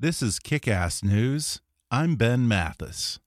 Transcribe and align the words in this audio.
This 0.00 0.22
is 0.22 0.38
Kickass 0.38 1.02
News. 1.02 1.60
I'm 1.90 2.14
Ben 2.14 2.46
Mathis. 2.46 3.18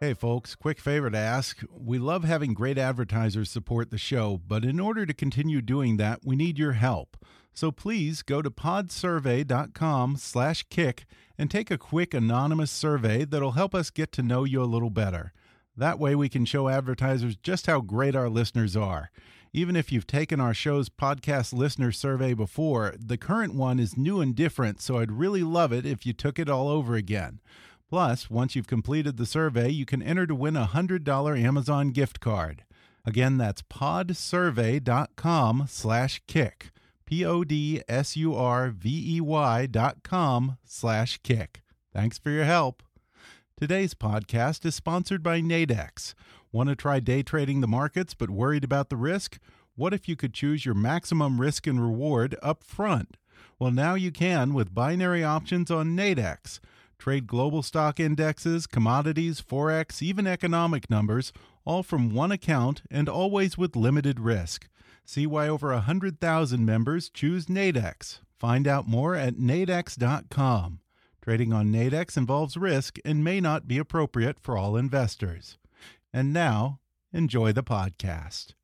Hey, 0.00 0.14
folks, 0.14 0.54
quick 0.54 0.80
favor 0.80 1.10
to 1.10 1.18
ask. 1.18 1.60
We 1.70 1.98
love 1.98 2.24
having 2.24 2.54
great 2.54 2.78
advertisers 2.78 3.50
support 3.50 3.90
the 3.90 3.98
show, 3.98 4.40
but 4.46 4.64
in 4.64 4.80
order 4.80 5.04
to 5.04 5.12
continue 5.12 5.60
doing 5.60 5.98
that, 5.98 6.20
we 6.24 6.36
need 6.36 6.58
your 6.58 6.72
help. 6.72 7.18
So 7.52 7.70
please 7.70 8.22
go 8.22 8.40
to 8.40 8.50
podsurvey.com 8.50 10.16
slash 10.16 10.64
kick 10.70 11.04
and 11.36 11.50
take 11.50 11.70
a 11.70 11.76
quick 11.76 12.14
anonymous 12.14 12.70
survey 12.70 13.26
that'll 13.26 13.52
help 13.52 13.74
us 13.74 13.90
get 13.90 14.10
to 14.12 14.22
know 14.22 14.44
you 14.44 14.62
a 14.62 14.64
little 14.64 14.88
better. 14.88 15.34
That 15.76 15.98
way 15.98 16.14
we 16.14 16.30
can 16.30 16.46
show 16.46 16.70
advertisers 16.70 17.36
just 17.36 17.66
how 17.66 17.82
great 17.82 18.16
our 18.16 18.30
listeners 18.30 18.74
are. 18.74 19.10
Even 19.52 19.76
if 19.76 19.90
you've 19.90 20.06
taken 20.06 20.40
our 20.40 20.52
show's 20.52 20.88
podcast 20.88 21.52
listener 21.52 21.90
survey 21.90 22.34
before, 22.34 22.94
the 22.98 23.16
current 23.16 23.54
one 23.54 23.78
is 23.78 23.96
new 23.96 24.20
and 24.20 24.34
different, 24.34 24.82
so 24.82 24.98
I'd 24.98 25.12
really 25.12 25.42
love 25.42 25.72
it 25.72 25.86
if 25.86 26.04
you 26.04 26.12
took 26.12 26.38
it 26.38 26.50
all 26.50 26.68
over 26.68 26.96
again. 26.96 27.40
Plus, 27.88 28.28
once 28.28 28.54
you've 28.54 28.66
completed 28.66 29.16
the 29.16 29.24
survey, 29.24 29.70
you 29.70 29.86
can 29.86 30.02
enter 30.02 30.26
to 30.26 30.34
win 30.34 30.56
a 30.56 30.66
$100 30.66 31.42
Amazon 31.42 31.90
gift 31.90 32.20
card. 32.20 32.64
Again, 33.06 33.38
that's 33.38 33.62
podsurvey.com 33.62 35.64
slash 35.66 36.20
kick. 36.26 36.70
P-O-D-S-U-R-V-E-Y 37.06 37.86
dot 39.66 40.02
com 40.02 40.58
slash 40.62 41.18
kick. 41.22 41.62
Thanks 41.90 42.18
for 42.18 42.28
your 42.28 42.44
help. 42.44 42.82
Today's 43.58 43.94
podcast 43.94 44.66
is 44.66 44.74
sponsored 44.74 45.22
by 45.22 45.40
Nadex. 45.40 46.12
Want 46.50 46.68
to 46.70 46.76
try 46.76 47.00
day 47.00 47.22
trading 47.22 47.60
the 47.60 47.68
markets 47.68 48.14
but 48.14 48.30
worried 48.30 48.64
about 48.64 48.88
the 48.88 48.96
risk? 48.96 49.38
What 49.76 49.92
if 49.92 50.08
you 50.08 50.16
could 50.16 50.32
choose 50.32 50.64
your 50.64 50.74
maximum 50.74 51.40
risk 51.40 51.66
and 51.66 51.80
reward 51.80 52.36
up 52.42 52.64
front? 52.64 53.16
Well, 53.58 53.70
now 53.70 53.94
you 53.94 54.10
can 54.10 54.54
with 54.54 54.74
binary 54.74 55.22
options 55.22 55.70
on 55.70 55.96
Nadex. 55.96 56.60
Trade 56.98 57.26
global 57.26 57.62
stock 57.62 58.00
indexes, 58.00 58.66
commodities, 58.66 59.40
forex, 59.40 60.02
even 60.02 60.26
economic 60.26 60.90
numbers, 60.90 61.32
all 61.64 61.82
from 61.82 62.14
one 62.14 62.32
account 62.32 62.82
and 62.90 63.08
always 63.08 63.58
with 63.58 63.76
limited 63.76 64.18
risk. 64.18 64.68
See 65.04 65.26
why 65.26 65.48
over 65.48 65.68
100,000 65.72 66.64
members 66.64 67.08
choose 67.08 67.46
Nadex. 67.46 68.20
Find 68.38 68.66
out 68.66 68.88
more 68.88 69.14
at 69.14 69.34
nadex.com. 69.34 70.80
Trading 71.22 71.52
on 71.52 71.72
Nadex 71.72 72.16
involves 72.16 72.56
risk 72.56 72.98
and 73.04 73.22
may 73.22 73.40
not 73.40 73.68
be 73.68 73.78
appropriate 73.78 74.40
for 74.40 74.56
all 74.56 74.76
investors. 74.76 75.58
And 76.12 76.32
now, 76.32 76.80
enjoy 77.12 77.52
the 77.52 77.62
podcast. 77.62 78.54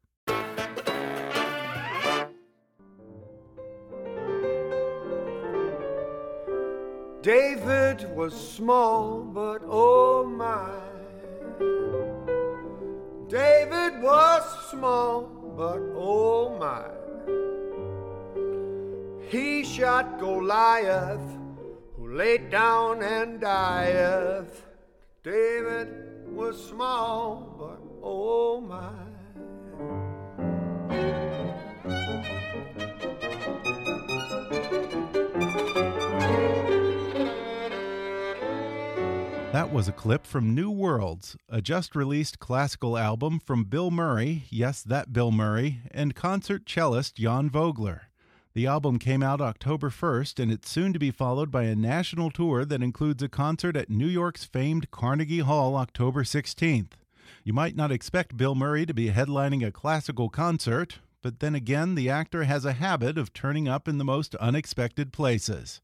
David 7.20 8.14
was 8.14 8.34
small, 8.34 9.20
but 9.20 9.62
oh 9.64 10.24
my. 10.24 10.70
David 13.28 14.02
was 14.02 14.70
small, 14.70 15.22
but 15.56 15.80
oh 15.94 16.56
my. 16.58 16.84
He 19.28 19.64
shot 19.64 20.18
Goliath, 20.18 21.38
who 21.96 22.14
laid 22.14 22.50
down 22.50 23.02
and 23.02 23.40
dieth. 23.40 24.66
David 25.22 26.03
was 26.34 26.68
small, 26.68 27.54
but 27.58 27.80
oh 28.02 28.60
my. 28.60 28.90
That 39.52 39.72
was 39.72 39.86
a 39.86 39.92
clip 39.92 40.26
from 40.26 40.52
New 40.52 40.70
Worlds, 40.70 41.36
a 41.48 41.62
just 41.62 41.94
released 41.94 42.40
classical 42.40 42.98
album 42.98 43.38
from 43.38 43.62
Bill 43.64 43.92
Murray, 43.92 44.42
yes, 44.50 44.82
that 44.82 45.12
Bill 45.12 45.30
Murray, 45.30 45.82
and 45.92 46.16
concert 46.16 46.66
cellist 46.66 47.14
Jan 47.14 47.48
Vogler. 47.48 48.08
The 48.54 48.68
album 48.68 49.00
came 49.00 49.20
out 49.20 49.40
October 49.40 49.90
1st, 49.90 50.38
and 50.38 50.52
it's 50.52 50.70
soon 50.70 50.92
to 50.92 50.98
be 51.00 51.10
followed 51.10 51.50
by 51.50 51.64
a 51.64 51.74
national 51.74 52.30
tour 52.30 52.64
that 52.64 52.84
includes 52.84 53.20
a 53.20 53.28
concert 53.28 53.76
at 53.76 53.90
New 53.90 54.06
York's 54.06 54.44
famed 54.44 54.92
Carnegie 54.92 55.40
Hall 55.40 55.74
October 55.74 56.22
16th. 56.22 56.92
You 57.42 57.52
might 57.52 57.74
not 57.74 57.90
expect 57.90 58.36
Bill 58.36 58.54
Murray 58.54 58.86
to 58.86 58.94
be 58.94 59.10
headlining 59.10 59.66
a 59.66 59.72
classical 59.72 60.28
concert, 60.28 61.00
but 61.20 61.40
then 61.40 61.56
again, 61.56 61.96
the 61.96 62.08
actor 62.08 62.44
has 62.44 62.64
a 62.64 62.74
habit 62.74 63.18
of 63.18 63.32
turning 63.32 63.66
up 63.66 63.88
in 63.88 63.98
the 63.98 64.04
most 64.04 64.36
unexpected 64.36 65.12
places. 65.12 65.80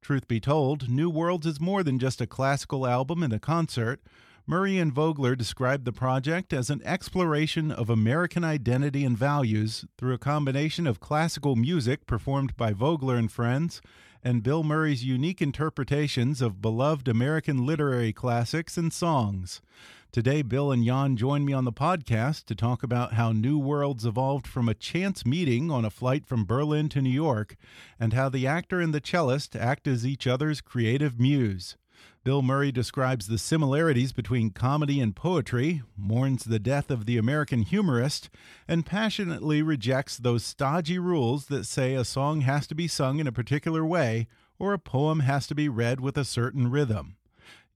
Truth 0.00 0.28
be 0.28 0.38
told, 0.38 0.88
New 0.88 1.10
Worlds 1.10 1.46
is 1.46 1.60
more 1.60 1.82
than 1.82 1.98
just 1.98 2.20
a 2.20 2.26
classical 2.28 2.86
album 2.86 3.24
and 3.24 3.32
a 3.32 3.40
concert. 3.40 4.00
Murray 4.44 4.76
and 4.78 4.92
Vogler 4.92 5.36
described 5.36 5.84
the 5.84 5.92
project 5.92 6.52
as 6.52 6.68
an 6.68 6.82
exploration 6.84 7.70
of 7.70 7.88
American 7.88 8.42
identity 8.42 9.04
and 9.04 9.16
values 9.16 9.84
through 9.96 10.14
a 10.14 10.18
combination 10.18 10.84
of 10.84 10.98
classical 10.98 11.54
music 11.54 12.06
performed 12.06 12.56
by 12.56 12.72
Vogler 12.72 13.16
and 13.16 13.30
friends 13.30 13.80
and 14.24 14.42
Bill 14.42 14.64
Murray's 14.64 15.04
unique 15.04 15.40
interpretations 15.40 16.42
of 16.42 16.60
beloved 16.60 17.06
American 17.06 17.64
literary 17.64 18.12
classics 18.12 18.76
and 18.76 18.92
songs. 18.92 19.62
Today, 20.10 20.42
Bill 20.42 20.72
and 20.72 20.84
Jan 20.84 21.16
join 21.16 21.44
me 21.44 21.52
on 21.52 21.64
the 21.64 21.72
podcast 21.72 22.44
to 22.46 22.56
talk 22.56 22.82
about 22.82 23.14
how 23.14 23.30
New 23.30 23.58
Worlds 23.58 24.04
evolved 24.04 24.48
from 24.48 24.68
a 24.68 24.74
chance 24.74 25.24
meeting 25.24 25.70
on 25.70 25.84
a 25.84 25.90
flight 25.90 26.26
from 26.26 26.44
Berlin 26.44 26.88
to 26.90 27.00
New 27.00 27.10
York, 27.10 27.56
and 27.98 28.12
how 28.12 28.28
the 28.28 28.46
actor 28.46 28.80
and 28.80 28.92
the 28.92 29.00
cellist 29.00 29.56
act 29.56 29.86
as 29.86 30.04
each 30.04 30.26
other's 30.26 30.60
creative 30.60 31.18
muse. 31.18 31.76
Bill 32.24 32.40
Murray 32.40 32.70
describes 32.70 33.26
the 33.26 33.36
similarities 33.36 34.12
between 34.12 34.50
comedy 34.50 35.00
and 35.00 35.16
poetry, 35.16 35.82
mourns 35.96 36.44
the 36.44 36.60
death 36.60 36.88
of 36.88 37.04
the 37.04 37.18
American 37.18 37.62
humorist, 37.62 38.30
and 38.68 38.86
passionately 38.86 39.60
rejects 39.60 40.18
those 40.18 40.44
stodgy 40.44 41.00
rules 41.00 41.46
that 41.46 41.64
say 41.64 41.94
a 41.94 42.04
song 42.04 42.42
has 42.42 42.68
to 42.68 42.76
be 42.76 42.86
sung 42.86 43.18
in 43.18 43.26
a 43.26 43.32
particular 43.32 43.84
way 43.84 44.28
or 44.56 44.72
a 44.72 44.78
poem 44.78 45.20
has 45.20 45.48
to 45.48 45.54
be 45.56 45.68
read 45.68 45.98
with 45.98 46.16
a 46.16 46.24
certain 46.24 46.70
rhythm. 46.70 47.16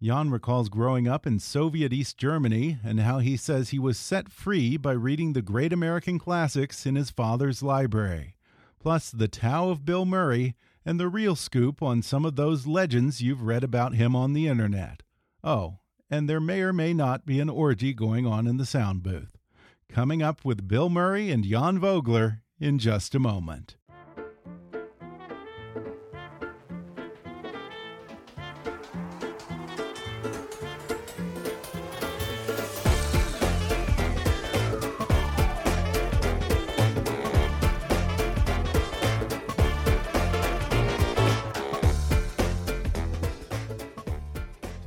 Jan 0.01 0.31
recalls 0.31 0.69
growing 0.69 1.09
up 1.09 1.27
in 1.27 1.41
Soviet 1.41 1.93
East 1.93 2.17
Germany 2.17 2.79
and 2.85 3.01
how 3.01 3.19
he 3.19 3.37
says 3.37 3.71
he 3.71 3.81
was 3.81 3.99
set 3.99 4.29
free 4.29 4.77
by 4.77 4.93
reading 4.93 5.33
the 5.33 5.43
great 5.43 5.73
American 5.73 6.21
classics 6.21 6.87
in 6.87 6.95
his 6.95 7.11
father's 7.11 7.65
library. 7.65 8.37
Plus, 8.79 9.11
the 9.11 9.27
Tao 9.27 9.71
of 9.71 9.85
Bill 9.85 10.05
Murray 10.05 10.55
and 10.87 11.01
the 11.01 11.09
real 11.09 11.35
scoop 11.35 11.83
on 11.83 12.01
some 12.01 12.25
of 12.25 12.37
those 12.37 12.67
legends 12.67 13.21
you've 13.21 13.43
read 13.43 13.65
about 13.65 13.97
him 13.97 14.15
on 14.15 14.33
the 14.33 14.47
internet. 14.47 15.03
Oh, 15.43 15.81
and 16.09 16.29
there 16.29 16.41
may 16.41 16.61
or 16.61 16.73
may 16.73 16.95
not 16.95 17.27
be 17.27 17.41
an 17.41 17.51
orgy 17.51 17.93
going 17.93 18.25
on 18.25 18.47
in 18.47 18.57
the 18.57 18.65
sound 18.65 19.03
booth. 19.03 19.37
Coming 19.89 20.23
up 20.23 20.45
with 20.45 20.69
Bill 20.69 20.89
Murray 20.89 21.33
and 21.33 21.45
Jan 21.45 21.81
Vogler 21.81 22.43
in 22.61 22.79
just 22.79 23.15
a 23.15 23.19
moment. 23.19 23.77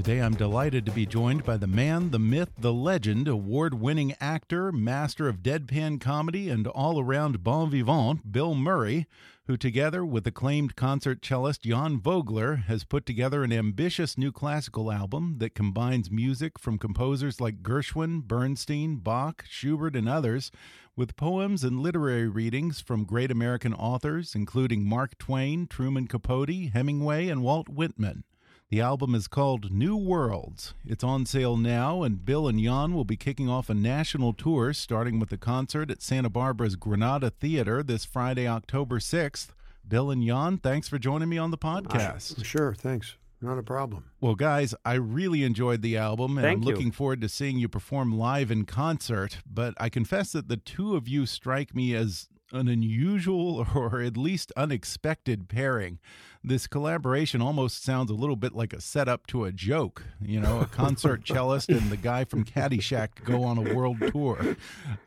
Today 0.09 0.23
I'm 0.23 0.33
delighted 0.33 0.87
to 0.87 0.91
be 0.91 1.05
joined 1.05 1.43
by 1.43 1.57
the 1.57 1.67
man, 1.67 2.09
the 2.09 2.17
myth, 2.17 2.49
the 2.57 2.73
legend, 2.73 3.27
award 3.27 3.75
winning 3.75 4.15
actor, 4.19 4.71
master 4.71 5.29
of 5.29 5.43
deadpan 5.43 6.01
comedy, 6.01 6.49
and 6.49 6.65
all 6.65 6.99
around 6.99 7.43
bon 7.43 7.69
vivant, 7.69 8.31
Bill 8.31 8.55
Murray, 8.55 9.05
who, 9.45 9.55
together 9.55 10.03
with 10.03 10.25
acclaimed 10.25 10.75
concert 10.75 11.21
cellist 11.21 11.61
Jan 11.61 11.99
Vogler, 11.99 12.55
has 12.55 12.83
put 12.83 13.05
together 13.05 13.43
an 13.43 13.53
ambitious 13.53 14.17
new 14.17 14.31
classical 14.31 14.91
album 14.91 15.35
that 15.37 15.53
combines 15.53 16.09
music 16.09 16.57
from 16.57 16.79
composers 16.79 17.39
like 17.39 17.61
Gershwin, 17.61 18.23
Bernstein, 18.23 18.95
Bach, 18.95 19.45
Schubert, 19.47 19.95
and 19.95 20.09
others 20.09 20.49
with 20.95 21.17
poems 21.17 21.63
and 21.63 21.81
literary 21.81 22.27
readings 22.27 22.81
from 22.81 23.03
great 23.03 23.29
American 23.29 23.75
authors, 23.75 24.33
including 24.33 24.89
Mark 24.89 25.19
Twain, 25.19 25.67
Truman 25.67 26.07
Capote, 26.07 26.71
Hemingway, 26.73 27.27
and 27.27 27.43
Walt 27.43 27.69
Whitman. 27.69 28.23
The 28.69 28.81
album 28.81 29.15
is 29.15 29.27
called 29.27 29.71
New 29.71 29.95
Worlds. 29.97 30.75
It's 30.85 31.03
on 31.03 31.25
sale 31.25 31.57
now, 31.57 32.03
and 32.03 32.23
Bill 32.23 32.47
and 32.47 32.59
Jan 32.63 32.93
will 32.93 33.03
be 33.03 33.17
kicking 33.17 33.49
off 33.49 33.67
a 33.67 33.73
national 33.73 34.31
tour 34.31 34.73
starting 34.73 35.19
with 35.19 35.31
a 35.31 35.37
concert 35.37 35.89
at 35.89 36.03
Santa 36.03 36.29
Barbara's 36.29 36.75
Granada 36.75 37.31
Theater 37.31 37.81
this 37.81 38.05
Friday, 38.05 38.47
October 38.47 38.99
6th. 38.99 39.47
Bill 39.87 40.11
and 40.11 40.23
Jan, 40.23 40.59
thanks 40.59 40.87
for 40.87 40.99
joining 40.99 41.29
me 41.29 41.39
on 41.39 41.49
the 41.49 41.57
podcast. 41.57 42.45
Sure, 42.45 42.75
thanks. 42.75 43.15
Not 43.41 43.57
a 43.57 43.63
problem. 43.63 44.11
Well, 44.21 44.35
guys, 44.35 44.75
I 44.85 44.93
really 44.93 45.43
enjoyed 45.43 45.81
the 45.81 45.97
album, 45.97 46.37
and 46.37 46.45
Thank 46.45 46.57
I'm 46.57 46.63
you. 46.63 46.71
looking 46.71 46.91
forward 46.91 47.21
to 47.21 47.29
seeing 47.29 47.57
you 47.57 47.69
perform 47.69 48.19
live 48.19 48.51
in 48.51 48.65
concert. 48.65 49.39
But 49.51 49.73
I 49.79 49.89
confess 49.89 50.31
that 50.33 50.47
the 50.47 50.57
two 50.57 50.95
of 50.95 51.07
you 51.07 51.25
strike 51.25 51.73
me 51.73 51.95
as 51.95 52.27
an 52.51 52.67
unusual 52.67 53.65
or 53.75 54.01
at 54.01 54.15
least 54.15 54.51
unexpected 54.55 55.49
pairing. 55.49 55.97
This 56.43 56.67
collaboration 56.67 57.41
almost 57.41 57.83
sounds 57.83 58.09
a 58.09 58.13
little 58.13 58.37
bit 58.37 58.55
like 58.55 58.71
a 58.71 58.79
setup 58.79 59.27
to 59.27 59.43
a 59.43 59.51
joke. 59.51 60.03
You 60.21 60.39
know, 60.39 60.61
a 60.61 60.65
concert 60.71 61.27
cellist 61.27 61.69
and 61.69 61.89
the 61.89 61.97
guy 61.97 62.23
from 62.23 62.45
Caddyshack 62.45 63.23
go 63.25 63.43
on 63.43 63.57
a 63.57 63.73
world 63.75 63.97
tour. 64.11 64.55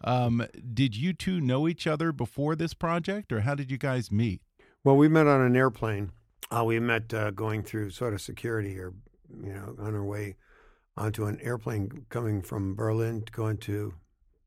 Um, 0.05 0.47
did 0.75 0.95
you 0.95 1.15
two 1.15 1.41
know 1.41 1.67
each 1.67 1.87
other 1.87 2.13
before 2.13 2.55
this 2.55 2.75
project, 2.75 3.33
or 3.33 3.41
how 3.41 3.55
did 3.55 3.71
you 3.71 3.79
guys 3.79 4.13
meet? 4.13 4.43
Well, 4.85 4.97
we 4.97 5.09
met 5.09 5.27
on 5.27 5.41
an 5.41 5.57
airplane. 5.57 6.13
Uh, 6.51 6.65
we 6.65 6.79
met 6.81 7.15
uh, 7.15 7.31
going 7.31 7.63
through 7.63 7.91
sort 7.91 8.13
of 8.13 8.21
security 8.21 8.79
or, 8.79 8.93
you 9.43 9.55
know, 9.55 9.75
on 9.79 9.95
our 9.95 10.05
way 10.05 10.37
onto 10.97 11.25
an 11.25 11.41
airplane 11.41 12.05
coming 12.11 12.43
from 12.43 12.75
Berlin 12.75 13.25
going 13.33 13.57
to 13.59 13.95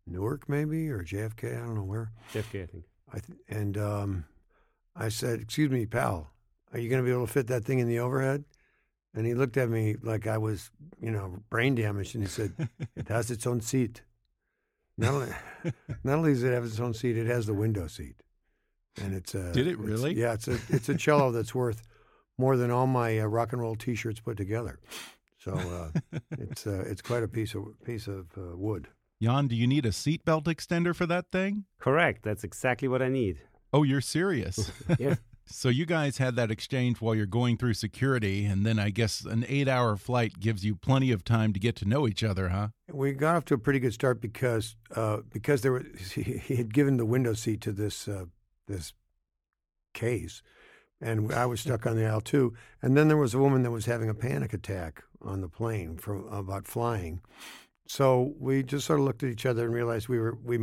Newark, 0.08 0.48
maybe, 0.48 0.90
or 0.90 1.00
JFK. 1.04 1.56
I 1.58 1.66
don't 1.66 1.76
know 1.76 1.84
where. 1.84 2.12
JFK, 2.32 2.64
I 2.64 2.66
think. 2.68 2.84
I 3.12 3.20
th- 3.20 3.40
and 3.50 3.78
um, 3.78 4.26
I 4.96 5.10
said, 5.10 5.40
"Excuse 5.42 5.72
me, 5.72 5.88
pal, 5.88 6.32
are 6.76 6.80
you 6.80 6.90
going 6.90 7.02
to 7.02 7.06
be 7.06 7.12
able 7.14 7.26
to 7.26 7.32
fit 7.32 7.48
that 7.48 7.64
thing 7.66 7.80
in 7.80 7.88
the 7.88 8.00
overhead?" 8.00 8.44
And 9.14 9.26
he 9.26 9.34
looked 9.34 9.56
at 9.56 9.70
me 9.70 9.96
like 10.04 10.28
I 10.28 10.38
was, 10.38 10.70
you 11.00 11.10
know, 11.10 11.40
brain 11.50 11.74
damaged, 11.76 12.16
and 12.16 12.24
he 12.24 12.30
said, 12.30 12.70
"It 12.96 13.08
has 13.08 13.32
its 13.32 13.48
own 13.48 13.62
seat. 13.62 14.02
Not 14.98 15.14
only, 15.14 15.30
not 16.04 16.18
only 16.18 16.34
does 16.34 16.44
it 16.44 16.52
have 16.54 16.66
its 16.66 16.80
own 16.80 16.94
seat, 16.94 17.18
it 17.18 17.28
has 17.28 17.46
the 17.46 17.54
window 17.54 17.88
seat." 17.88 18.16
And 19.02 19.14
it's 19.14 19.34
a. 19.34 19.52
Did 19.54 19.68
it 19.68 19.72
it's- 19.74 19.88
really? 19.88 20.14
yeah, 20.16 20.34
it's 20.34 20.48
a 20.50 20.58
it's 20.70 20.90
a 20.90 20.96
cello 20.96 21.32
that's 21.32 21.56
worth 21.56 21.82
more 22.38 22.58
than 22.58 22.72
all 22.72 22.88
my 22.88 23.20
uh, 23.20 23.26
rock 23.26 23.54
and 23.54 23.62
roll 23.62 23.76
T-shirts 23.76 24.20
put 24.20 24.36
together. 24.36 24.80
So 25.38 25.54
uh, 25.54 26.20
it's 26.32 26.68
uh, 26.68 26.84
it's 26.86 27.02
quite 27.02 27.24
a 27.24 27.28
piece 27.30 27.56
of 27.56 27.64
piece 27.86 28.08
of 28.08 28.26
uh, 28.38 28.58
wood. 28.58 28.90
Jan, 29.22 29.48
do 29.48 29.56
you 29.56 29.66
need 29.68 29.86
a 29.86 29.92
seatbelt 29.92 30.44
extender 30.44 30.94
for 30.94 31.06
that 31.06 31.32
thing? 31.32 31.64
Correct. 31.80 32.24
That's 32.24 32.44
exactly 32.44 32.90
what 32.90 33.02
I 33.02 33.08
need. 33.08 33.38
Oh, 33.72 33.84
you're 33.84 34.02
serious. 34.02 34.72
Yes. 35.00 35.18
So 35.48 35.70
you 35.70 35.86
guys 35.86 36.18
had 36.18 36.36
that 36.38 36.50
exchange 36.50 37.02
while 37.02 37.14
you're 37.14 37.28
going 37.28 37.58
through 37.58 37.76
security, 37.76 38.46
and 38.46 38.66
then 38.66 38.80
I 38.80 38.90
guess 38.90 39.22
an 39.22 39.46
eight-hour 39.48 39.96
flight 39.98 40.40
gives 40.40 40.66
you 40.66 40.76
plenty 40.76 41.12
of 41.12 41.24
time 41.24 41.54
to 41.54 41.60
get 41.60 41.76
to 41.78 41.86
know 41.86 42.08
each 42.08 42.24
other, 42.24 42.50
huh? 42.50 42.70
We 42.92 43.14
got 43.14 43.36
off 43.36 43.46
to 43.46 43.54
a 43.54 43.60
pretty 43.60 43.80
good 43.80 43.94
start 43.94 44.22
because 44.22 44.76
uh, 44.96 45.20
because 45.32 45.62
there 45.62 45.72
was 45.72 45.86
he, 46.16 46.56
had 46.56 46.74
given 46.74 46.98
the 46.98 47.06
window 47.06 47.34
seat 47.34 47.62
to 47.62 47.72
this 47.72 48.08
uh, 48.08 48.26
this 48.68 48.94
case, 49.94 50.42
and 51.00 51.32
I 51.32 51.46
was 51.46 51.62
stuck 51.62 51.86
on 51.86 51.96
the 51.96 52.06
aisle 52.06 52.22
too. 52.22 52.54
And 52.82 52.98
then 52.98 53.08
there 53.08 53.18
was 53.18 53.34
a 53.34 53.40
woman 53.40 53.62
that 53.64 53.72
was 53.72 53.86
having 53.86 54.10
a 54.10 54.16
panic 54.16 54.52
attack 54.52 55.04
on 55.22 55.42
the 55.42 55.50
plane 55.50 55.98
from 55.98 56.28
about 56.28 56.68
flying. 56.68 57.22
So 57.88 58.34
we 58.40 58.64
just 58.64 58.88
sort 58.88 59.00
of 59.00 59.06
looked 59.06 59.22
at 59.22 59.30
each 59.30 59.46
other 59.46 59.66
and 59.66 59.74
realized 59.74 60.08
we 60.08 60.20
were 60.20 60.38
we 60.44 60.60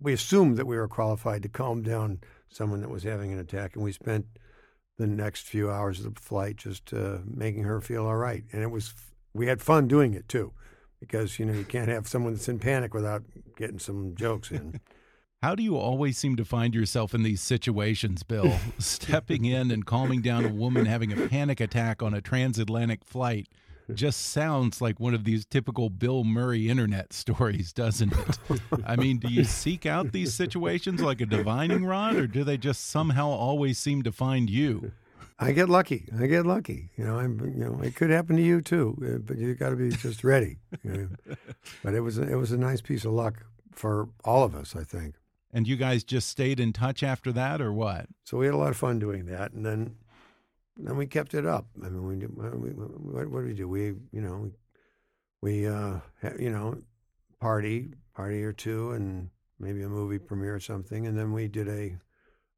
we 0.00 0.14
assumed 0.14 0.56
that 0.56 0.66
we 0.66 0.76
were 0.76 0.88
qualified 0.88 1.42
to 1.42 1.48
calm 1.48 1.82
down 1.82 2.20
someone 2.50 2.80
that 2.80 2.90
was 2.90 3.02
having 3.02 3.32
an 3.32 3.38
attack, 3.38 3.74
and 3.74 3.84
we 3.84 3.92
spent 3.92 4.26
the 4.98 5.06
next 5.06 5.46
few 5.46 5.70
hours 5.70 6.04
of 6.04 6.14
the 6.14 6.20
flight 6.20 6.56
just 6.56 6.92
uh, 6.92 7.18
making 7.24 7.64
her 7.64 7.80
feel 7.80 8.06
all 8.06 8.16
right. 8.16 8.44
And 8.52 8.62
it 8.62 8.70
was 8.70 8.94
we 9.32 9.46
had 9.46 9.62
fun 9.62 9.88
doing 9.88 10.14
it 10.14 10.28
too, 10.28 10.52
because 11.00 11.38
you 11.38 11.46
know 11.46 11.52
you 11.52 11.64
can't 11.64 11.88
have 11.88 12.08
someone 12.08 12.34
that's 12.34 12.48
in 12.48 12.58
panic 12.58 12.94
without 12.94 13.22
getting 13.56 13.78
some 13.78 14.14
jokes 14.14 14.50
in. 14.50 14.80
How 15.42 15.54
do 15.54 15.62
you 15.62 15.76
always 15.76 16.18
seem 16.18 16.34
to 16.34 16.44
find 16.44 16.74
yourself 16.74 17.14
in 17.14 17.22
these 17.22 17.40
situations, 17.40 18.24
Bill? 18.24 18.58
Stepping 18.78 19.44
in 19.44 19.70
and 19.70 19.86
calming 19.86 20.20
down 20.20 20.44
a 20.44 20.48
woman 20.48 20.86
having 20.86 21.12
a 21.12 21.28
panic 21.28 21.60
attack 21.60 22.02
on 22.02 22.12
a 22.12 22.20
transatlantic 22.20 23.04
flight 23.04 23.46
just 23.94 24.26
sounds 24.26 24.80
like 24.80 25.00
one 25.00 25.14
of 25.14 25.24
these 25.24 25.44
typical 25.44 25.90
Bill 25.90 26.24
Murray 26.24 26.68
internet 26.68 27.12
stories, 27.12 27.72
doesn't 27.72 28.12
it? 28.12 28.60
I 28.86 28.96
mean, 28.96 29.18
do 29.18 29.28
you 29.28 29.44
seek 29.44 29.86
out 29.86 30.12
these 30.12 30.34
situations 30.34 31.00
like 31.00 31.20
a 31.20 31.26
divining 31.26 31.84
rod, 31.84 32.16
or 32.16 32.26
do 32.26 32.44
they 32.44 32.56
just 32.56 32.88
somehow 32.88 33.28
always 33.28 33.78
seem 33.78 34.02
to 34.02 34.12
find 34.12 34.50
you? 34.50 34.92
I 35.38 35.52
get 35.52 35.68
lucky. 35.68 36.08
I 36.18 36.26
get 36.26 36.46
lucky. 36.46 36.90
You 36.96 37.04
know, 37.04 37.18
I'm. 37.18 37.38
You 37.40 37.64
know, 37.64 37.80
it 37.80 37.94
could 37.94 38.10
happen 38.10 38.36
to 38.36 38.42
you 38.42 38.60
too, 38.60 38.96
uh, 39.02 39.18
but 39.18 39.38
you 39.38 39.54
got 39.54 39.70
to 39.70 39.76
be 39.76 39.90
just 39.90 40.24
ready. 40.24 40.58
you 40.82 40.92
know. 41.26 41.36
But 41.84 41.94
it 41.94 42.00
was 42.00 42.18
a, 42.18 42.22
it 42.22 42.34
was 42.34 42.50
a 42.50 42.58
nice 42.58 42.80
piece 42.80 43.04
of 43.04 43.12
luck 43.12 43.44
for 43.72 44.08
all 44.24 44.42
of 44.42 44.54
us, 44.54 44.74
I 44.74 44.82
think. 44.82 45.14
And 45.52 45.66
you 45.66 45.76
guys 45.76 46.04
just 46.04 46.28
stayed 46.28 46.60
in 46.60 46.72
touch 46.72 47.02
after 47.02 47.32
that, 47.32 47.60
or 47.60 47.72
what? 47.72 48.06
So 48.24 48.36
we 48.38 48.46
had 48.46 48.54
a 48.54 48.58
lot 48.58 48.70
of 48.70 48.76
fun 48.76 48.98
doing 48.98 49.26
that, 49.26 49.52
and 49.52 49.64
then 49.64 49.94
then 50.78 50.96
we 50.96 51.06
kept 51.06 51.34
it 51.34 51.44
up. 51.44 51.66
I 51.84 51.88
mean, 51.88 52.06
we, 52.06 52.16
we 52.16 52.70
what, 52.70 53.28
what 53.30 53.40
did 53.40 53.48
we 53.48 53.54
do? 53.54 53.68
We 53.68 53.84
you 54.12 54.20
know 54.20 54.50
we 55.42 55.66
uh, 55.66 55.98
you 56.38 56.50
know 56.50 56.78
party 57.40 57.94
party 58.14 58.42
or 58.44 58.52
two, 58.52 58.92
and 58.92 59.30
maybe 59.58 59.82
a 59.82 59.88
movie 59.88 60.18
premiere 60.18 60.56
or 60.56 60.60
something, 60.60 61.06
and 61.06 61.18
then 61.18 61.32
we 61.32 61.48
did 61.48 61.68
a 61.68 61.98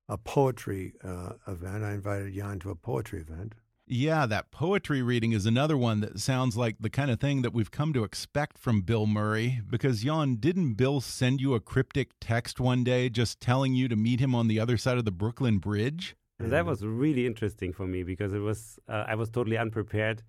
a 0.09 0.19
poetry 0.19 0.95
uh, 1.05 1.31
event. 1.47 1.85
I 1.85 1.93
invited 1.93 2.35
Jan 2.35 2.59
to 2.61 2.71
a 2.71 2.75
poetry 2.75 3.21
event. 3.21 3.55
Yeah, 3.93 4.25
that 4.27 4.53
poetry 4.53 5.03
reading 5.03 5.33
is 5.33 5.47
another 5.47 5.77
one 5.77 5.99
that 5.99 6.21
sounds 6.21 6.57
like 6.57 6.77
the 6.79 6.89
kind 6.89 7.11
of 7.11 7.19
thing 7.19 7.43
that 7.43 7.53
we've 7.53 7.73
come 7.73 7.93
to 7.95 8.05
expect 8.05 8.57
from 8.57 8.83
Bill 8.83 9.05
Murray. 9.05 9.63
Because, 9.69 10.05
Jan, 10.05 10.37
didn't 10.37 10.75
Bill 10.75 11.01
send 11.01 11.41
you 11.41 11.55
a 11.55 11.61
cryptic 11.61 12.11
text 12.21 12.61
one 12.61 12.85
day 12.85 13.09
just 13.09 13.41
telling 13.41 13.75
you 13.75 13.89
to 13.89 13.97
meet 13.97 14.21
him 14.21 14.33
on 14.33 14.47
the 14.47 14.61
other 14.61 14.77
side 14.77 14.97
of 14.97 15.05
the 15.05 15.11
Brooklyn 15.11 15.59
Bridge? 15.59 16.15
And 16.41 16.51
that 16.53 16.65
was 16.65 16.83
really 16.85 17.27
interesting 17.27 17.73
for 17.73 17.87
me 17.87 18.03
because 18.03 18.33
it 18.33 18.39
was 18.39 18.79
uh, 18.89 19.05
I 19.07 19.15
was 19.15 19.29
totally 19.29 19.59
unprepared. 19.59 20.23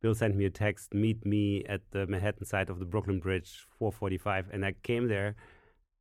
Bill 0.00 0.14
sent 0.14 0.34
me 0.34 0.46
a 0.46 0.50
text, 0.50 0.94
meet 0.94 1.26
me 1.26 1.62
at 1.64 1.82
the 1.90 2.06
Manhattan 2.06 2.46
side 2.46 2.70
of 2.70 2.78
the 2.78 2.86
Brooklyn 2.86 3.20
Bridge, 3.20 3.66
4:45, 3.78 4.46
and 4.50 4.64
I 4.64 4.72
came 4.82 5.08
there, 5.08 5.34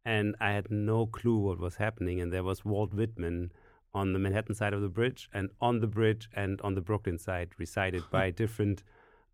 and 0.06 0.36
I 0.40 0.52
had 0.52 0.72
no 0.72 1.06
clue 1.06 1.38
what 1.38 1.60
was 1.60 1.76
happening. 1.76 2.22
And 2.22 2.32
there 2.32 2.44
was 2.44 2.64
Walt 2.64 2.94
Whitman 2.94 3.52
on 3.94 4.14
the 4.14 4.20
Manhattan 4.20 4.56
side 4.56 4.74
of 4.74 4.82
the 4.82 4.90
bridge, 4.90 5.30
and 5.34 5.50
on 5.60 5.82
the 5.82 5.88
bridge 5.88 6.30
and 6.34 6.62
on 6.62 6.76
the 6.76 6.82
Brooklyn 6.82 7.18
side, 7.18 7.50
recited 7.58 8.04
by 8.12 8.30
different 8.30 8.84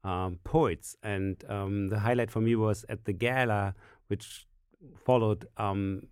um, 0.03 0.39
poets. 0.43 0.95
And 1.03 1.43
um, 1.47 1.89
the 1.89 1.99
highlight 1.99 2.31
for 2.31 2.41
me 2.41 2.55
was 2.55 2.85
at 2.89 3.05
the 3.05 3.13
gala, 3.13 3.75
which 4.07 4.47
followed 5.05 5.47
um, 5.57 6.07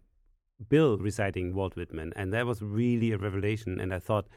Bill 0.70 0.98
reciting 0.98 1.54
Walt 1.54 1.76
Whitman, 1.76 2.14
and 2.16 2.34
that 2.34 2.46
was 2.46 2.62
really 2.62 3.12
a 3.12 3.18
revelation. 3.18 3.80
And 3.80 3.94
I 3.94 4.00
thought, 4.00 4.28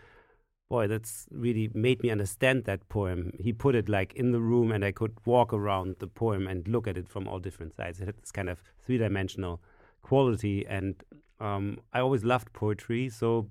boy, 0.68 0.86
that's 0.86 1.26
really 1.30 1.70
made 1.74 2.02
me 2.02 2.10
understand 2.10 2.64
that 2.64 2.88
poem. 2.88 3.32
He 3.38 3.52
put 3.52 3.74
it 3.74 3.88
like 3.88 4.14
in 4.14 4.32
the 4.32 4.40
room, 4.40 4.72
and 4.72 4.84
I 4.84 4.92
could 4.92 5.14
walk 5.24 5.52
around 5.52 5.96
the 5.98 6.06
poem 6.06 6.46
and 6.46 6.66
look 6.66 6.86
at 6.86 6.96
it 6.96 7.08
from 7.08 7.28
all 7.28 7.38
different 7.38 7.74
sides. 7.74 8.00
It 8.00 8.06
had 8.06 8.16
this 8.20 8.32
kind 8.32 8.48
of 8.48 8.62
three-dimensional 8.84 9.60
quality, 10.02 10.66
and 10.66 11.02
um, 11.40 11.78
I 11.92 12.00
always 12.00 12.24
loved 12.24 12.52
poetry. 12.52 13.08
So 13.08 13.50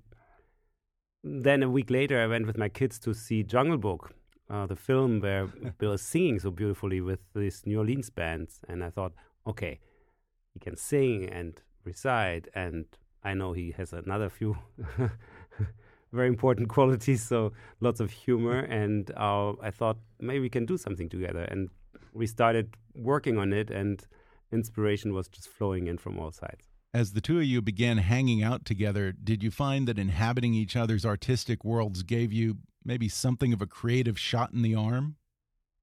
then 1.23 1.63
a 1.63 1.69
week 1.69 1.89
later, 1.89 2.21
I 2.21 2.27
went 2.27 2.47
with 2.47 2.57
my 2.57 2.69
kids 2.69 2.99
to 2.99 3.13
see 3.13 3.43
Jungle 3.43 3.77
Book, 3.77 4.13
uh, 4.49 4.65
the 4.65 4.75
film 4.75 5.19
where 5.19 5.47
Bill 5.77 5.93
is 5.93 6.01
singing 6.01 6.39
so 6.39 6.51
beautifully 6.51 7.01
with 7.01 7.19
these 7.35 7.63
New 7.65 7.79
Orleans 7.79 8.09
bands, 8.09 8.59
and 8.67 8.83
I 8.83 8.89
thought, 8.89 9.13
okay, 9.45 9.79
he 10.53 10.59
can 10.59 10.77
sing 10.77 11.29
and 11.29 11.61
recite, 11.83 12.47
and 12.53 12.85
I 13.23 13.33
know 13.33 13.53
he 13.53 13.71
has 13.71 13.93
another 13.93 14.29
few 14.29 14.57
very 16.13 16.27
important 16.27 16.69
qualities, 16.77 17.23
so 17.23 17.51
lots 17.81 17.99
of 17.99 18.11
humor, 18.11 18.59
and 18.69 19.11
uh, 19.17 19.53
I 19.61 19.71
thought 19.71 19.97
maybe 20.19 20.39
we 20.39 20.49
can 20.49 20.65
do 20.65 20.77
something 20.77 21.09
together, 21.09 21.43
and 21.43 21.69
we 22.13 22.27
started 22.27 22.75
working 22.95 23.37
on 23.37 23.51
it, 23.51 23.69
and 23.69 24.05
inspiration 24.51 25.13
was 25.13 25.27
just 25.27 25.49
flowing 25.49 25.87
in 25.87 25.97
from 25.97 26.19
all 26.19 26.31
sides. 26.31 26.69
As 26.93 27.13
the 27.13 27.21
two 27.21 27.39
of 27.39 27.45
you 27.45 27.61
began 27.61 27.97
hanging 27.97 28.43
out 28.43 28.65
together, 28.65 29.11
did 29.11 29.41
you 29.41 29.49
find 29.49 29.87
that 29.87 29.97
inhabiting 29.97 30.53
each 30.53 30.75
other's 30.75 31.05
artistic 31.05 31.65
worlds 31.65 32.03
gave 32.03 32.31
you 32.31 32.57
maybe 32.85 33.09
something 33.09 33.51
of 33.51 33.63
a 33.63 33.65
creative 33.65 34.19
shot 34.19 34.53
in 34.53 34.61
the 34.61 34.75
arm? 34.75 35.15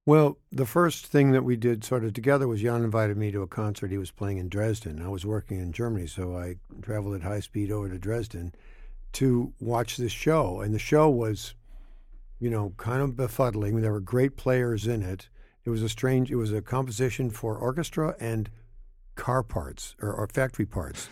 Well, 0.05 0.39
the 0.51 0.65
first 0.65 1.05
thing 1.07 1.31
that 1.31 1.43
we 1.43 1.55
did 1.55 1.83
sort 1.83 2.03
of 2.03 2.13
together 2.13 2.47
was 2.47 2.61
Jan 2.61 2.83
invited 2.83 3.17
me 3.17 3.31
to 3.31 3.43
a 3.43 3.47
concert 3.47 3.91
he 3.91 3.99
was 3.99 4.09
playing 4.09 4.39
in 4.39 4.49
Dresden. 4.49 4.99
I 4.99 5.09
was 5.09 5.27
working 5.27 5.59
in 5.59 5.71
Germany, 5.71 6.07
so 6.07 6.35
I 6.35 6.55
traveled 6.81 7.15
at 7.15 7.21
high 7.21 7.39
speed 7.39 7.71
over 7.71 7.87
to 7.87 7.99
Dresden 7.99 8.55
to 9.13 9.53
watch 9.59 9.97
this 9.97 10.11
show. 10.11 10.61
And 10.61 10.73
the 10.73 10.79
show 10.79 11.07
was, 11.07 11.53
you 12.39 12.49
know, 12.49 12.73
kind 12.77 13.03
of 13.03 13.11
befuddling. 13.11 13.79
There 13.81 13.91
were 13.91 13.99
great 13.99 14.37
players 14.37 14.87
in 14.87 15.03
it. 15.03 15.29
It 15.65 15.69
was 15.69 15.83
a 15.83 15.89
strange, 15.89 16.31
it 16.31 16.35
was 16.35 16.51
a 16.51 16.63
composition 16.63 17.29
for 17.29 17.55
orchestra 17.55 18.15
and 18.19 18.49
car 19.13 19.43
parts 19.43 19.95
or, 20.01 20.11
or 20.11 20.27
factory 20.27 20.65
parts. 20.65 21.09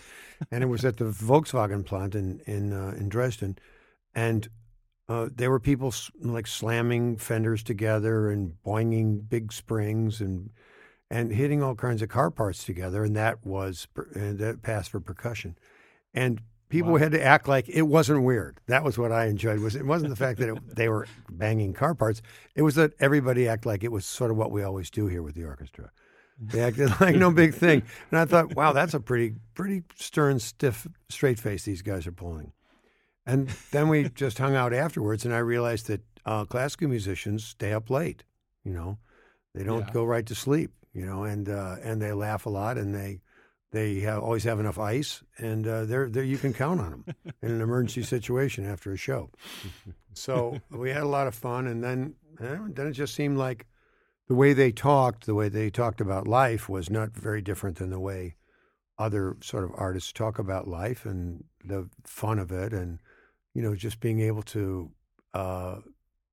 and 0.51 0.63
it 0.63 0.67
was 0.67 0.83
at 0.83 0.97
the 0.97 1.05
Volkswagen 1.05 1.85
plant 1.85 2.15
in, 2.15 2.41
in, 2.47 2.73
uh, 2.73 2.95
in 2.97 3.07
Dresden. 3.07 3.59
And 4.15 4.49
uh, 5.09 5.27
there 5.35 5.49
were 5.49 5.59
people 5.59 5.93
like 6.21 6.45
slamming 6.45 7.17
fenders 7.17 7.63
together 7.63 8.29
and 8.29 8.53
boinging 8.65 9.27
big 9.27 9.51
springs 9.51 10.21
and 10.21 10.51
and 11.09 11.31
hitting 11.33 11.63
all 11.63 11.73
kinds 11.73 12.03
of 12.03 12.09
car 12.09 12.29
parts 12.29 12.63
together, 12.63 13.03
and 13.03 13.15
that 13.15 13.43
was 13.43 13.87
and 14.13 14.37
that 14.37 14.61
passed 14.61 14.91
for 14.91 14.99
percussion. 14.99 15.57
And 16.13 16.41
people 16.69 16.93
wow. 16.93 16.97
had 16.99 17.11
to 17.13 17.23
act 17.23 17.47
like 17.47 17.67
it 17.67 17.81
wasn't 17.81 18.21
weird. 18.21 18.59
That 18.67 18.83
was 18.83 18.99
what 18.99 19.11
I 19.11 19.25
enjoyed. 19.25 19.59
Was 19.59 19.75
it 19.75 19.85
wasn't 19.85 20.11
the 20.11 20.15
fact 20.15 20.37
that 20.39 20.49
it, 20.49 20.59
they 20.75 20.87
were 20.87 21.07
banging 21.31 21.73
car 21.73 21.95
parts. 21.95 22.21
It 22.55 22.61
was 22.61 22.75
that 22.75 22.93
everybody 22.99 23.47
act 23.47 23.65
like 23.65 23.83
it 23.83 23.91
was 23.91 24.05
sort 24.05 24.29
of 24.29 24.37
what 24.37 24.51
we 24.51 24.61
always 24.61 24.91
do 24.91 25.07
here 25.07 25.23
with 25.23 25.33
the 25.33 25.45
orchestra. 25.45 25.89
They 26.39 26.61
acted 26.61 26.93
like 27.01 27.15
no 27.15 27.31
big 27.31 27.55
thing, 27.55 27.81
and 28.11 28.19
I 28.19 28.25
thought, 28.25 28.55
wow, 28.55 28.73
that's 28.73 28.93
a 28.93 28.99
pretty 28.99 29.33
pretty 29.55 29.85
stern, 29.95 30.37
stiff, 30.37 30.87
straight 31.09 31.39
face 31.39 31.63
these 31.63 31.81
guys 31.81 32.05
are 32.05 32.11
pulling. 32.11 32.53
And 33.25 33.49
then 33.71 33.89
we 33.89 34.09
just 34.09 34.37
hung 34.37 34.55
out 34.55 34.73
afterwards, 34.73 35.25
and 35.25 35.33
I 35.33 35.39
realized 35.39 35.87
that 35.87 36.01
uh, 36.25 36.45
classical 36.45 36.87
musicians 36.87 37.45
stay 37.45 37.73
up 37.73 37.89
late. 37.89 38.23
You 38.63 38.73
know, 38.73 38.97
they 39.53 39.63
don't 39.63 39.87
yeah. 39.87 39.93
go 39.93 40.03
right 40.03 40.25
to 40.25 40.35
sleep. 40.35 40.71
You 40.93 41.05
know, 41.05 41.23
and 41.23 41.47
uh, 41.47 41.75
and 41.83 42.01
they 42.01 42.11
laugh 42.13 42.45
a 42.45 42.49
lot, 42.49 42.77
and 42.77 42.93
they 42.93 43.21
they 43.71 43.99
have, 43.99 44.23
always 44.23 44.43
have 44.43 44.59
enough 44.59 44.79
ice, 44.79 45.23
and 45.37 45.67
uh, 45.67 45.85
they're, 45.85 46.09
they're, 46.09 46.23
you 46.23 46.37
can 46.37 46.53
count 46.53 46.81
on 46.81 46.89
them 46.89 47.05
in 47.41 47.51
an 47.51 47.61
emergency 47.61 48.01
situation 48.15 48.65
after 48.65 48.91
a 48.91 48.97
show. 48.97 49.29
So 50.13 50.59
we 50.71 50.89
had 50.89 51.03
a 51.03 51.07
lot 51.07 51.27
of 51.27 51.35
fun, 51.35 51.67
and 51.67 51.83
then 51.83 52.15
then 52.39 52.87
it 52.87 52.93
just 52.93 53.13
seemed 53.15 53.37
like 53.37 53.67
the 54.27 54.35
way 54.35 54.53
they 54.53 54.71
talked, 54.71 55.25
the 55.25 55.35
way 55.35 55.49
they 55.49 55.69
talked 55.69 56.01
about 56.01 56.27
life, 56.27 56.69
was 56.69 56.89
not 56.89 57.11
very 57.11 57.41
different 57.41 57.77
than 57.77 57.89
the 57.89 57.99
way 57.99 58.35
other 58.97 59.37
sort 59.41 59.63
of 59.63 59.71
artists 59.75 60.11
talk 60.11 60.39
about 60.39 60.67
life 60.67 61.05
and 61.05 61.43
the 61.63 61.89
fun 62.03 62.39
of 62.39 62.51
it, 62.51 62.73
and 62.73 62.99
you 63.59 63.65
know, 63.65 63.75
just 63.75 63.99
being 63.99 64.21
able 64.21 64.41
to 64.41 64.89
uh, 65.33 65.79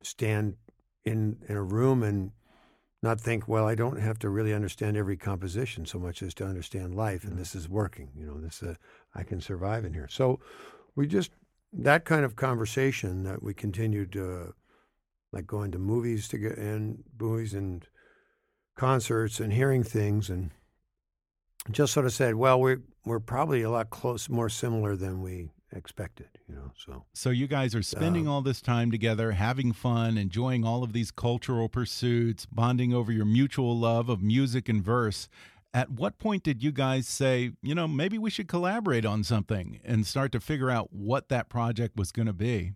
stand 0.00 0.54
in 1.04 1.38
in 1.48 1.56
a 1.56 1.62
room 1.62 2.04
and 2.04 2.30
not 3.02 3.20
think, 3.20 3.48
well, 3.48 3.66
I 3.66 3.74
don't 3.74 4.00
have 4.00 4.20
to 4.20 4.28
really 4.28 4.54
understand 4.54 4.96
every 4.96 5.16
composition 5.16 5.86
so 5.86 5.98
much 5.98 6.22
as 6.22 6.34
to 6.34 6.46
understand 6.46 6.94
life, 6.94 7.24
and 7.24 7.36
this 7.36 7.56
is 7.56 7.68
working. 7.68 8.10
You 8.16 8.26
know, 8.26 8.40
this 8.40 8.62
uh, 8.62 8.74
I 9.12 9.24
can 9.24 9.40
survive 9.40 9.84
in 9.84 9.92
here. 9.92 10.06
So 10.08 10.38
we 10.94 11.08
just 11.08 11.32
that 11.72 12.04
kind 12.04 12.24
of 12.24 12.36
conversation 12.36 13.24
that 13.24 13.42
we 13.42 13.54
continued, 13.54 14.16
uh, 14.16 14.52
like 15.32 15.48
going 15.48 15.72
to 15.72 15.80
movies 15.80 16.28
to 16.28 16.38
get 16.38 16.56
and 16.58 17.02
movies 17.18 17.54
and 17.54 17.88
concerts 18.76 19.40
and 19.40 19.52
hearing 19.52 19.82
things, 19.82 20.30
and 20.30 20.52
just 21.72 21.92
sort 21.92 22.06
of 22.06 22.12
said, 22.12 22.36
well, 22.36 22.60
we're 22.60 22.82
we're 23.04 23.18
probably 23.18 23.62
a 23.62 23.70
lot 23.70 23.90
close, 23.90 24.28
more 24.28 24.48
similar 24.48 24.94
than 24.94 25.22
we 25.22 25.50
expected, 25.72 26.35
you 26.48 26.54
know. 26.54 26.72
So 26.76 27.04
So 27.14 27.30
you 27.30 27.46
guys 27.46 27.74
are 27.74 27.82
spending 27.82 28.26
uh, 28.28 28.32
all 28.32 28.42
this 28.42 28.60
time 28.60 28.90
together, 28.90 29.32
having 29.32 29.72
fun, 29.72 30.18
enjoying 30.18 30.64
all 30.64 30.82
of 30.82 30.92
these 30.92 31.10
cultural 31.10 31.68
pursuits, 31.68 32.46
bonding 32.46 32.94
over 32.94 33.12
your 33.12 33.24
mutual 33.24 33.76
love 33.78 34.08
of 34.08 34.22
music 34.22 34.68
and 34.68 34.82
verse. 34.82 35.28
At 35.74 35.90
what 35.90 36.18
point 36.18 36.42
did 36.42 36.62
you 36.62 36.72
guys 36.72 37.06
say, 37.06 37.52
you 37.62 37.74
know, 37.74 37.86
maybe 37.86 38.16
we 38.18 38.30
should 38.30 38.48
collaborate 38.48 39.04
on 39.04 39.24
something 39.24 39.80
and 39.84 40.06
start 40.06 40.32
to 40.32 40.40
figure 40.40 40.70
out 40.70 40.92
what 40.92 41.28
that 41.28 41.48
project 41.50 41.96
was 41.96 42.12
going 42.12 42.26
to 42.26 42.32
be? 42.32 42.72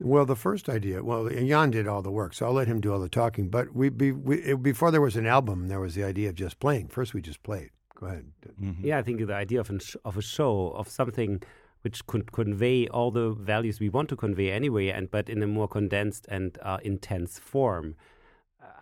Well, 0.00 0.24
the 0.26 0.36
first 0.36 0.68
idea, 0.68 1.04
well, 1.04 1.28
Jan 1.28 1.70
did 1.70 1.86
all 1.86 2.02
the 2.02 2.10
work, 2.10 2.34
so 2.34 2.46
I'll 2.46 2.52
let 2.52 2.68
him 2.68 2.80
do 2.80 2.92
all 2.92 2.98
the 2.98 3.08
talking. 3.08 3.48
But 3.48 3.74
we, 3.74 3.90
we, 3.90 4.12
we 4.12 4.54
before 4.54 4.90
there 4.90 5.00
was 5.00 5.16
an 5.16 5.26
album, 5.26 5.68
there 5.68 5.80
was 5.80 5.94
the 5.94 6.04
idea 6.04 6.30
of 6.30 6.34
just 6.34 6.58
playing. 6.58 6.88
First, 6.88 7.14
we 7.14 7.22
just 7.22 7.42
played. 7.42 7.70
Go 7.94 8.06
ahead. 8.06 8.32
Mm 8.60 8.74
-hmm. 8.74 8.84
Yeah, 8.84 9.00
I 9.00 9.02
think 9.02 9.26
the 9.26 9.40
idea 9.42 9.60
of, 9.60 9.70
an 9.70 9.80
of 10.02 10.16
a 10.16 10.22
show, 10.22 10.72
of 10.74 10.88
something 10.88 11.42
which 11.84 12.06
could 12.06 12.32
convey 12.32 12.88
all 12.88 13.10
the 13.10 13.30
values 13.32 13.78
we 13.78 13.90
want 13.90 14.08
to 14.08 14.16
convey 14.16 14.50
anyway, 14.50 14.88
and 14.88 15.10
but 15.10 15.28
in 15.28 15.42
a 15.42 15.46
more 15.46 15.68
condensed 15.68 16.26
and 16.30 16.58
uh, 16.62 16.78
intense 16.82 17.38
form. 17.38 17.94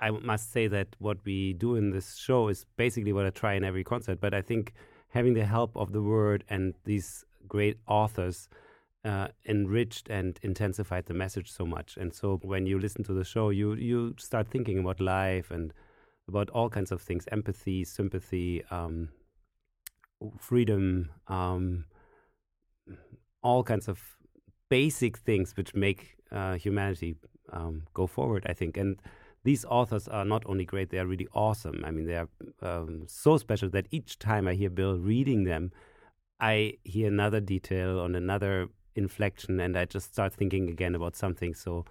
I 0.00 0.10
must 0.10 0.52
say 0.52 0.68
that 0.68 0.94
what 1.00 1.18
we 1.24 1.52
do 1.52 1.74
in 1.74 1.90
this 1.90 2.14
show 2.14 2.46
is 2.46 2.64
basically 2.76 3.12
what 3.12 3.26
I 3.26 3.30
try 3.30 3.54
in 3.54 3.64
every 3.64 3.82
concert. 3.82 4.20
But 4.20 4.34
I 4.34 4.40
think 4.40 4.72
having 5.08 5.34
the 5.34 5.44
help 5.44 5.76
of 5.76 5.92
the 5.92 6.00
word 6.02 6.44
and 6.48 6.74
these 6.84 7.24
great 7.48 7.78
authors 7.88 8.48
uh, 9.04 9.28
enriched 9.46 10.08
and 10.08 10.38
intensified 10.42 11.06
the 11.06 11.14
message 11.14 11.50
so 11.50 11.66
much. 11.66 11.96
And 11.96 12.14
so 12.14 12.38
when 12.42 12.66
you 12.66 12.78
listen 12.78 13.02
to 13.04 13.12
the 13.12 13.24
show, 13.24 13.50
you 13.50 13.74
you 13.74 14.14
start 14.16 14.46
thinking 14.46 14.78
about 14.78 15.00
life 15.00 15.50
and 15.50 15.72
about 16.28 16.50
all 16.50 16.70
kinds 16.70 16.92
of 16.92 17.02
things: 17.02 17.26
empathy, 17.32 17.82
sympathy, 17.84 18.62
um, 18.70 19.08
freedom. 20.38 21.10
Um, 21.26 21.86
all 23.42 23.62
kinds 23.62 23.88
of 23.88 24.00
basic 24.68 25.18
things 25.18 25.56
which 25.56 25.74
make 25.74 26.16
uh, 26.30 26.54
humanity 26.54 27.16
um, 27.52 27.82
go 27.94 28.06
forward, 28.06 28.46
I 28.48 28.54
think. 28.54 28.76
And 28.76 29.00
these 29.44 29.64
authors 29.64 30.08
are 30.08 30.24
not 30.24 30.44
only 30.46 30.64
great, 30.64 30.90
they 30.90 30.98
are 30.98 31.06
really 31.06 31.28
awesome. 31.34 31.84
I 31.84 31.90
mean, 31.90 32.06
they 32.06 32.16
are 32.16 32.28
um, 32.62 33.04
so 33.06 33.36
special 33.36 33.68
that 33.70 33.86
each 33.90 34.18
time 34.18 34.46
I 34.46 34.54
hear 34.54 34.70
Bill 34.70 34.98
reading 34.98 35.44
them, 35.44 35.72
I 36.40 36.74
hear 36.84 37.08
another 37.08 37.40
detail 37.40 38.00
on 38.00 38.14
another 38.14 38.68
inflection, 38.94 39.60
and 39.60 39.76
I 39.76 39.84
just 39.84 40.12
start 40.12 40.32
thinking 40.32 40.68
again 40.70 40.94
about 40.94 41.16
something. 41.16 41.54
So, 41.54 41.84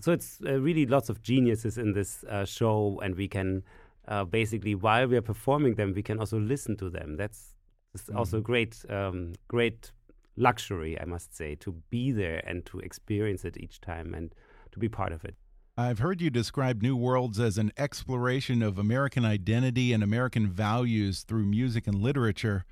so 0.00 0.12
it's 0.12 0.40
uh, 0.46 0.60
really 0.60 0.86
lots 0.86 1.08
of 1.08 1.22
geniuses 1.22 1.78
in 1.78 1.92
this 1.92 2.24
uh, 2.24 2.44
show, 2.44 3.00
and 3.02 3.14
we 3.16 3.28
can 3.28 3.62
uh, 4.08 4.24
basically, 4.24 4.74
while 4.74 5.06
we 5.06 5.16
are 5.16 5.22
performing 5.22 5.74
them, 5.74 5.92
we 5.94 6.02
can 6.02 6.18
also 6.18 6.38
listen 6.38 6.76
to 6.76 6.90
them. 6.90 7.16
That's, 7.16 7.54
that's 7.92 8.08
mm 8.08 8.16
also 8.16 8.40
great, 8.40 8.84
um, 8.88 9.34
great 9.48 9.92
luxury, 10.36 11.00
I 11.00 11.04
must 11.04 11.34
say, 11.36 11.54
to 11.56 11.72
be 11.90 12.12
there 12.12 12.42
and 12.46 12.64
to 12.66 12.80
experience 12.80 13.44
it 13.44 13.56
each 13.56 13.80
time 13.80 14.14
and 14.14 14.34
to 14.72 14.78
be 14.78 14.88
part 14.88 15.12
of 15.12 15.24
it. 15.24 15.36
I've 15.76 16.00
heard 16.00 16.20
you 16.20 16.28
describe 16.28 16.82
New 16.82 16.96
Worlds 16.96 17.40
as 17.40 17.56
an 17.56 17.72
exploration 17.78 18.62
of 18.62 18.78
American 18.78 19.24
identity 19.24 19.92
and 19.92 20.02
American 20.02 20.48
values 20.48 21.22
through 21.22 21.46
music 21.46 21.86
and 21.86 22.02
literature. 22.02 22.64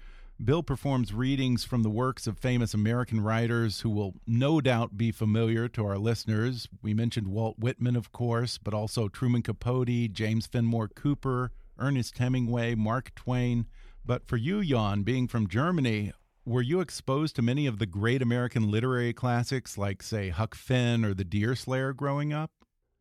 Bill 0.43 0.63
performs 0.63 1.13
readings 1.13 1.65
from 1.65 1.83
the 1.83 1.91
works 1.91 2.27
of 2.27 2.39
famous 2.39 2.73
American 2.73 3.21
writers 3.21 3.81
who 3.81 3.91
will 3.91 4.15
no 4.27 4.61
doubt 4.61 4.97
be 4.97 5.13
familiar 5.13 5.69
to 5.69 5.85
our 5.85 5.99
listeners. 5.99 6.69
We 6.83 6.95
mentioned 6.95 7.29
Walt 7.29 7.59
Whitman, 7.59 7.97
of 7.97 8.13
course, 8.13 8.59
but 8.59 8.75
also 8.75 9.09
Truman 9.09 9.43
Capote, 9.43 10.13
James 10.13 10.47
Fenimore 10.47 10.89
Cooper, 10.89 11.53
Ernest 11.79 12.17
Hemingway, 12.19 12.75
Mark 12.75 13.15
Twain. 13.15 13.67
But 14.05 14.27
for 14.27 14.39
you, 14.39 14.65
Jan, 14.65 15.03
being 15.03 15.29
from 15.29 15.47
Germany, 15.47 16.13
were 16.45 16.63
you 16.63 16.81
exposed 16.81 17.37
to 17.37 17.43
many 17.43 17.67
of 17.67 17.79
the 17.79 17.87
great 17.87 18.23
American 18.23 18.71
literary 18.71 19.13
classics, 19.13 19.77
like, 19.77 20.03
say, 20.03 20.31
Huck 20.31 20.55
Finn 20.55 21.05
or 21.05 21.15
The 21.15 21.25
Deerslayer, 21.25 21.93
growing 21.93 22.33
up? 22.33 22.51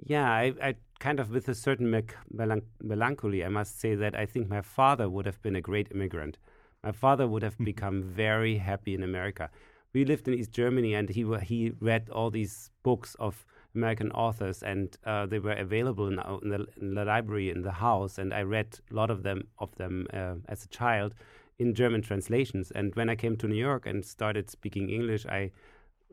Yeah, 0.06 0.30
I, 0.30 0.54
I 0.62 0.76
kind 1.00 1.20
of, 1.20 1.32
with 1.32 1.48
a 1.50 1.56
certain 1.56 1.90
melanch 1.90 2.64
melancholy, 2.82 3.44
I 3.44 3.50
must 3.50 3.80
say 3.80 3.96
that 3.96 4.16
I 4.16 4.26
think 4.26 4.50
my 4.50 4.62
father 4.62 5.10
would 5.10 5.26
have 5.26 5.42
been 5.42 5.56
a 5.56 5.62
great 5.62 5.90
immigrant. 5.92 6.38
My 6.84 6.92
father 6.92 7.28
would 7.28 7.44
have 7.44 7.58
become 7.72 8.04
very 8.04 8.58
happy 8.58 8.94
in 8.94 9.04
America. 9.04 9.50
We 9.94 10.06
lived 10.06 10.28
in 10.28 10.36
East 10.36 10.52
Germany, 10.52 10.94
and 10.94 11.10
he 11.10 11.26
he 11.44 11.72
read 11.80 12.10
all 12.10 12.30
these 12.30 12.70
books 12.84 13.16
of 13.20 13.46
American 13.74 14.12
authors, 14.12 14.64
and 14.64 14.96
uh, 15.06 15.26
they 15.26 15.40
were 15.40 15.54
available 15.54 16.08
in, 16.08 16.20
in, 16.44 16.50
the, 16.50 16.68
in, 16.80 16.94
the, 16.94 17.06
library 17.06 17.50
in 17.50 17.62
the 17.64 17.72
house, 17.72 18.18
and 18.18 18.34
I 18.34 18.44
read 18.44 18.80
a 18.92 18.94
lot 18.94 19.10
of 19.10 19.24
them 19.24 19.48
of 19.58 19.76
them 19.76 20.08
uh, 20.14 20.36
as 20.48 20.64
a 20.66 20.68
child 20.68 21.14
in 21.60 21.76
German 21.76 22.02
translations. 22.02 22.72
And 22.72 22.96
when 22.96 23.10
I 23.10 23.16
came 23.16 23.36
to 23.38 23.48
New 23.48 23.56
York 23.56 23.86
and 23.86 24.04
started 24.04 24.50
speaking 24.50 24.90
English, 24.90 25.26
I 25.26 25.52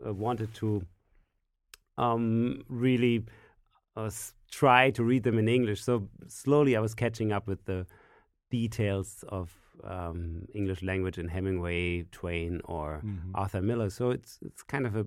uh, 0.04 0.12
wanted 0.12 0.52
to 0.54 0.82
um, 1.96 2.64
really 2.68 3.24
uh, 3.96 4.10
try 4.50 4.90
to 4.90 5.04
read 5.04 5.22
them 5.22 5.38
in 5.38 5.48
English. 5.48 5.82
So 5.82 6.08
slowly 6.28 6.76
I 6.76 6.80
was 6.80 6.94
catching 6.94 7.32
up 7.32 7.46
with 7.46 7.64
the 7.64 7.86
details 8.50 9.24
of 9.28 9.50
um, 9.84 10.46
English 10.54 10.82
language 10.82 11.18
in 11.18 11.28
Hemingway, 11.28 12.02
Twain, 12.12 12.60
or 12.64 13.02
mm-hmm. 13.04 13.30
Arthur 13.34 13.62
Miller. 13.62 13.90
So 13.90 14.10
it's 14.10 14.38
it's 14.42 14.62
kind 14.62 14.86
of 14.86 14.96
a 14.96 15.06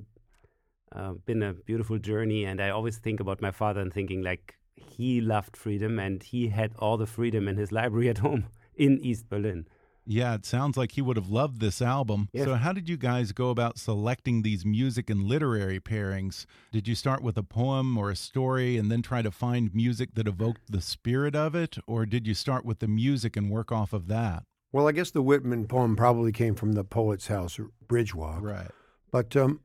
uh, 0.91 1.13
been 1.25 1.43
a 1.43 1.53
beautiful 1.53 1.99
journey, 1.99 2.45
and 2.45 2.59
I 2.59 2.69
always 2.69 2.97
think 2.97 3.19
about 3.19 3.41
my 3.41 3.51
father 3.51 3.81
and 3.81 3.93
thinking 3.93 4.23
like 4.23 4.55
he 4.75 5.21
loved 5.21 5.55
freedom 5.57 5.99
and 5.99 6.23
he 6.23 6.47
had 6.47 6.73
all 6.79 6.97
the 6.97 7.05
freedom 7.05 7.47
in 7.47 7.57
his 7.57 7.71
library 7.71 8.09
at 8.13 8.19
home 8.19 8.47
in 8.75 8.99
East 9.01 9.29
Berlin. 9.29 9.67
Yeah, 10.11 10.33
it 10.33 10.43
sounds 10.43 10.75
like 10.75 10.93
he 10.93 11.03
would 11.03 11.17
have 11.17 11.29
loved 11.29 11.59
this 11.59 11.83
album. 11.83 12.29
Yes. 12.33 12.45
So, 12.45 12.55
how 12.55 12.73
did 12.73 12.89
you 12.89 12.97
guys 12.97 13.31
go 13.31 13.51
about 13.51 13.77
selecting 13.77 14.41
these 14.41 14.65
music 14.65 15.07
and 15.07 15.21
literary 15.21 15.79
pairings? 15.79 16.47
Did 16.71 16.87
you 16.87 16.95
start 16.95 17.21
with 17.21 17.37
a 17.37 17.43
poem 17.43 17.95
or 17.95 18.09
a 18.09 18.15
story 18.15 18.75
and 18.75 18.91
then 18.91 19.03
try 19.03 19.21
to 19.21 19.29
find 19.29 19.71
music 19.71 20.15
that 20.15 20.27
evoked 20.27 20.61
the 20.67 20.81
spirit 20.81 21.35
of 21.35 21.53
it? 21.53 21.77
Or 21.85 22.07
did 22.07 22.25
you 22.25 22.33
start 22.33 22.65
with 22.65 22.79
the 22.79 22.87
music 22.87 23.37
and 23.37 23.51
work 23.51 23.71
off 23.71 23.93
of 23.93 24.07
that? 24.07 24.45
Well, 24.71 24.87
I 24.87 24.93
guess 24.93 25.11
the 25.11 25.21
Whitman 25.21 25.67
poem 25.67 25.95
probably 25.95 26.31
came 26.31 26.55
from 26.55 26.73
the 26.73 26.83
Poet's 26.83 27.27
House, 27.27 27.59
Bridge 27.87 28.15
Walk. 28.15 28.41
Right. 28.41 28.71
But 29.11 29.35
um, 29.35 29.59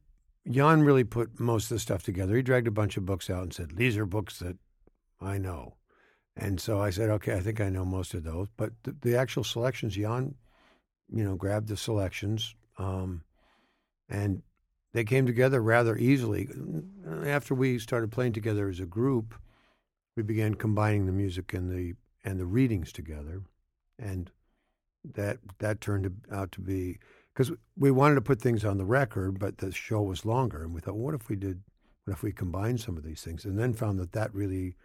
Jan 0.46 0.82
really 0.82 1.04
put 1.04 1.40
most 1.40 1.70
of 1.70 1.76
the 1.76 1.78
stuff 1.78 2.02
together. 2.02 2.36
He 2.36 2.42
dragged 2.42 2.68
a 2.68 2.70
bunch 2.70 2.98
of 2.98 3.06
books 3.06 3.30
out 3.30 3.44
and 3.44 3.54
said, 3.54 3.76
These 3.76 3.96
are 3.96 4.04
books 4.04 4.40
that 4.40 4.58
I 5.22 5.38
know. 5.38 5.76
And 6.36 6.60
so 6.60 6.80
I 6.80 6.90
said, 6.90 7.10
Okay, 7.10 7.34
I 7.34 7.40
think 7.40 7.60
I 7.60 7.68
know 7.68 7.84
most 7.84 8.14
of 8.14 8.24
those. 8.24 8.48
But 8.56 8.72
the, 8.82 8.96
the 9.00 9.16
actual 9.16 9.44
selections, 9.44 9.94
Jan, 9.96 10.34
you 11.12 11.24
know, 11.24 11.36
grabbed 11.36 11.68
the 11.68 11.76
selections 11.76 12.54
um, 12.78 13.22
and 14.08 14.42
they 14.92 15.04
came 15.04 15.26
together 15.26 15.60
rather 15.60 15.96
easily. 15.96 16.48
After 17.24 17.54
we 17.54 17.78
started 17.78 18.12
playing 18.12 18.32
together 18.32 18.68
as 18.68 18.80
a 18.80 18.86
group, 18.86 19.34
we 20.16 20.22
began 20.22 20.54
combining 20.54 21.06
the 21.06 21.12
music 21.12 21.52
and 21.52 21.70
the 21.70 21.94
and 22.24 22.38
the 22.38 22.46
readings 22.46 22.92
together. 22.92 23.42
And 23.98 24.30
that 25.14 25.38
that 25.58 25.80
turned 25.80 26.22
out 26.32 26.52
to 26.52 26.60
be 26.60 26.98
because 27.34 27.52
we 27.76 27.90
wanted 27.90 28.14
to 28.14 28.20
put 28.20 28.40
things 28.40 28.64
on 28.64 28.78
the 28.78 28.84
record, 28.84 29.38
but 29.40 29.58
the 29.58 29.72
show 29.72 30.00
was 30.02 30.24
longer, 30.24 30.62
and 30.62 30.72
we 30.72 30.80
thought, 30.80 30.96
what 30.96 31.14
if 31.14 31.28
we 31.28 31.36
did? 31.36 31.62
What 32.04 32.14
if 32.14 32.22
we 32.22 32.32
combined 32.32 32.80
some 32.80 32.96
of 32.96 33.02
these 33.02 33.22
things? 33.22 33.44
And 33.44 33.58
then 33.58 33.72
found 33.72 33.98
that 33.98 34.12
that 34.12 34.32
really 34.34 34.76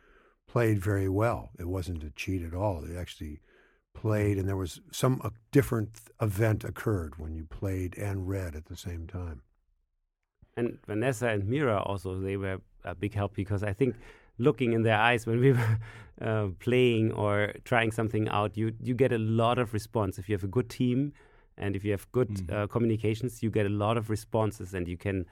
played 0.53 0.79
very 0.91 1.09
well. 1.09 1.41
It 1.59 1.67
wasn't 1.67 2.03
a 2.03 2.09
cheat 2.21 2.41
at 2.43 2.53
all. 2.53 2.83
It 2.83 2.95
actually 2.97 3.39
played, 3.93 4.37
and 4.37 4.47
there 4.47 4.57
was 4.65 4.81
some 4.91 5.21
a 5.23 5.31
different 5.51 5.91
event 6.21 6.63
occurred 6.63 7.13
when 7.19 7.35
you 7.35 7.45
played 7.45 7.97
and 7.97 8.27
read 8.27 8.55
at 8.55 8.65
the 8.65 8.75
same 8.75 9.07
time. 9.07 9.41
And 10.57 10.77
Vanessa 10.87 11.27
and 11.27 11.47
Mira 11.47 11.81
also 11.83 12.19
they 12.19 12.37
were 12.37 12.59
a 12.83 12.95
big 12.95 13.13
help 13.13 13.33
because 13.35 13.63
I 13.63 13.73
think 13.73 13.95
looking 14.37 14.73
in 14.73 14.83
their 14.83 14.97
eyes 14.99 15.25
when 15.25 15.39
we 15.39 15.51
were 15.59 15.77
uh, 16.21 16.47
playing 16.59 17.11
or 17.13 17.53
trying 17.63 17.91
something 17.91 18.27
out, 18.29 18.57
you 18.57 18.73
you 18.81 18.93
get 18.95 19.11
a 19.11 19.17
lot 19.17 19.57
of 19.59 19.73
response. 19.73 20.19
If 20.19 20.27
you 20.29 20.33
have 20.35 20.43
a 20.43 20.53
good 20.57 20.69
team 20.69 21.13
and 21.57 21.75
if 21.75 21.83
you 21.85 21.91
have 21.91 22.05
good 22.11 22.29
Mhm. 22.29 22.53
uh, 22.53 22.67
communications, 22.67 23.43
you 23.43 23.51
get 23.51 23.65
a 23.65 23.75
lot 23.85 23.97
of 23.97 24.09
responses, 24.09 24.73
and 24.73 24.87
you 24.87 24.97
can 24.97 25.25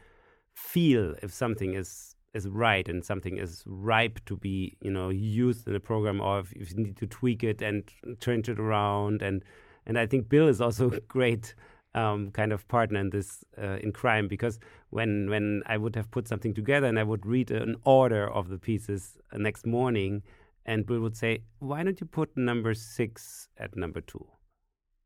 feel 0.53 1.15
if 1.23 1.31
something 1.33 1.73
is 1.73 2.16
is 2.33 2.47
right 2.47 2.87
and 2.87 3.03
something 3.03 3.37
is 3.37 3.63
ripe 3.65 4.19
to 4.25 4.37
be 4.37 4.77
you 4.81 4.91
know 4.91 5.09
used 5.09 5.67
in 5.67 5.75
a 5.75 5.79
program, 5.79 6.21
or 6.21 6.39
if, 6.39 6.51
if 6.53 6.71
you 6.71 6.77
need 6.77 6.97
to 6.97 7.07
tweak 7.07 7.43
it 7.43 7.61
and 7.61 7.83
turn 8.19 8.39
it 8.39 8.59
around. 8.59 9.21
And 9.21 9.43
and 9.85 9.97
I 9.97 10.05
think 10.05 10.29
Bill 10.29 10.47
is 10.47 10.61
also 10.61 10.91
a 10.91 10.99
great. 11.07 11.55
Um, 11.95 12.29
kind 12.29 12.53
of 12.53 12.67
partner 12.67 12.99
in 12.99 13.09
this 13.09 13.43
uh, 13.57 13.77
in 13.81 13.91
crime 13.91 14.27
because 14.27 14.59
when 14.91 15.31
when 15.31 15.63
I 15.65 15.77
would 15.77 15.95
have 15.95 16.11
put 16.11 16.27
something 16.27 16.53
together 16.53 16.85
and 16.85 16.99
I 16.99 17.03
would 17.03 17.25
read 17.25 17.49
an 17.49 17.75
order 17.85 18.29
of 18.29 18.49
the 18.49 18.59
pieces 18.59 19.17
uh, 19.33 19.37
next 19.39 19.65
morning, 19.65 20.21
and 20.63 20.85
Bill 20.85 20.99
would 20.99 21.17
say, 21.17 21.39
"Why 21.57 21.81
don't 21.81 21.99
you 21.99 22.05
put 22.05 22.37
number 22.37 22.75
six 22.75 23.47
at 23.57 23.75
number 23.75 24.01
two? 24.01 24.27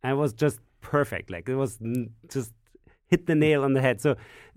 It 0.04 0.18
was 0.18 0.34
just 0.34 0.60
perfect. 0.82 1.30
Like 1.30 1.48
it 1.48 1.56
was 1.56 1.80
just 2.28 2.52
hit 3.12 3.28
the 3.28 3.36
nail 3.36 3.64
on 3.64 3.74
the 3.74 3.82
head. 3.82 4.02
So, 4.02 4.16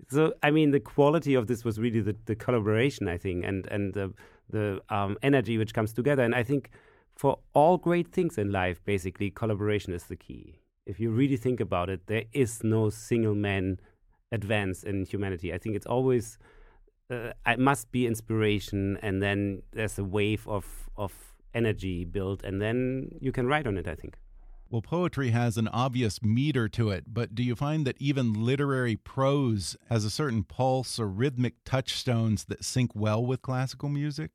so 0.09 0.33
I 0.41 0.49
mean, 0.49 0.71
the 0.71 0.79
quality 0.79 1.35
of 1.35 1.45
this 1.47 1.63
was 1.63 1.79
really 1.79 2.01
the, 2.01 2.15
the 2.25 2.35
collaboration, 2.35 3.07
I 3.07 3.17
think, 3.17 3.45
and 3.45 3.67
and 3.67 3.93
the 3.93 4.13
the 4.49 4.81
um, 4.89 5.17
energy 5.21 5.57
which 5.57 5.73
comes 5.73 5.93
together. 5.93 6.23
And 6.23 6.33
I 6.33 6.43
think 6.43 6.71
for 7.15 7.39
all 7.53 7.77
great 7.77 8.07
things 8.11 8.37
in 8.37 8.51
life, 8.51 8.83
basically, 8.85 9.29
collaboration 9.29 9.93
is 9.93 10.05
the 10.05 10.15
key. 10.15 10.61
If 10.85 10.99
you 10.99 11.11
really 11.11 11.37
think 11.37 11.59
about 11.59 11.89
it, 11.89 12.07
there 12.07 12.25
is 12.31 12.63
no 12.63 12.89
single 12.89 13.35
man 13.35 13.79
advance 14.31 14.83
in 14.83 15.05
humanity. 15.05 15.53
I 15.53 15.57
think 15.57 15.75
it's 15.75 15.85
always 15.85 16.37
uh, 17.09 17.31
it 17.45 17.59
must 17.59 17.91
be 17.91 18.07
inspiration, 18.07 18.97
and 19.01 19.21
then 19.21 19.61
there's 19.73 19.99
a 19.99 20.03
wave 20.03 20.47
of 20.47 20.89
of 20.95 21.13
energy 21.53 22.05
built, 22.05 22.43
and 22.43 22.61
then 22.61 23.09
you 23.19 23.31
can 23.31 23.47
ride 23.47 23.67
on 23.67 23.77
it. 23.77 23.87
I 23.87 23.95
think. 23.95 24.17
Well, 24.69 24.81
poetry 24.81 25.29
has 25.29 25.57
an 25.57 25.67
obvious 25.67 26.23
meter 26.23 26.67
to 26.69 26.89
it, 26.89 27.05
but 27.07 27.35
do 27.35 27.43
you 27.43 27.55
find 27.55 27.85
that 27.85 27.95
even 27.99 28.33
literary 28.33 28.95
prose 28.95 29.77
has 29.89 30.03
a 30.03 30.09
certain 30.09 30.43
pulse 30.43 30.99
or 30.99 31.07
rhythmic 31.07 31.53
touchstones 31.63 32.45
that 32.45 32.63
sync 32.63 32.91
well 32.95 33.23
with 33.23 33.43
classical 33.43 33.89
music? 33.89 34.31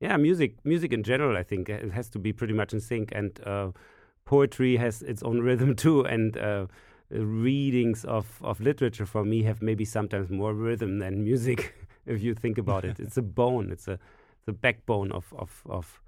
Yeah, 0.00 0.16
music, 0.16 0.64
music 0.64 0.92
in 0.92 1.02
general, 1.02 1.36
I 1.36 1.42
think 1.42 1.68
it 1.68 1.92
has 1.92 2.08
to 2.10 2.18
be 2.18 2.32
pretty 2.32 2.54
much 2.54 2.72
in 2.72 2.80
sync, 2.80 3.12
and 3.12 3.38
uh, 3.44 3.72
poetry 4.24 4.76
has 4.76 5.02
its 5.02 5.22
own 5.22 5.40
rhythm 5.48 5.74
too. 5.74 6.04
And 6.04 6.38
uh, 6.38 6.66
readings 7.10 8.04
of 8.04 8.40
of 8.42 8.60
literature 8.60 9.06
for 9.06 9.24
me 9.24 9.42
have 9.42 9.60
maybe 9.60 9.84
sometimes 9.84 10.30
more 10.30 10.54
rhythm 10.54 10.98
than 11.00 11.24
music. 11.24 11.74
if 12.06 12.22
you 12.22 12.34
think 12.34 12.58
about 12.58 12.84
it, 12.84 12.98
it's 13.00 13.16
a 13.16 13.22
bone. 13.22 13.70
It's 13.72 13.88
a 13.88 13.98
the 14.46 14.52
backbone 14.52 15.12
of 15.12 15.34
of 15.36 15.62
of 15.68 16.00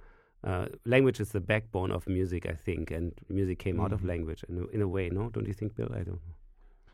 uh, 0.44 0.66
language 0.84 1.20
is 1.20 1.30
the 1.30 1.40
backbone 1.40 1.90
of 1.92 2.06
music, 2.08 2.46
I 2.46 2.52
think, 2.54 2.90
and 2.90 3.12
music 3.28 3.58
came 3.58 3.80
out 3.80 3.92
of 3.92 4.00
Mhm. 4.02 4.08
language 4.08 4.44
in 4.48 4.58
a, 4.58 4.66
in 4.74 4.82
a 4.82 4.88
way. 4.88 5.08
No, 5.10 5.30
don't 5.30 5.46
you 5.46 5.54
think, 5.54 5.74
Bill? 5.76 5.88
I 5.92 5.98
don't. 5.98 6.08
know. 6.08 6.20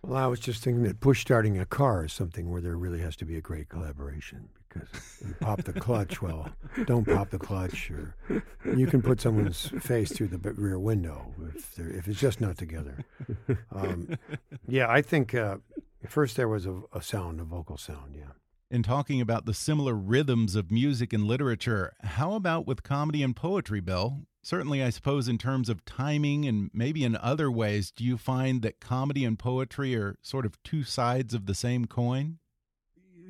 Well, 0.03 0.23
I 0.23 0.27
was 0.27 0.39
just 0.39 0.63
thinking 0.63 0.85
that 0.85 1.01
push 1.01 1.21
starting 1.23 1.59
a 1.59 1.67
car 1.67 2.05
is 2.05 2.13
something 2.13 2.51
where 2.51 2.61
there 2.61 2.77
really 2.77 3.01
has 3.01 3.17
to 3.17 3.25
be 3.25 3.37
a 3.37 3.41
great 3.41 3.69
collaboration 3.69 4.49
because 4.69 4.89
you 5.27 5.35
pop 5.41 5.65
the 5.65 5.73
clutch. 5.73 6.23
Well, 6.23 6.51
don't 6.87 7.05
pop 7.05 7.31
the 7.31 7.39
clutch, 7.39 7.91
or 7.91 8.15
you 8.77 8.87
can 8.87 9.03
put 9.03 9.21
someone's 9.21 9.71
face 9.81 10.13
through 10.13 10.29
the 10.29 10.39
rear 10.53 10.79
window 10.79 11.35
if 11.57 11.75
they're, 11.75 11.91
if 11.91 12.07
it's 12.07 12.21
just 12.21 12.41
not 12.41 12.57
together. 12.57 13.05
Um, 13.73 14.17
yeah, 14.69 14.89
I 14.89 15.03
think 15.03 15.35
uh, 15.35 15.57
first 16.07 16.37
there 16.37 16.49
was 16.49 16.65
a, 16.67 16.81
a 16.93 17.03
sound, 17.03 17.41
a 17.41 17.45
vocal 17.45 17.77
sound. 17.77 18.15
Yeah. 18.15 18.33
In 18.71 18.83
talking 18.83 19.23
about 19.23 19.47
the 19.47 19.55
similar 19.55 19.95
rhythms 19.95 20.55
of 20.55 20.71
music 20.71 21.15
and 21.15 21.25
literature, 21.25 21.95
how 22.03 22.35
about 22.35 22.67
with 22.67 22.83
comedy 22.83 23.23
and 23.23 23.35
poetry, 23.35 23.81
Bill? 23.81 24.27
Certainly, 24.43 24.83
I 24.83 24.91
suppose, 24.91 25.27
in 25.27 25.39
terms 25.39 25.71
of 25.71 25.87
timing 25.87 26.45
and 26.45 26.71
maybe 26.75 27.03
in 27.03 27.17
other 27.17 27.51
ways, 27.51 27.91
do 27.91 28.05
you 28.05 28.19
find 28.19 28.61
that 28.61 28.79
comedy 28.79 29.25
and 29.25 29.39
poetry 29.39 29.97
are 29.97 30.17
sort 30.21 30.45
of 30.45 30.63
two 30.63 30.85
sides 30.85 31.33
of 31.33 31.47
the 31.47 31.55
same 31.55 31.87
coin? 31.87 32.41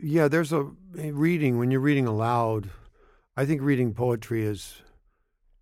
Yeah, 0.02 0.26
there's 0.26 0.52
a, 0.52 0.70
reading 0.94 1.56
when 1.56 1.70
you're 1.70 1.80
reading 1.80 2.08
aloud. 2.08 2.70
I 3.36 3.46
think 3.46 3.62
reading 3.62 3.94
poetry 3.94 4.44
is 4.44 4.82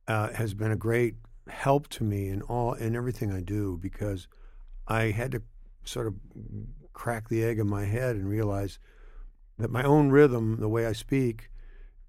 uh, 0.09 0.33
has 0.33 0.55
been 0.55 0.71
a 0.71 0.77
great 0.77 1.17
help 1.49 1.89
to 1.89 2.05
me 2.05 2.29
in 2.29 2.41
all 2.43 2.73
in 2.73 2.97
everything 2.97 3.31
I 3.31 3.41
do 3.41 3.77
because 3.77 4.27
I 4.89 5.11
had 5.11 5.33
to 5.33 5.43
sort 5.85 6.07
of 6.07 6.15
crack 6.95 7.29
the 7.29 7.45
egg 7.45 7.59
in 7.59 7.69
my 7.69 7.85
head 7.85 8.17
and 8.17 8.27
realize 8.27 8.79
that 9.59 9.71
my 9.71 9.83
own 9.83 10.11
rhythm, 10.11 10.59
the 10.61 10.69
way 10.69 10.87
I 10.87 10.93
speak, 10.93 11.51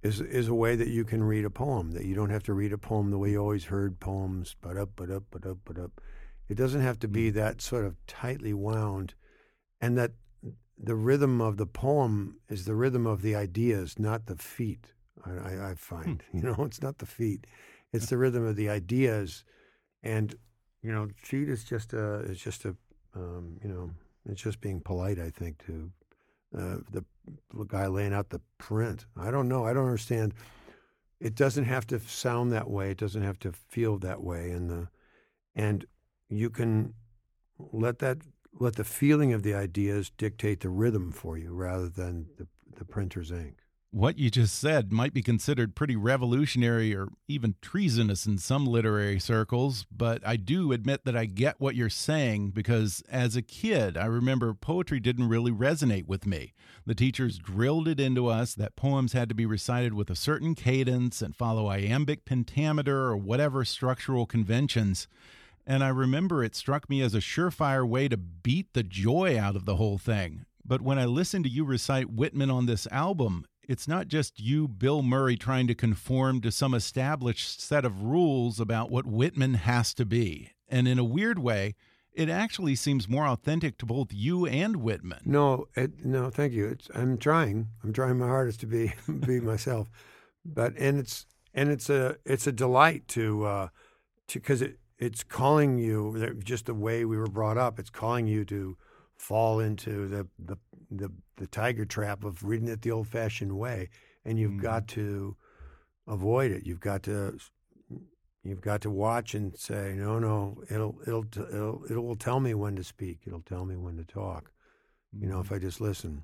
is 0.03 0.21
is 0.21 0.47
a 0.47 0.53
way 0.53 0.75
that 0.75 0.89
you 0.89 1.03
can 1.03 1.23
read 1.23 1.45
a 1.45 1.49
poem. 1.49 1.91
That 1.91 2.05
you 2.05 2.15
don't 2.15 2.29
have 2.29 2.43
to 2.43 2.53
read 2.53 2.73
a 2.73 2.77
poem 2.77 3.11
the 3.11 3.17
way 3.17 3.31
you 3.31 3.39
always 3.39 3.65
heard 3.65 3.99
poems, 3.99 4.55
but 4.61 4.77
up, 4.77 4.91
but 4.95 5.09
up, 5.09 5.23
but 5.31 5.45
up, 5.45 5.57
but 5.65 5.79
up. 5.79 6.01
It 6.47 6.55
doesn't 6.55 6.81
have 6.81 6.99
to 6.99 7.07
be 7.07 7.29
that 7.31 7.61
sort 7.61 7.85
of 7.85 7.95
tightly 8.05 8.53
wound, 8.53 9.13
and 9.81 9.97
that 9.97 10.11
the 10.77 10.95
rhythm 10.95 11.41
of 11.41 11.57
the 11.57 11.65
poem 11.65 12.37
is 12.47 12.65
the 12.65 12.75
rhythm 12.75 13.05
of 13.05 13.21
the 13.21 13.35
ideas, 13.35 13.97
not 13.97 14.27
the 14.27 14.35
feet. 14.35 14.93
I, 15.25 15.31
I, 15.31 15.71
I 15.71 15.75
find, 15.75 16.23
you 16.33 16.41
know, 16.41 16.63
it's 16.63 16.81
not 16.81 16.99
the 16.99 17.05
feet; 17.05 17.47
it's 17.91 18.07
the 18.07 18.17
rhythm 18.17 18.45
of 18.45 18.55
the 18.55 18.69
ideas, 18.69 19.43
and 20.03 20.35
you 20.81 20.91
know, 20.91 21.09
cheat 21.23 21.49
is 21.49 21.63
just 21.63 21.93
a, 21.93 22.19
it's 22.19 22.41
just 22.41 22.65
a, 22.65 22.75
um, 23.15 23.57
you 23.63 23.69
know, 23.69 23.89
it's 24.29 24.41
just 24.41 24.61
being 24.61 24.79
polite. 24.79 25.19
I 25.19 25.31
think 25.31 25.65
to 25.65 25.91
uh, 26.55 26.77
the 26.91 27.03
guy 27.67 27.87
laying 27.87 28.13
out 28.13 28.29
the 28.29 28.41
print. 28.57 29.05
I 29.17 29.31
don't 29.31 29.49
know. 29.49 29.65
I 29.65 29.73
don't 29.73 29.85
understand. 29.85 30.33
It 31.19 31.35
doesn't 31.35 31.65
have 31.65 31.87
to 31.87 31.99
sound 31.99 32.51
that 32.51 32.69
way. 32.69 32.91
It 32.91 32.97
doesn't 32.97 33.23
have 33.23 33.39
to 33.39 33.51
feel 33.51 33.97
that 33.99 34.21
way, 34.21 34.51
and 34.51 34.69
the, 34.69 34.87
and 35.55 35.85
you 36.29 36.49
can 36.49 36.93
let 37.57 37.99
that 37.99 38.19
let 38.59 38.75
the 38.75 38.83
feeling 38.83 39.33
of 39.33 39.43
the 39.43 39.53
ideas 39.53 40.11
dictate 40.17 40.61
the 40.61 40.69
rhythm 40.69 41.11
for 41.11 41.37
you 41.37 41.53
rather 41.53 41.89
than 41.89 42.27
the, 42.37 42.47
the 42.75 42.85
printer's 42.85 43.31
ink. 43.31 43.57
What 43.91 44.19
you 44.19 44.29
just 44.29 44.59
said 44.59 44.91
might 44.91 45.13
be 45.13 45.21
considered 45.21 45.73
pretty 45.73 45.95
revolutionary 45.95 46.93
or 46.93 47.07
even 47.29 47.55
treasonous 47.61 48.25
in 48.25 48.37
some 48.37 48.65
literary 48.65 49.17
circles, 49.17 49.85
but 49.89 50.21
I 50.27 50.35
do 50.35 50.73
admit 50.73 51.05
that 51.05 51.15
I 51.15 51.23
get 51.23 51.61
what 51.61 51.73
you're 51.73 51.89
saying 51.89 52.49
because 52.49 53.01
as 53.09 53.37
a 53.37 53.41
kid, 53.41 53.95
I 53.95 54.05
remember 54.05 54.53
poetry 54.53 54.99
didn't 54.99 55.29
really 55.29 55.53
resonate 55.53 56.05
with 56.05 56.25
me. 56.25 56.53
The 56.85 56.95
teachers 56.95 57.39
drilled 57.39 57.87
it 57.87 57.97
into 58.01 58.27
us 58.27 58.53
that 58.55 58.75
poems 58.75 59.13
had 59.13 59.29
to 59.29 59.35
be 59.35 59.45
recited 59.45 59.93
with 59.93 60.09
a 60.09 60.17
certain 60.17 60.53
cadence 60.53 61.21
and 61.21 61.33
follow 61.33 61.67
iambic 61.67 62.25
pentameter 62.25 63.05
or 63.05 63.15
whatever 63.15 63.63
structural 63.63 64.25
conventions. 64.25 65.07
And 65.65 65.81
I 65.81 65.89
remember 65.89 66.43
it 66.43 66.55
struck 66.55 66.89
me 66.89 67.01
as 67.01 67.15
a 67.15 67.19
surefire 67.19 67.87
way 67.87 68.09
to 68.09 68.17
beat 68.17 68.73
the 68.73 68.83
joy 68.83 69.39
out 69.39 69.55
of 69.55 69.63
the 69.63 69.77
whole 69.77 69.97
thing. 69.97 70.45
But 70.65 70.81
when 70.81 70.99
I 70.99 71.05
listened 71.05 71.45
to 71.45 71.49
you 71.49 71.63
recite 71.63 72.11
Whitman 72.11 72.49
on 72.49 72.65
this 72.65 72.87
album, 72.87 73.45
it's 73.67 73.87
not 73.87 74.07
just 74.07 74.39
you, 74.39 74.67
Bill 74.67 75.03
Murray, 75.03 75.35
trying 75.35 75.67
to 75.67 75.75
conform 75.75 76.41
to 76.41 76.51
some 76.51 76.73
established 76.73 77.61
set 77.61 77.83
of 77.83 78.01
rules 78.01 78.59
about 78.59 78.89
what 78.89 79.05
Whitman 79.05 79.55
has 79.55 79.93
to 79.95 80.05
be. 80.05 80.51
And 80.69 80.87
in 80.87 80.97
a 80.97 81.03
weird 81.03 81.39
way, 81.39 81.75
it 82.13 82.29
actually 82.29 82.75
seems 82.75 83.07
more 83.07 83.27
authentic 83.27 83.77
to 83.77 83.85
both 83.85 84.07
you 84.11 84.45
and 84.45 84.77
Whitman. 84.77 85.19
No, 85.25 85.67
it, 85.75 86.03
no, 86.03 86.29
thank 86.29 86.53
you. 86.53 86.67
It's, 86.67 86.89
I'm 86.95 87.17
trying. 87.17 87.67
I'm 87.83 87.93
trying 87.93 88.17
my 88.17 88.27
hardest 88.27 88.61
to 88.61 88.65
be 88.65 88.93
be 89.25 89.39
myself, 89.39 89.89
but 90.43 90.73
and 90.77 90.99
it's 90.99 91.27
and 91.53 91.69
it's 91.69 91.89
a 91.89 92.17
it's 92.25 92.47
a 92.47 92.51
delight 92.51 93.07
to 93.09 93.45
uh, 93.45 93.67
to 94.29 94.39
because 94.39 94.63
it 94.63 94.79
it's 94.97 95.23
calling 95.23 95.77
you 95.77 96.33
just 96.43 96.65
the 96.65 96.73
way 96.73 97.05
we 97.05 97.17
were 97.17 97.27
brought 97.27 97.57
up. 97.57 97.77
It's 97.77 97.91
calling 97.91 98.25
you 98.25 98.45
to 98.45 98.77
fall 99.15 99.59
into 99.59 100.07
the 100.07 100.27
the 100.39 100.57
the, 100.89 101.11
the 101.37 101.47
tiger 101.47 101.85
trap 101.85 102.23
of 102.23 102.43
reading 102.43 102.67
it 102.67 102.81
the 102.81 102.91
old 102.91 103.07
fashioned 103.07 103.57
way, 103.57 103.89
and 104.25 104.39
you've 104.39 104.53
mm. 104.53 104.61
got 104.61 104.87
to 104.89 105.35
avoid 106.07 106.51
it. 106.51 106.65
You've 106.65 106.79
got 106.79 107.03
to 107.03 107.37
you've 108.43 108.61
got 108.61 108.81
to 108.81 108.89
watch 108.89 109.35
and 109.35 109.57
say, 109.57 109.93
no, 109.95 110.19
no, 110.19 110.63
it'll 110.69 110.97
it'll 111.05 111.25
it'll 111.51 111.83
it 111.89 111.95
will 111.95 112.15
tell 112.15 112.39
me 112.39 112.53
when 112.53 112.75
to 112.75 112.83
speak. 112.83 113.19
It'll 113.25 113.41
tell 113.41 113.65
me 113.65 113.75
when 113.75 113.97
to 113.97 114.05
talk. 114.05 114.51
Mm. 115.15 115.21
You 115.21 115.27
know, 115.29 115.39
if 115.39 115.47
mm-hmm. 115.47 115.55
I 115.55 115.59
just 115.59 115.81
listen. 115.81 116.23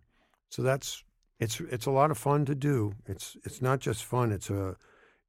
So 0.49 0.61
that's 0.61 1.03
it's 1.39 1.59
it's 1.59 1.85
a 1.85 1.91
lot 1.91 2.11
of 2.11 2.17
fun 2.17 2.45
to 2.45 2.55
do. 2.55 2.93
It's 3.05 3.35
it's 3.43 3.61
not 3.61 3.79
just 3.79 4.03
fun. 4.03 4.31
It's 4.31 4.49
a 4.49 4.77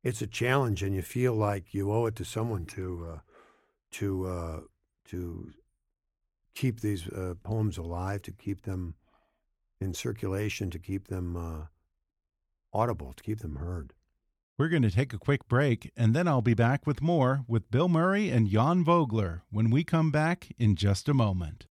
it's 0.03 0.23
a 0.23 0.27
challenge, 0.27 0.83
and 0.83 0.95
you 0.95 1.03
feel 1.03 1.35
like 1.35 1.75
you 1.75 1.91
owe 1.91 2.07
it 2.07 2.17
to 2.17 2.25
someone 2.25 2.67
to 2.67 3.09
uh, 3.15 3.19
to 3.93 4.27
uh, 4.27 4.61
to 5.07 5.51
keep 6.55 6.81
these 6.81 7.09
uh, 7.09 7.35
poems 7.43 7.79
alive, 7.79 8.23
to 8.23 8.33
keep 8.33 8.63
them 8.63 8.95
in 9.81 9.95
circulation, 9.95 10.71
to 10.71 10.79
keep 10.79 11.09
them 11.09 11.37
uh, 11.37 11.67
audible, 12.73 13.13
to 13.13 13.23
keep 13.23 13.41
them 13.41 13.57
heard. 13.57 13.93
We're 14.57 14.69
going 14.69 14.83
to 14.83 14.91
take 14.91 15.13
a 15.13 15.19
quick 15.19 15.49
break, 15.49 15.91
and 15.97 16.15
then 16.15 16.29
I'll 16.29 16.41
be 16.41 16.55
back 16.55 16.87
with 16.87 17.03
more 17.03 17.45
with 17.49 17.71
Bill 17.73 17.89
Murray 17.89 18.31
and 18.31 18.49
Jan 18.49 18.85
Vogler 18.85 19.43
when 19.51 19.69
we 19.69 19.83
come 19.83 20.13
back 20.13 20.49
in 20.59 20.77
just 20.77 21.09
a 21.09 21.15
moment. 21.15 21.67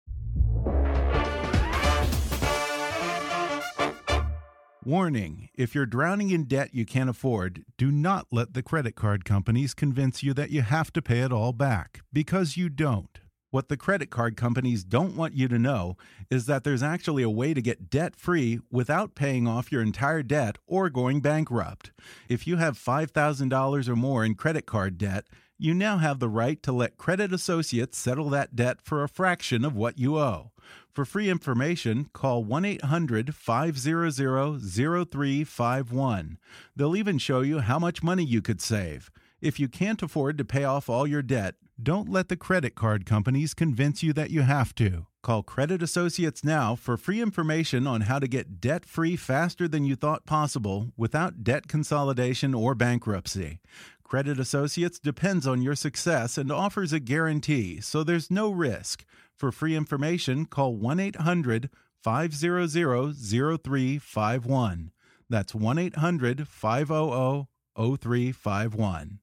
Warning 4.85 5.47
if 5.55 5.73
you're 5.73 5.85
drowning 5.85 6.29
in 6.29 6.43
debt 6.43 6.71
you 6.73 6.85
can't 6.85 7.09
afford, 7.09 7.63
do 7.77 7.89
not 7.89 8.27
let 8.31 8.53
the 8.53 8.61
credit 8.61 8.95
card 8.95 9.23
companies 9.23 9.73
convince 9.73 10.21
you 10.21 10.33
that 10.33 10.49
you 10.49 10.61
have 10.61 10.91
to 10.91 11.01
pay 11.01 11.21
it 11.21 11.31
all 11.31 11.53
back, 11.53 12.01
because 12.11 12.57
you 12.57 12.67
don't. 12.67 13.19
What 13.53 13.69
the 13.69 13.77
credit 13.77 14.09
card 14.09 14.35
companies 14.35 14.83
don't 14.83 15.15
want 15.15 15.35
you 15.35 15.47
to 15.47 15.59
know 15.59 15.95
is 16.31 16.47
that 16.47 16.63
there's 16.63 16.81
actually 16.81 17.21
a 17.21 17.29
way 17.29 17.53
to 17.53 17.61
get 17.61 17.91
debt 17.91 18.15
free 18.15 18.59
without 18.71 19.13
paying 19.13 19.47
off 19.47 19.71
your 19.71 19.83
entire 19.83 20.23
debt 20.23 20.57
or 20.65 20.89
going 20.89 21.21
bankrupt. 21.21 21.91
If 22.27 22.47
you 22.47 22.57
have 22.57 22.79
$5,000 22.79 23.87
or 23.87 23.95
more 23.95 24.25
in 24.25 24.33
credit 24.33 24.65
card 24.65 24.97
debt, 24.97 25.27
you 25.59 25.75
now 25.75 25.99
have 25.99 26.17
the 26.17 26.29
right 26.29 26.63
to 26.63 26.71
let 26.71 26.97
Credit 26.97 27.31
Associates 27.31 27.95
settle 27.95 28.31
that 28.31 28.55
debt 28.55 28.81
for 28.81 29.03
a 29.03 29.07
fraction 29.07 29.63
of 29.63 29.75
what 29.75 29.99
you 29.99 30.17
owe. 30.17 30.49
For 30.91 31.05
free 31.05 31.29
information, 31.29 32.09
call 32.11 32.43
1 32.43 32.65
800 32.65 33.35
500 33.35 34.15
0351. 34.15 36.37
They'll 36.75 36.95
even 36.95 37.19
show 37.19 37.41
you 37.41 37.59
how 37.59 37.77
much 37.77 38.01
money 38.01 38.23
you 38.23 38.41
could 38.41 38.61
save. 38.61 39.11
If 39.41 39.59
you 39.59 39.67
can't 39.67 40.01
afford 40.01 40.39
to 40.39 40.43
pay 40.43 40.63
off 40.63 40.89
all 40.89 41.05
your 41.05 41.21
debt, 41.21 41.53
don't 41.81 42.09
let 42.09 42.27
the 42.27 42.35
credit 42.35 42.75
card 42.75 43.05
companies 43.05 43.53
convince 43.53 44.03
you 44.03 44.11
that 44.13 44.29
you 44.29 44.41
have 44.43 44.75
to. 44.75 45.07
Call 45.23 45.41
Credit 45.41 45.81
Associates 45.81 46.43
now 46.43 46.75
for 46.75 46.97
free 46.97 47.19
information 47.21 47.87
on 47.87 48.01
how 48.01 48.19
to 48.19 48.27
get 48.27 48.61
debt 48.61 48.85
free 48.85 49.15
faster 49.15 49.67
than 49.67 49.85
you 49.85 49.95
thought 49.95 50.25
possible 50.25 50.91
without 50.97 51.43
debt 51.43 51.67
consolidation 51.67 52.53
or 52.53 52.75
bankruptcy. 52.75 53.59
Credit 54.03 54.39
Associates 54.39 54.99
depends 54.99 55.47
on 55.47 55.63
your 55.63 55.75
success 55.75 56.37
and 56.37 56.51
offers 56.51 56.93
a 56.93 56.99
guarantee, 56.99 57.81
so 57.81 58.03
there's 58.03 58.29
no 58.29 58.51
risk. 58.51 59.03
For 59.35 59.51
free 59.51 59.75
information, 59.75 60.45
call 60.45 60.75
1 60.75 60.99
800 60.99 61.71
500 62.03 62.69
0351. 62.69 64.91
That's 65.29 65.55
1 65.55 65.79
800 65.79 66.47
500 66.47 67.47
0351. 67.75 69.19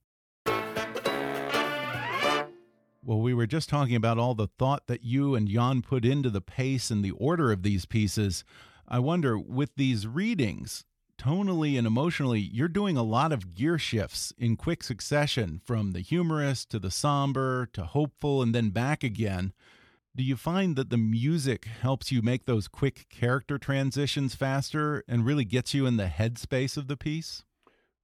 Well, 3.02 3.20
we 3.20 3.32
were 3.32 3.46
just 3.46 3.70
talking 3.70 3.96
about 3.96 4.18
all 4.18 4.34
the 4.34 4.48
thought 4.58 4.86
that 4.86 5.02
you 5.02 5.34
and 5.34 5.48
Jan 5.48 5.80
put 5.80 6.04
into 6.04 6.28
the 6.28 6.42
pace 6.42 6.90
and 6.90 7.02
the 7.02 7.12
order 7.12 7.50
of 7.50 7.62
these 7.62 7.86
pieces. 7.86 8.44
I 8.86 8.98
wonder, 8.98 9.38
with 9.38 9.74
these 9.76 10.06
readings, 10.06 10.84
tonally 11.16 11.78
and 11.78 11.86
emotionally, 11.86 12.40
you're 12.40 12.68
doing 12.68 12.98
a 12.98 13.02
lot 13.02 13.32
of 13.32 13.54
gear 13.54 13.78
shifts 13.78 14.34
in 14.36 14.56
quick 14.56 14.82
succession 14.82 15.62
from 15.64 15.92
the 15.92 16.00
humorous 16.00 16.66
to 16.66 16.78
the 16.78 16.90
somber 16.90 17.70
to 17.72 17.84
hopeful 17.84 18.42
and 18.42 18.54
then 18.54 18.68
back 18.68 19.02
again. 19.02 19.54
Do 20.14 20.22
you 20.22 20.36
find 20.36 20.76
that 20.76 20.90
the 20.90 20.98
music 20.98 21.64
helps 21.64 22.12
you 22.12 22.20
make 22.20 22.44
those 22.44 22.68
quick 22.68 23.06
character 23.08 23.56
transitions 23.56 24.34
faster 24.34 25.04
and 25.08 25.24
really 25.24 25.46
gets 25.46 25.72
you 25.72 25.86
in 25.86 25.96
the 25.96 26.06
headspace 26.06 26.76
of 26.76 26.86
the 26.86 26.98
piece? 26.98 27.44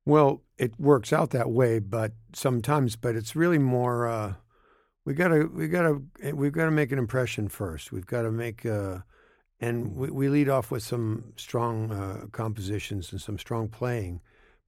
Well, 0.07 0.41
it 0.57 0.79
works 0.81 1.13
out 1.13 1.31
that 1.31 1.51
way, 1.51 1.81
but 1.81 2.13
sometimes, 2.33 2.97
but 2.97 3.15
it's 3.15 3.37
really 3.37 3.59
more. 3.59 4.09
Uh 4.09 4.35
we 5.07 5.14
gotta 5.14 5.47
we 5.47 5.69
gotta 5.69 6.03
we've 6.35 6.53
got 6.53 6.66
to 6.66 6.71
make 6.71 6.92
an 6.92 6.99
impression 6.99 7.49
first. 7.49 7.92
We've 7.92 8.05
got 8.05 8.23
to 8.23 8.33
make 8.33 8.66
uh, 8.66 8.99
and 9.61 9.95
we, 9.95 10.11
we 10.11 10.29
lead 10.29 10.49
off 10.49 10.71
with 10.71 10.83
some 10.83 11.33
strong 11.37 11.92
uh, 11.92 12.27
compositions 12.33 13.12
and 13.12 13.21
some 13.21 13.38
strong 13.38 13.69
playing 13.69 14.21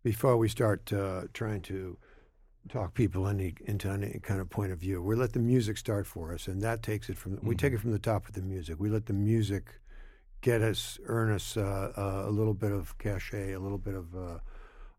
before 0.03 0.37
we 0.37 0.49
start 0.49 0.93
uh, 0.93 1.23
trying 1.35 1.61
to 1.63 1.99
talk 2.69 2.95
people 2.95 3.27
any, 3.27 3.55
into 3.65 3.89
any 3.89 4.21
kind 4.23 4.41
of 4.41 4.49
point 4.49 4.73
of 4.73 4.79
view. 4.79 5.03
We 5.03 5.17
let 5.17 5.33
the 5.33 5.41
music 5.41 5.77
start 5.77 6.07
for 6.07 6.33
us, 6.33 6.47
and 6.47 6.63
that 6.63 6.83
takes 6.83 7.11
it 7.11 7.19
from. 7.19 7.33
Mm-hmm. 7.33 7.49
We 7.49 7.57
take 7.57 7.73
it 7.73 7.81
from 7.81 7.91
the 7.93 7.99
top 7.99 8.29
of 8.29 8.35
the 8.35 8.43
music. 8.43 8.77
We 8.79 8.91
let 8.91 9.07
the 9.07 9.13
music 9.13 9.81
get 10.41 10.63
us, 10.63 11.01
earn 11.07 11.33
us 11.33 11.57
uh, 11.57 11.93
uh, 11.97 12.29
a 12.29 12.31
little 12.31 12.55
bit 12.55 12.71
of 12.71 12.97
cachet, 12.99 13.55
a 13.55 13.59
little 13.59 13.79
bit 13.79 13.95
of 13.95 14.15
uh, 14.15 14.39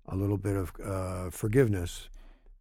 a 0.10 0.16
little 0.18 0.38
bit 0.38 0.58
of 0.58 1.34
forgiveness 1.34 2.10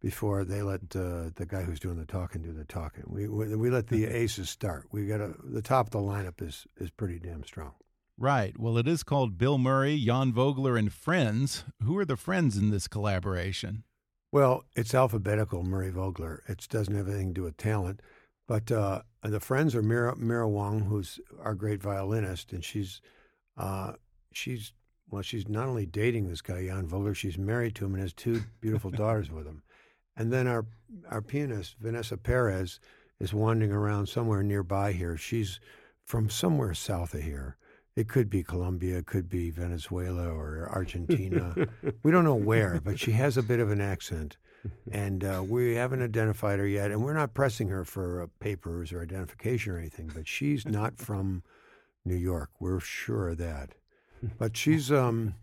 before 0.01 0.43
they 0.45 0.61
let 0.61 0.81
uh, 0.95 1.29
the 1.35 1.45
guy 1.47 1.63
who's 1.63 1.79
doing 1.79 1.97
the 1.97 2.05
talking 2.05 2.41
do 2.41 2.53
the 2.53 2.65
talking. 2.65 3.03
We 3.07 3.27
we, 3.27 3.55
we 3.55 3.69
let 3.69 3.87
the 3.87 4.05
aces 4.05 4.49
start. 4.49 4.85
We 4.91 5.07
got 5.07 5.21
a, 5.21 5.33
the 5.43 5.61
top 5.61 5.87
of 5.87 5.91
the 5.91 5.99
lineup 5.99 6.41
is 6.41 6.65
is 6.77 6.89
pretty 6.89 7.19
damn 7.19 7.43
strong. 7.43 7.73
Right. 8.17 8.59
Well, 8.59 8.77
it 8.77 8.87
is 8.87 9.03
called 9.03 9.37
Bill 9.37 9.57
Murray, 9.57 9.97
Jan 9.97 10.33
Vogler, 10.33 10.75
and 10.75 10.91
Friends. 10.91 11.63
Who 11.83 11.97
are 11.97 12.05
the 12.05 12.17
friends 12.17 12.57
in 12.57 12.69
this 12.69 12.87
collaboration? 12.87 13.83
Well, 14.31 14.65
it's 14.75 14.93
alphabetical, 14.93 15.63
Murray 15.63 15.89
Vogler. 15.89 16.43
It 16.47 16.67
doesn't 16.69 16.93
have 16.93 17.07
anything 17.07 17.29
to 17.29 17.33
do 17.33 17.43
with 17.43 17.57
talent. 17.57 18.01
But 18.45 18.71
uh, 18.71 19.03
the 19.23 19.39
friends 19.39 19.73
are 19.73 19.81
Mira, 19.81 20.17
Mira 20.17 20.49
Wang, 20.49 20.81
who's 20.81 21.19
our 21.39 21.53
great 21.53 21.81
violinist, 21.81 22.51
and 22.51 22.63
she's 22.63 22.99
uh, 23.57 23.93
she's 24.31 24.73
well, 25.09 25.21
she's 25.21 25.47
not 25.47 25.67
only 25.67 25.85
dating 25.85 26.27
this 26.27 26.41
guy 26.41 26.65
Jan 26.65 26.87
Vogler, 26.87 27.13
she's 27.13 27.37
married 27.37 27.75
to 27.75 27.85
him 27.85 27.93
and 27.93 28.01
has 28.01 28.13
two 28.13 28.41
beautiful 28.59 28.91
daughters 28.91 29.31
with 29.31 29.45
him. 29.45 29.63
And 30.19 30.31
then 30.31 30.47
our 30.47 30.65
our 31.09 31.21
pianist 31.21 31.77
Vanessa 31.79 32.17
Perez 32.17 32.79
is 33.19 33.33
wandering 33.33 33.71
around 33.71 34.07
somewhere 34.07 34.43
nearby 34.43 34.91
here. 34.91 35.17
She's 35.17 35.59
from 36.03 36.29
somewhere 36.29 36.73
south 36.73 37.13
of 37.13 37.21
here. 37.21 37.55
It 37.95 38.07
could 38.07 38.29
be 38.29 38.43
Colombia, 38.43 38.99
it 38.99 39.05
could 39.05 39.29
be 39.29 39.49
Venezuela 39.49 40.29
or 40.29 40.69
Argentina. 40.71 41.55
we 42.03 42.11
don't 42.11 42.23
know 42.23 42.35
where, 42.35 42.79
but 42.83 42.99
she 42.99 43.11
has 43.11 43.37
a 43.37 43.43
bit 43.43 43.59
of 43.59 43.71
an 43.71 43.81
accent. 43.81 44.37
And 44.91 45.23
uh, 45.23 45.43
we 45.47 45.75
haven't 45.75 46.01
identified 46.01 46.59
her 46.59 46.67
yet, 46.67 46.91
and 46.91 47.01
we're 47.01 47.13
not 47.13 47.33
pressing 47.33 47.69
her 47.69 47.85
for 47.85 48.21
uh, 48.21 48.27
papers 48.39 48.91
or 48.91 49.01
identification 49.01 49.71
or 49.73 49.77
anything. 49.77 50.11
But 50.13 50.27
she's 50.27 50.65
not 50.65 50.97
from 50.97 51.43
New 52.03 52.15
York. 52.15 52.49
We're 52.59 52.81
sure 52.81 53.29
of 53.29 53.37
that. 53.37 53.75
But 54.37 54.57
she's 54.57 54.91
um, 54.91 55.35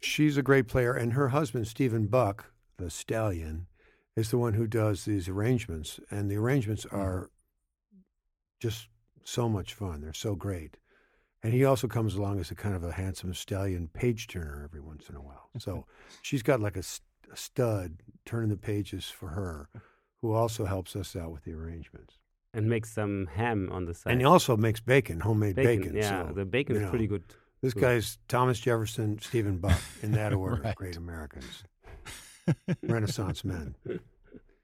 she's 0.00 0.38
a 0.38 0.42
great 0.42 0.68
player, 0.68 0.94
and 0.94 1.12
her 1.12 1.28
husband 1.28 1.68
Stephen 1.68 2.06
Buck, 2.06 2.46
the 2.78 2.88
stallion, 2.88 3.66
is 4.16 4.30
the 4.30 4.38
one 4.38 4.54
who 4.54 4.66
does 4.66 5.04
these 5.04 5.28
arrangements, 5.28 6.00
and 6.10 6.30
the 6.30 6.36
arrangements 6.36 6.84
mm-hmm. 6.86 6.96
are 6.96 7.30
just 8.60 8.88
so 9.24 9.48
much 9.48 9.74
fun. 9.74 10.00
They're 10.00 10.14
so 10.14 10.34
great. 10.34 10.78
And 11.42 11.52
he 11.52 11.64
also 11.64 11.86
comes 11.86 12.14
along 12.14 12.40
as 12.40 12.50
a 12.50 12.54
kind 12.54 12.74
of 12.74 12.82
a 12.82 12.92
handsome 12.92 13.34
stallion 13.34 13.88
page 13.92 14.26
turner 14.26 14.62
every 14.64 14.80
once 14.80 15.08
in 15.08 15.16
a 15.16 15.20
while. 15.20 15.50
So 15.58 15.84
she's 16.22 16.42
got 16.42 16.60
like 16.60 16.76
a, 16.76 16.82
a, 17.32 17.36
stud 17.36 17.98
turning 18.24 18.48
the 18.48 18.56
pages 18.56 19.04
for 19.04 19.28
her, 19.28 19.68
who 20.22 20.32
also 20.32 20.64
helps 20.64 20.96
us 20.96 21.14
out 21.14 21.30
with 21.30 21.44
the 21.44 21.52
arrangements. 21.52 22.18
And 22.54 22.68
makes 22.70 22.90
some 22.90 23.28
ham 23.34 23.68
on 23.70 23.84
the 23.84 23.92
side. 23.92 24.12
And 24.12 24.20
he 24.20 24.24
also 24.24 24.56
makes 24.56 24.80
bacon, 24.80 25.20
homemade 25.20 25.56
bacon. 25.56 25.82
bacon 25.82 25.96
yeah, 25.96 26.26
so, 26.26 26.32
the 26.32 26.46
bacon 26.46 26.76
is 26.76 26.82
know, 26.82 26.88
pretty 26.88 27.06
good. 27.06 27.22
This 27.60 27.74
guy's 27.74 28.18
Thomas 28.28 28.58
Jefferson, 28.58 29.18
Stephen 29.20 29.58
Buck, 29.58 29.80
in 30.02 30.12
that 30.12 30.32
order 30.32 30.62
right. 30.62 30.74
great 30.74 30.96
Americans. 30.96 31.64
Renaissance 32.82 33.44
men. 33.44 33.74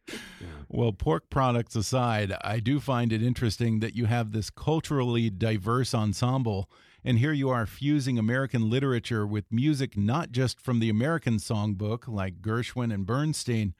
Yeah. 0.09 0.47
Well, 0.69 0.93
pork 0.93 1.31
products 1.31 1.77
aside, 1.77 2.35
I 2.43 2.61
do 2.61 2.81
find 2.81 3.13
it 3.13 3.23
interesting 3.23 3.81
that 3.81 3.95
you 3.95 4.07
have 4.07 4.33
this 4.33 4.51
culturally 4.51 5.31
diverse 5.31 5.95
ensemble. 5.95 6.71
And 7.05 7.19
here 7.19 7.33
you 7.33 7.51
are 7.51 7.67
fusing 7.67 8.19
American 8.19 8.71
literature 8.71 9.27
with 9.27 9.51
music 9.51 9.97
not 9.97 10.31
just 10.31 10.61
from 10.61 10.79
the 10.81 10.89
American 10.89 11.37
songbook 11.37 12.07
like 12.07 12.41
Gershwin 12.41 12.93
and 12.95 13.05
Bernstein, 13.07 13.75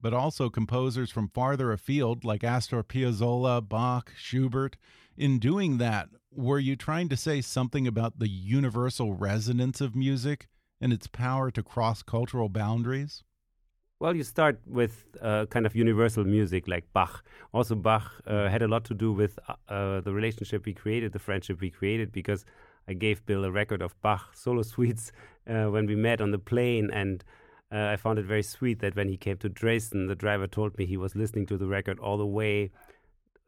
but 0.00 0.12
also 0.12 0.50
composers 0.50 1.10
from 1.10 1.28
farther 1.28 1.72
afield 1.72 2.24
like 2.24 2.44
Astor 2.44 2.82
Piazzolla, 2.82 3.66
Bach, 3.66 4.12
Schubert. 4.16 4.76
In 5.16 5.38
doing 5.38 5.78
that, 5.78 6.08
were 6.30 6.58
you 6.58 6.76
trying 6.76 7.08
to 7.08 7.16
say 7.16 7.40
something 7.40 7.86
about 7.86 8.18
the 8.18 8.28
universal 8.28 9.14
resonance 9.14 9.80
of 9.80 9.96
music 9.96 10.46
and 10.78 10.92
its 10.92 11.06
power 11.06 11.50
to 11.50 11.62
cross 11.62 12.02
cultural 12.02 12.50
boundaries? 12.50 13.24
Well, 13.98 14.14
you 14.14 14.24
start 14.24 14.60
with 14.66 15.06
uh, 15.22 15.46
kind 15.46 15.64
of 15.64 15.74
universal 15.74 16.22
music 16.22 16.68
like 16.68 16.84
Bach. 16.92 17.24
Also, 17.54 17.74
Bach 17.74 18.12
uh, 18.26 18.46
had 18.46 18.60
a 18.60 18.68
lot 18.68 18.84
to 18.84 18.94
do 18.94 19.10
with 19.10 19.38
uh, 19.48 19.54
uh, 19.72 20.00
the 20.02 20.12
relationship 20.12 20.66
we 20.66 20.74
created, 20.74 21.12
the 21.12 21.18
friendship 21.18 21.62
we 21.62 21.70
created, 21.70 22.12
because 22.12 22.44
I 22.86 22.92
gave 22.92 23.24
Bill 23.24 23.42
a 23.46 23.50
record 23.50 23.80
of 23.80 23.98
Bach 24.02 24.34
solo 24.34 24.60
suites 24.74 25.12
uh, 25.48 25.64
when 25.70 25.86
we 25.86 25.96
met 25.96 26.20
on 26.20 26.30
the 26.30 26.38
plane. 26.38 26.90
And 26.92 27.24
uh, 27.72 27.86
I 27.86 27.96
found 27.96 28.18
it 28.18 28.26
very 28.26 28.42
sweet 28.42 28.80
that 28.80 28.96
when 28.96 29.08
he 29.08 29.16
came 29.16 29.38
to 29.38 29.48
Dresden, 29.48 30.08
the 30.08 30.14
driver 30.14 30.46
told 30.46 30.76
me 30.76 30.84
he 30.84 30.98
was 30.98 31.16
listening 31.16 31.46
to 31.46 31.56
the 31.56 31.66
record 31.66 31.98
all 31.98 32.18
the 32.18 32.26
way 32.26 32.72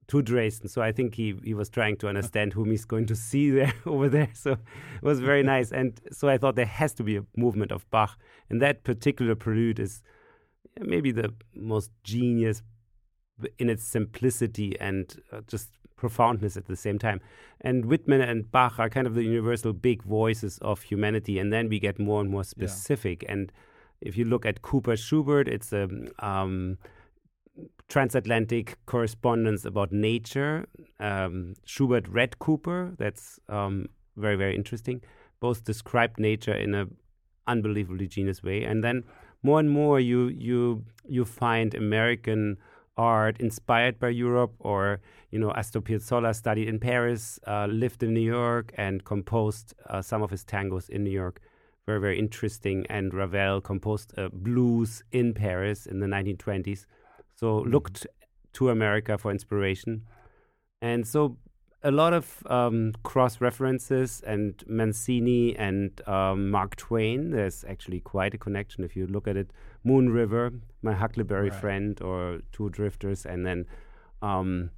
to 0.06 0.22
Dresden. 0.22 0.70
So 0.70 0.80
I 0.80 0.92
think 0.92 1.14
he, 1.14 1.34
he 1.44 1.52
was 1.52 1.68
trying 1.68 1.98
to 1.98 2.08
understand 2.08 2.54
whom 2.54 2.70
he's 2.70 2.86
going 2.86 3.04
to 3.08 3.16
see 3.28 3.50
there 3.50 3.74
over 3.84 4.08
there. 4.08 4.30
So 4.32 4.52
it 4.52 5.02
was 5.02 5.20
very 5.20 5.42
nice. 5.42 5.72
And 5.72 6.00
so 6.10 6.26
I 6.26 6.38
thought 6.38 6.56
there 6.56 6.64
has 6.64 6.94
to 6.94 7.02
be 7.02 7.18
a 7.18 7.26
movement 7.36 7.70
of 7.70 7.88
Bach. 7.90 8.18
And 8.48 8.62
that 8.62 8.82
particular 8.82 9.34
prelude 9.34 9.78
is 9.78 10.02
maybe 10.80 11.12
the 11.12 11.32
most 11.54 11.90
genius 12.04 12.62
in 13.58 13.70
its 13.70 13.84
simplicity 13.84 14.78
and 14.80 15.20
uh, 15.32 15.40
just 15.46 15.70
profoundness 15.96 16.56
at 16.56 16.66
the 16.66 16.76
same 16.76 16.98
time. 16.98 17.20
And 17.60 17.84
Whitman 17.84 18.20
and 18.20 18.50
Bach 18.50 18.78
are 18.78 18.88
kind 18.88 19.06
of 19.06 19.14
the 19.14 19.22
universal 19.22 19.72
big 19.72 20.02
voices 20.02 20.58
of 20.58 20.82
humanity. 20.82 21.38
And 21.38 21.52
then 21.52 21.68
we 21.68 21.78
get 21.78 21.98
more 21.98 22.20
and 22.20 22.30
more 22.30 22.44
specific. 22.44 23.22
Yeah. 23.22 23.32
And 23.32 23.52
if 24.00 24.16
you 24.16 24.24
look 24.24 24.46
at 24.46 24.62
Cooper 24.62 24.96
Schubert, 24.96 25.48
it's 25.48 25.72
a 25.72 25.88
um, 26.20 26.78
transatlantic 27.88 28.78
correspondence 28.86 29.64
about 29.64 29.92
nature. 29.92 30.66
Um, 31.00 31.54
Schubert 31.64 32.08
read 32.08 32.38
Cooper. 32.38 32.94
That's 32.98 33.40
um, 33.48 33.86
very, 34.16 34.36
very 34.36 34.54
interesting. 34.54 35.02
Both 35.40 35.64
describe 35.64 36.18
nature 36.18 36.54
in 36.54 36.74
an 36.74 36.96
unbelievably 37.46 38.08
genius 38.08 38.42
way. 38.42 38.64
And 38.64 38.84
then 38.84 39.04
more 39.42 39.60
and 39.60 39.70
more 39.70 40.00
you 40.00 40.28
you 40.28 40.84
you 41.06 41.24
find 41.24 41.74
American 41.74 42.58
art 42.96 43.40
inspired 43.40 43.98
by 43.98 44.08
Europe, 44.08 44.54
or 44.58 45.00
you 45.30 45.38
know 45.38 45.52
Astor 45.52 45.80
Piazzolla 45.80 46.34
studied 46.34 46.68
in 46.68 46.78
Paris, 46.78 47.38
uh, 47.46 47.66
lived 47.66 48.02
in 48.02 48.12
New 48.12 48.20
York, 48.20 48.72
and 48.76 49.04
composed 49.04 49.74
uh, 49.86 50.02
some 50.02 50.22
of 50.22 50.30
his 50.30 50.44
tangos 50.44 50.88
in 50.90 51.04
New 51.04 51.10
York. 51.10 51.40
Very 51.86 52.00
very 52.00 52.18
interesting. 52.18 52.84
And 52.90 53.14
Ravel 53.14 53.60
composed 53.60 54.12
uh, 54.18 54.28
blues 54.32 55.02
in 55.12 55.32
Paris 55.32 55.86
in 55.86 56.00
the 56.00 56.06
1920s. 56.06 56.86
So 57.34 57.60
mm-hmm. 57.60 57.70
looked 57.70 58.06
to 58.54 58.70
America 58.70 59.16
for 59.16 59.30
inspiration, 59.30 60.02
and 60.82 61.06
so 61.06 61.38
a 61.82 61.90
lot 61.90 62.12
of 62.12 62.42
um, 62.46 62.92
cross 63.04 63.40
references 63.40 64.20
and 64.26 64.64
Mancini 64.66 65.56
and 65.56 66.00
um, 66.08 66.50
Mark 66.50 66.76
Twain. 66.76 67.30
There's 67.30 67.64
actually 67.68 68.00
quite 68.00 68.34
a 68.34 68.38
connection 68.38 68.82
if 68.84 68.96
you 68.96 69.06
look 69.06 69.28
at 69.28 69.36
it. 69.36 69.52
Moon 69.84 70.10
River, 70.10 70.52
my 70.82 70.92
Huckleberry 70.92 71.50
right. 71.50 71.60
friend, 71.60 72.00
or 72.02 72.40
Two 72.52 72.68
Drifters, 72.70 73.24
and 73.24 73.46
then 73.46 73.66
um, 74.22 74.70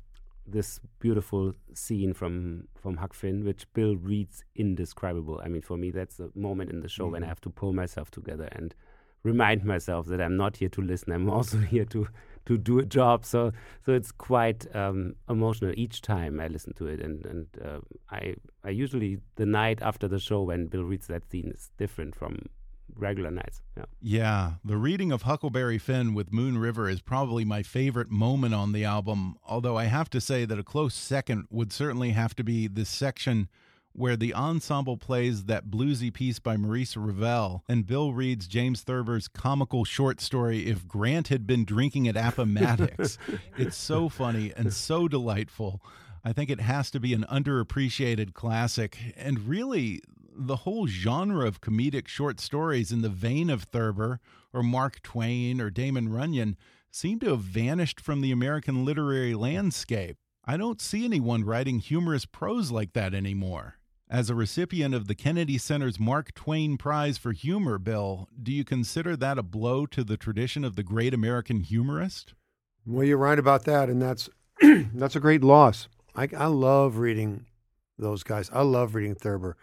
this 0.46 0.80
beautiful 0.98 1.54
scene 1.72 2.12
from 2.12 2.68
from 2.74 2.98
Huck 2.98 3.14
Finn, 3.14 3.44
which 3.44 3.72
Bill 3.72 3.96
reads 3.96 4.44
indescribable. 4.54 5.40
I 5.42 5.48
mean, 5.48 5.62
for 5.62 5.78
me, 5.78 5.90
that's 5.90 6.20
a 6.20 6.30
moment 6.34 6.70
in 6.70 6.80
the 6.80 6.88
show 6.88 7.04
mm-hmm. 7.04 7.12
when 7.12 7.22
I 7.22 7.24
mm-hmm. 7.24 7.30
have 7.30 7.40
to 7.42 7.50
pull 7.50 7.72
myself 7.72 8.10
together 8.10 8.48
and 8.52 8.74
remind 9.22 9.64
myself 9.64 10.06
that 10.06 10.20
I'm 10.20 10.36
not 10.36 10.56
here 10.56 10.68
to 10.70 10.82
listen. 10.82 11.12
I'm 11.12 11.30
also 11.30 11.58
here 11.74 11.86
to 11.86 12.08
to 12.46 12.58
do 12.58 12.78
a 12.78 12.84
job. 12.84 13.24
So 13.24 13.52
so 13.84 13.92
it's 13.92 14.12
quite 14.12 14.66
um, 14.74 15.14
emotional 15.28 15.72
each 15.76 16.02
time 16.02 16.40
I 16.40 16.48
listen 16.48 16.72
to 16.74 16.86
it, 16.86 17.00
and 17.00 17.24
and 17.26 17.46
uh, 17.64 17.80
I 18.10 18.34
I 18.64 18.70
usually 18.70 19.18
the 19.36 19.46
night 19.46 19.80
after 19.82 20.08
the 20.08 20.18
show 20.18 20.42
when 20.42 20.66
Bill 20.66 20.84
reads 20.84 21.06
that 21.08 21.30
scene 21.30 21.52
is 21.54 21.70
different 21.78 22.14
from 22.14 22.46
regular 22.96 23.30
nights. 23.30 23.62
Yeah. 23.76 23.84
yeah, 24.00 24.52
the 24.64 24.76
reading 24.76 25.12
of 25.12 25.22
Huckleberry 25.22 25.78
Finn 25.78 26.12
with 26.12 26.32
Moon 26.32 26.58
River 26.58 26.88
is 26.88 27.00
probably 27.00 27.44
my 27.44 27.62
favorite 27.62 28.10
moment 28.10 28.54
on 28.54 28.72
the 28.72 28.84
album. 28.84 29.36
Although 29.46 29.76
I 29.76 29.84
have 29.84 30.10
to 30.10 30.20
say 30.20 30.44
that 30.44 30.58
a 30.58 30.64
close 30.64 30.94
second 30.94 31.46
would 31.50 31.72
certainly 31.72 32.10
have 32.10 32.34
to 32.36 32.44
be 32.44 32.66
this 32.66 32.88
section 32.88 33.48
where 33.92 34.16
the 34.16 34.34
ensemble 34.34 34.96
plays 34.96 35.44
that 35.44 35.66
bluesy 35.66 36.12
piece 36.12 36.38
by 36.38 36.56
Maurice 36.56 36.96
Ravel, 36.96 37.64
and 37.68 37.86
Bill 37.86 38.12
reads 38.12 38.46
James 38.46 38.82
Thurber's 38.82 39.28
comical 39.28 39.84
short 39.84 40.20
story, 40.20 40.66
If 40.66 40.86
Grant 40.86 41.28
Had 41.28 41.46
Been 41.46 41.64
Drinking 41.64 42.06
at 42.08 42.16
Appomattox. 42.16 43.18
it's 43.56 43.76
so 43.76 44.08
funny 44.08 44.52
and 44.56 44.72
so 44.72 45.08
delightful. 45.08 45.82
I 46.24 46.32
think 46.32 46.50
it 46.50 46.60
has 46.60 46.90
to 46.92 47.00
be 47.00 47.14
an 47.14 47.24
underappreciated 47.30 48.34
classic. 48.34 48.98
And 49.16 49.48
really, 49.48 50.00
the 50.32 50.56
whole 50.56 50.86
genre 50.86 51.46
of 51.46 51.60
comedic 51.60 52.08
short 52.08 52.40
stories 52.40 52.92
in 52.92 53.02
the 53.02 53.08
vein 53.08 53.50
of 53.50 53.64
Thurber 53.64 54.20
or 54.52 54.62
Mark 54.62 55.02
Twain 55.02 55.60
or 55.60 55.70
Damon 55.70 56.10
Runyon 56.10 56.56
seem 56.90 57.18
to 57.20 57.30
have 57.30 57.40
vanished 57.40 58.00
from 58.00 58.20
the 58.20 58.32
American 58.32 58.84
literary 58.84 59.34
landscape. 59.34 60.16
I 60.44 60.56
don't 60.56 60.80
see 60.80 61.04
anyone 61.04 61.44
writing 61.44 61.78
humorous 61.78 62.24
prose 62.24 62.70
like 62.70 62.92
that 62.94 63.14
anymore. 63.14 63.76
As 64.10 64.28
a 64.28 64.34
recipient 64.34 64.92
of 64.92 65.06
the 65.06 65.14
Kennedy 65.14 65.56
Center's 65.56 66.00
Mark 66.00 66.34
Twain 66.34 66.76
Prize 66.76 67.16
for 67.16 67.30
Humor, 67.30 67.78
Bill, 67.78 68.28
do 68.42 68.50
you 68.50 68.64
consider 68.64 69.16
that 69.16 69.38
a 69.38 69.42
blow 69.44 69.86
to 69.86 70.02
the 70.02 70.16
tradition 70.16 70.64
of 70.64 70.74
the 70.74 70.82
great 70.82 71.14
American 71.14 71.60
humorist? 71.60 72.34
Well, 72.84 73.06
you're 73.06 73.16
right 73.16 73.38
about 73.38 73.66
that, 73.66 73.88
and 73.88 74.02
that's 74.02 74.28
that's 74.60 75.14
a 75.14 75.20
great 75.20 75.44
loss. 75.44 75.86
I, 76.16 76.28
I 76.36 76.46
love 76.46 76.96
reading 76.96 77.46
those 77.98 78.24
guys. 78.24 78.50
I 78.52 78.62
love 78.62 78.96
reading 78.96 79.14
Thurber. 79.14 79.56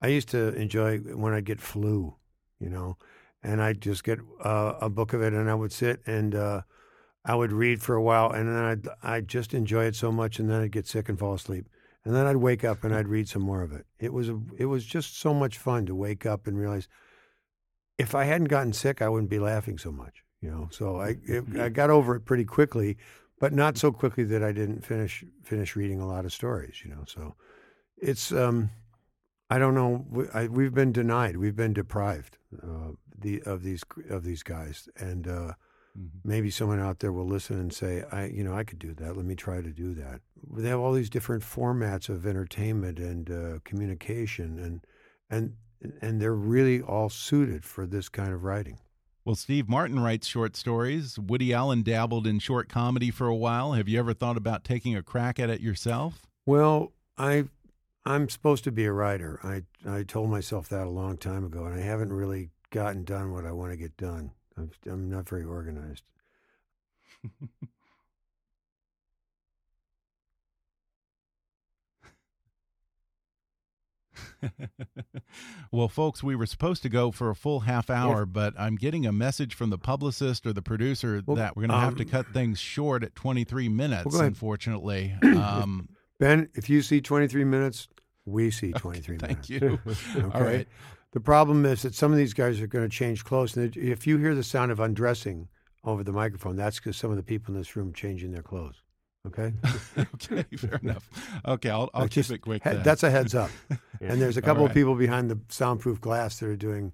I 0.00 0.06
used 0.06 0.30
to 0.30 0.54
enjoy 0.54 1.00
when 1.00 1.34
I'd 1.34 1.44
get 1.44 1.60
flu, 1.60 2.16
you 2.58 2.70
know, 2.70 2.96
and 3.42 3.60
I'd 3.60 3.82
just 3.82 4.02
get 4.02 4.18
uh, 4.42 4.76
a 4.80 4.88
book 4.88 5.12
of 5.12 5.20
it, 5.20 5.34
and 5.34 5.50
I 5.50 5.54
would 5.54 5.72
sit 5.72 6.00
and 6.06 6.34
uh, 6.34 6.62
I 7.22 7.34
would 7.34 7.52
read 7.52 7.82
for 7.82 7.96
a 7.96 8.02
while, 8.02 8.30
and 8.30 8.48
then 8.48 8.56
I'd 8.56 8.88
I'd 9.02 9.28
just 9.28 9.52
enjoy 9.52 9.84
it 9.84 9.94
so 9.94 10.10
much, 10.10 10.38
and 10.38 10.48
then 10.48 10.62
I'd 10.62 10.72
get 10.72 10.86
sick 10.86 11.10
and 11.10 11.18
fall 11.18 11.34
asleep 11.34 11.66
and 12.04 12.14
then 12.14 12.26
I'd 12.26 12.36
wake 12.36 12.64
up 12.64 12.84
and 12.84 12.94
I'd 12.94 13.08
read 13.08 13.28
some 13.28 13.42
more 13.42 13.62
of 13.62 13.72
it. 13.72 13.86
It 13.98 14.12
was 14.12 14.28
a, 14.28 14.40
it 14.56 14.66
was 14.66 14.84
just 14.84 15.18
so 15.18 15.34
much 15.34 15.58
fun 15.58 15.86
to 15.86 15.94
wake 15.94 16.24
up 16.24 16.46
and 16.46 16.58
realize 16.58 16.88
if 17.98 18.14
I 18.14 18.24
hadn't 18.24 18.48
gotten 18.48 18.72
sick, 18.72 19.02
I 19.02 19.08
wouldn't 19.08 19.30
be 19.30 19.38
laughing 19.38 19.76
so 19.78 19.92
much. 19.92 20.24
You 20.40 20.50
know, 20.50 20.68
so 20.70 21.00
I 21.00 21.16
it, 21.26 21.44
I 21.58 21.68
got 21.68 21.90
over 21.90 22.16
it 22.16 22.24
pretty 22.24 22.46
quickly, 22.46 22.96
but 23.38 23.52
not 23.52 23.76
so 23.76 23.92
quickly 23.92 24.24
that 24.24 24.42
I 24.42 24.52
didn't 24.52 24.84
finish 24.84 25.22
finish 25.42 25.76
reading 25.76 26.00
a 26.00 26.06
lot 26.06 26.24
of 26.24 26.32
stories. 26.32 26.80
You 26.82 26.90
know, 26.90 27.04
so 27.06 27.34
it's 27.98 28.32
um, 28.32 28.70
I 29.50 29.58
don't 29.58 29.74
know. 29.74 30.06
We, 30.08 30.24
I, 30.32 30.46
we've 30.46 30.72
been 30.72 30.92
denied. 30.92 31.36
We've 31.36 31.56
been 31.56 31.74
deprived 31.74 32.38
uh, 32.62 32.92
the 33.18 33.42
of 33.42 33.62
these 33.62 33.82
of 34.08 34.24
these 34.24 34.42
guys, 34.42 34.88
and 34.96 35.28
uh, 35.28 35.52
Mm-hmm. 35.98 36.28
Maybe 36.28 36.50
someone 36.50 36.80
out 36.80 37.00
there 37.00 37.12
will 37.12 37.26
listen 37.26 37.58
and 37.58 37.72
say, 37.72 38.04
"I, 38.12 38.26
you 38.26 38.44
know, 38.44 38.54
I 38.54 38.64
could 38.64 38.78
do 38.78 38.94
that. 38.94 39.16
Let 39.16 39.26
me 39.26 39.34
try 39.34 39.60
to 39.60 39.70
do 39.70 39.94
that." 39.94 40.20
They 40.52 40.68
have 40.68 40.80
all 40.80 40.92
these 40.92 41.10
different 41.10 41.42
formats 41.42 42.08
of 42.08 42.26
entertainment 42.26 42.98
and 42.98 43.30
uh, 43.30 43.58
communication, 43.64 44.58
and 44.58 44.86
and 45.30 45.56
and 46.00 46.20
they're 46.20 46.34
really 46.34 46.80
all 46.80 47.08
suited 47.08 47.64
for 47.64 47.86
this 47.86 48.08
kind 48.08 48.32
of 48.32 48.44
writing. 48.44 48.78
Well, 49.24 49.34
Steve 49.34 49.68
Martin 49.68 50.00
writes 50.00 50.26
short 50.26 50.56
stories. 50.56 51.18
Woody 51.18 51.52
Allen 51.52 51.82
dabbled 51.82 52.26
in 52.26 52.38
short 52.38 52.68
comedy 52.68 53.10
for 53.10 53.26
a 53.26 53.36
while. 53.36 53.72
Have 53.72 53.88
you 53.88 53.98
ever 53.98 54.14
thought 54.14 54.36
about 54.36 54.64
taking 54.64 54.96
a 54.96 55.02
crack 55.02 55.38
at 55.38 55.50
it 55.50 55.60
yourself? 55.60 56.26
Well, 56.46 56.92
I 57.18 57.44
I'm 58.04 58.28
supposed 58.28 58.64
to 58.64 58.72
be 58.72 58.86
a 58.86 58.92
writer. 58.92 59.38
I 59.42 59.62
I 59.88 60.02
told 60.02 60.30
myself 60.30 60.68
that 60.70 60.86
a 60.86 60.90
long 60.90 61.16
time 61.16 61.44
ago, 61.44 61.64
and 61.64 61.74
I 61.74 61.84
haven't 61.84 62.12
really 62.12 62.50
gotten 62.70 63.04
done 63.04 63.32
what 63.32 63.44
I 63.44 63.52
want 63.52 63.72
to 63.72 63.76
get 63.76 63.96
done. 63.96 64.32
I'm, 64.56 64.70
I'm 64.86 65.10
not 65.10 65.28
very 65.28 65.44
organized. 65.44 66.04
well, 75.72 75.88
folks, 75.88 76.22
we 76.22 76.36
were 76.36 76.46
supposed 76.46 76.82
to 76.82 76.88
go 76.88 77.10
for 77.10 77.30
a 77.30 77.34
full 77.34 77.60
half 77.60 77.90
hour, 77.90 78.26
but 78.26 78.54
I'm 78.58 78.76
getting 78.76 79.06
a 79.06 79.12
message 79.12 79.54
from 79.54 79.70
the 79.70 79.78
publicist 79.78 80.46
or 80.46 80.52
the 80.52 80.62
producer 80.62 81.22
well, 81.26 81.36
that 81.36 81.56
we're 81.56 81.62
going 81.62 81.70
to 81.70 81.76
um, 81.76 81.82
have 81.82 81.96
to 81.96 82.04
cut 82.04 82.26
things 82.32 82.58
short 82.58 83.02
at 83.02 83.14
23 83.14 83.68
minutes, 83.68 84.12
well, 84.12 84.22
unfortunately. 84.22 85.14
Um, 85.40 85.88
ben, 86.18 86.50
if 86.54 86.68
you 86.68 86.82
see 86.82 87.00
23 87.00 87.44
minutes, 87.44 87.88
we 88.26 88.50
see 88.50 88.72
23 88.76 89.16
okay, 89.22 89.26
minutes. 89.26 89.48
Thank 89.48 89.62
you. 89.62 89.78
okay. 89.86 90.38
All 90.38 90.44
right. 90.44 90.68
The 91.12 91.20
problem 91.20 91.64
is 91.64 91.82
that 91.82 91.94
some 91.94 92.12
of 92.12 92.18
these 92.18 92.34
guys 92.34 92.60
are 92.60 92.66
going 92.66 92.88
to 92.88 92.94
change 92.94 93.24
clothes. 93.24 93.56
And 93.56 93.76
if 93.76 94.06
you 94.06 94.18
hear 94.18 94.34
the 94.34 94.44
sound 94.44 94.70
of 94.70 94.80
undressing 94.80 95.48
over 95.82 96.04
the 96.04 96.12
microphone, 96.12 96.56
that's 96.56 96.78
because 96.78 96.96
some 96.96 97.10
of 97.10 97.16
the 97.16 97.22
people 97.22 97.54
in 97.54 97.60
this 97.60 97.74
room 97.74 97.92
changing 97.92 98.32
their 98.32 98.42
clothes. 98.42 98.82
Okay. 99.26 99.52
okay. 100.14 100.44
Fair 100.56 100.80
enough. 100.82 101.08
Okay. 101.46 101.70
I'll, 101.70 101.90
I'll 101.92 102.08
keep 102.08 102.30
it 102.30 102.38
quick. 102.38 102.62
that's 102.62 103.02
a 103.02 103.10
heads 103.10 103.34
up. 103.34 103.50
and 104.00 104.20
there's 104.20 104.36
a 104.36 104.42
couple 104.42 104.62
right. 104.62 104.70
of 104.70 104.74
people 104.74 104.94
behind 104.94 105.30
the 105.30 105.38
soundproof 105.48 106.00
glass 106.00 106.38
that 106.40 106.48
are 106.48 106.56
doing 106.56 106.92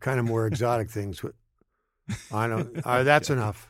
kind 0.00 0.18
of 0.18 0.24
more 0.24 0.46
exotic 0.46 0.90
things. 0.90 1.22
I 2.32 2.46
know. 2.46 2.68
Uh, 2.84 3.02
that's 3.02 3.30
enough. 3.30 3.68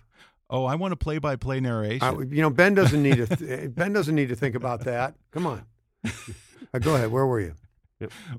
Oh, 0.48 0.64
I 0.64 0.74
want 0.74 0.92
a 0.92 0.96
play-by-play 0.96 1.60
narration. 1.60 2.02
Uh, 2.02 2.18
you 2.20 2.42
know, 2.42 2.50
Ben 2.50 2.74
doesn't 2.74 3.02
need 3.02 3.26
to. 3.26 3.68
ben 3.74 3.92
doesn't 3.92 4.14
need 4.14 4.28
to 4.28 4.36
think 4.36 4.54
about 4.54 4.84
that. 4.84 5.14
Come 5.30 5.46
on. 5.46 5.64
Uh, 6.04 6.78
go 6.78 6.94
ahead. 6.94 7.10
Where 7.10 7.26
were 7.26 7.40
you? 7.40 7.54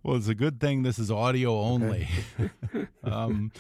Well, 0.02 0.18
it's 0.18 0.28
a 0.28 0.36
good 0.36 0.60
thing 0.60 0.84
this 0.84 1.00
is 1.00 1.12
audio 1.12 1.60
only. 1.60 2.08
Um, 3.04 3.52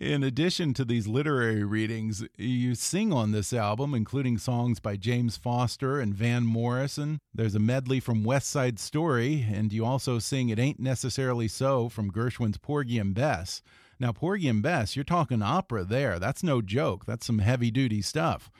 in 0.00 0.24
addition 0.24 0.74
to 0.74 0.84
these 0.84 1.06
literary 1.06 1.62
readings, 1.62 2.24
you 2.36 2.74
sing 2.74 3.12
on 3.12 3.30
this 3.30 3.52
album, 3.52 3.94
including 3.94 4.36
songs 4.36 4.80
by 4.80 4.96
James 4.96 5.36
Foster 5.36 6.00
and 6.00 6.12
Van 6.12 6.44
Morrison. 6.44 7.20
There's 7.32 7.54
a 7.54 7.60
medley 7.60 8.00
from 8.00 8.24
West 8.24 8.50
Side 8.50 8.80
Story, 8.80 9.46
and 9.48 9.72
you 9.72 9.84
also 9.84 10.18
sing 10.18 10.48
It 10.48 10.58
Ain't 10.58 10.80
Necessarily 10.80 11.46
So 11.46 11.88
from 11.88 12.10
Gershwin's 12.10 12.58
Porgy 12.58 12.98
and 12.98 13.14
Bess. 13.14 13.62
Now, 14.00 14.12
Porgy 14.12 14.48
and 14.48 14.62
Bess, 14.62 14.96
you're 14.96 15.04
talking 15.04 15.42
opera 15.42 15.84
there. 15.84 16.18
That's 16.18 16.42
no 16.42 16.60
joke. 16.60 17.06
That's 17.06 17.26
some 17.26 17.38
heavy 17.38 17.70
duty 17.70 18.02
stuff. 18.02 18.50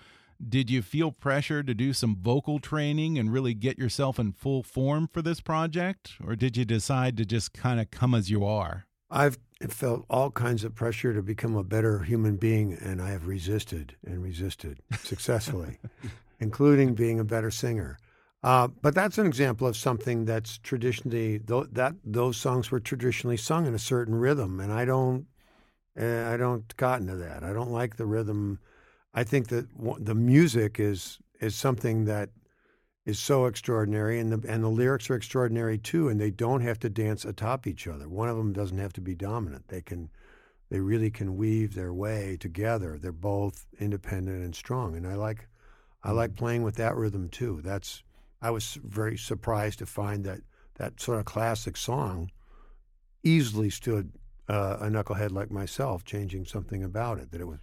Did 0.48 0.70
you 0.70 0.80
feel 0.80 1.12
pressure 1.12 1.62
to 1.62 1.74
do 1.74 1.92
some 1.92 2.16
vocal 2.16 2.58
training 2.58 3.18
and 3.18 3.32
really 3.32 3.52
get 3.52 3.78
yourself 3.78 4.18
in 4.18 4.32
full 4.32 4.62
form 4.62 5.08
for 5.12 5.20
this 5.20 5.40
project? 5.40 6.12
Or 6.24 6.34
did 6.34 6.56
you 6.56 6.64
decide 6.64 7.16
to 7.18 7.26
just 7.26 7.52
kind 7.52 7.78
of 7.78 7.90
come 7.90 8.14
as 8.14 8.30
you 8.30 8.44
are? 8.44 8.86
I've 9.10 9.38
felt 9.68 10.06
all 10.08 10.30
kinds 10.30 10.64
of 10.64 10.74
pressure 10.74 11.12
to 11.12 11.22
become 11.22 11.56
a 11.56 11.64
better 11.64 12.00
human 12.00 12.36
being, 12.36 12.72
and 12.72 13.02
I 13.02 13.10
have 13.10 13.26
resisted 13.26 13.96
and 14.06 14.22
resisted 14.22 14.80
successfully, 15.02 15.78
including 16.40 16.94
being 16.94 17.20
a 17.20 17.24
better 17.24 17.50
singer. 17.50 17.98
Uh, 18.42 18.68
but 18.68 18.94
that's 18.94 19.18
an 19.18 19.26
example 19.26 19.66
of 19.66 19.76
something 19.76 20.24
that's 20.24 20.56
traditionally 20.58 21.40
th- 21.40 21.66
that 21.72 21.94
those 22.02 22.38
songs 22.38 22.70
were 22.70 22.80
traditionally 22.80 23.36
sung 23.36 23.66
in 23.66 23.74
a 23.74 23.78
certain 23.78 24.14
rhythm, 24.14 24.60
and 24.60 24.72
I 24.72 24.86
don't, 24.86 25.26
uh, 26.00 26.30
I 26.30 26.38
don't 26.38 26.74
cotton 26.78 27.08
to 27.08 27.16
that. 27.16 27.42
I 27.42 27.52
don't 27.52 27.70
like 27.72 27.96
the 27.96 28.06
rhythm 28.06 28.60
I 29.12 29.24
think 29.24 29.48
that 29.48 29.66
the 29.98 30.14
music 30.14 30.78
is 30.78 31.18
is 31.40 31.54
something 31.54 32.04
that 32.04 32.30
is 33.06 33.18
so 33.18 33.46
extraordinary, 33.46 34.20
and 34.20 34.30
the 34.32 34.48
and 34.50 34.62
the 34.62 34.68
lyrics 34.68 35.10
are 35.10 35.16
extraordinary 35.16 35.78
too. 35.78 36.08
And 36.08 36.20
they 36.20 36.30
don't 36.30 36.60
have 36.60 36.78
to 36.80 36.88
dance 36.88 37.24
atop 37.24 37.66
each 37.66 37.86
other. 37.86 38.08
One 38.08 38.28
of 38.28 38.36
them 38.36 38.52
doesn't 38.52 38.78
have 38.78 38.92
to 38.94 39.00
be 39.00 39.14
dominant. 39.14 39.68
They 39.68 39.80
can, 39.80 40.10
they 40.70 40.80
really 40.80 41.10
can 41.10 41.36
weave 41.36 41.74
their 41.74 41.92
way 41.92 42.36
together. 42.38 42.98
They're 42.98 43.12
both 43.12 43.66
independent 43.78 44.44
and 44.44 44.54
strong. 44.54 44.96
And 44.96 45.06
I 45.06 45.14
like, 45.14 45.48
I 46.04 46.12
like 46.12 46.36
playing 46.36 46.62
with 46.62 46.76
that 46.76 46.96
rhythm 46.96 47.28
too. 47.28 47.60
That's 47.62 48.02
I 48.40 48.50
was 48.50 48.78
very 48.84 49.18
surprised 49.18 49.80
to 49.80 49.86
find 49.86 50.24
that 50.24 50.40
that 50.76 51.00
sort 51.00 51.18
of 51.18 51.24
classic 51.24 51.76
song 51.76 52.30
easily 53.22 53.70
stood 53.70 54.12
uh, 54.48 54.78
a 54.80 54.86
knucklehead 54.86 55.30
like 55.30 55.50
myself 55.50 56.04
changing 56.04 56.44
something 56.44 56.82
about 56.82 57.18
it. 57.18 57.32
That 57.32 57.40
it 57.40 57.46
was 57.46 57.60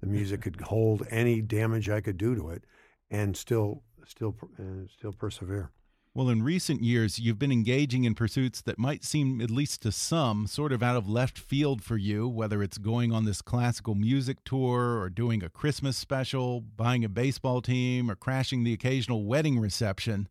the 0.00 0.06
music 0.06 0.42
could 0.42 0.60
hold 0.60 1.06
any 1.10 1.40
damage 1.40 1.88
I 1.88 2.00
could 2.00 2.18
do 2.18 2.34
to 2.34 2.50
it, 2.50 2.64
and 3.10 3.36
still, 3.36 3.82
still, 4.06 4.36
uh, 4.58 4.86
still 4.88 5.12
persevere. 5.12 5.70
Well, 6.16 6.30
in 6.30 6.42
recent 6.42 6.82
years, 6.82 7.18
you've 7.18 7.38
been 7.38 7.52
engaging 7.52 8.04
in 8.04 8.14
pursuits 8.14 8.62
that 8.62 8.78
might 8.78 9.04
seem, 9.04 9.42
at 9.42 9.50
least 9.50 9.82
to 9.82 9.92
some, 9.92 10.46
sort 10.46 10.72
of 10.72 10.82
out 10.82 10.96
of 10.96 11.06
left 11.06 11.38
field 11.38 11.84
for 11.84 11.98
you, 11.98 12.26
whether 12.26 12.62
it's 12.62 12.78
going 12.78 13.12
on 13.12 13.26
this 13.26 13.42
classical 13.42 13.94
music 13.94 14.38
tour 14.42 14.98
or 14.98 15.10
doing 15.10 15.42
a 15.42 15.50
Christmas 15.50 15.94
special, 15.94 16.62
buying 16.62 17.04
a 17.04 17.10
baseball 17.10 17.60
team, 17.60 18.10
or 18.10 18.14
crashing 18.14 18.64
the 18.64 18.72
occasional 18.72 19.26
wedding 19.26 19.58
reception 19.58 20.26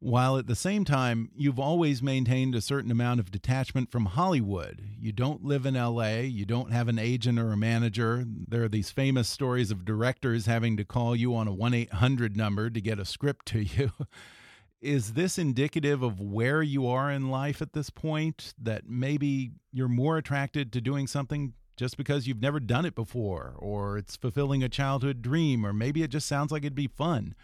while 0.00 0.38
at 0.38 0.46
the 0.46 0.54
same 0.54 0.84
time, 0.84 1.30
you've 1.34 1.58
always 1.58 2.02
maintained 2.02 2.54
a 2.54 2.60
certain 2.60 2.90
amount 2.90 3.18
of 3.20 3.30
detachment 3.30 3.90
from 3.90 4.06
Hollywood. 4.06 4.82
You 4.98 5.12
don't 5.12 5.44
live 5.44 5.66
in 5.66 5.74
LA, 5.74 6.20
you 6.20 6.44
don't 6.44 6.72
have 6.72 6.88
an 6.88 6.98
agent 6.98 7.38
or 7.38 7.52
a 7.52 7.56
manager. 7.56 8.24
There 8.26 8.62
are 8.62 8.68
these 8.68 8.90
famous 8.90 9.28
stories 9.28 9.70
of 9.70 9.84
directors 9.84 10.46
having 10.46 10.76
to 10.76 10.84
call 10.84 11.16
you 11.16 11.34
on 11.34 11.48
a 11.48 11.52
1 11.52 11.74
800 11.74 12.36
number 12.36 12.70
to 12.70 12.80
get 12.80 13.00
a 13.00 13.04
script 13.04 13.46
to 13.46 13.60
you. 13.60 13.90
Is 14.80 15.14
this 15.14 15.38
indicative 15.38 16.04
of 16.04 16.20
where 16.20 16.62
you 16.62 16.86
are 16.86 17.10
in 17.10 17.30
life 17.30 17.60
at 17.60 17.72
this 17.72 17.90
point? 17.90 18.54
That 18.62 18.88
maybe 18.88 19.50
you're 19.72 19.88
more 19.88 20.16
attracted 20.18 20.72
to 20.72 20.80
doing 20.80 21.08
something 21.08 21.54
just 21.76 21.96
because 21.96 22.28
you've 22.28 22.40
never 22.40 22.60
done 22.60 22.84
it 22.84 22.94
before, 22.94 23.54
or 23.58 23.98
it's 23.98 24.16
fulfilling 24.16 24.62
a 24.62 24.68
childhood 24.68 25.22
dream, 25.22 25.66
or 25.66 25.72
maybe 25.72 26.04
it 26.04 26.10
just 26.10 26.28
sounds 26.28 26.52
like 26.52 26.62
it'd 26.62 26.76
be 26.76 26.86
fun? 26.86 27.34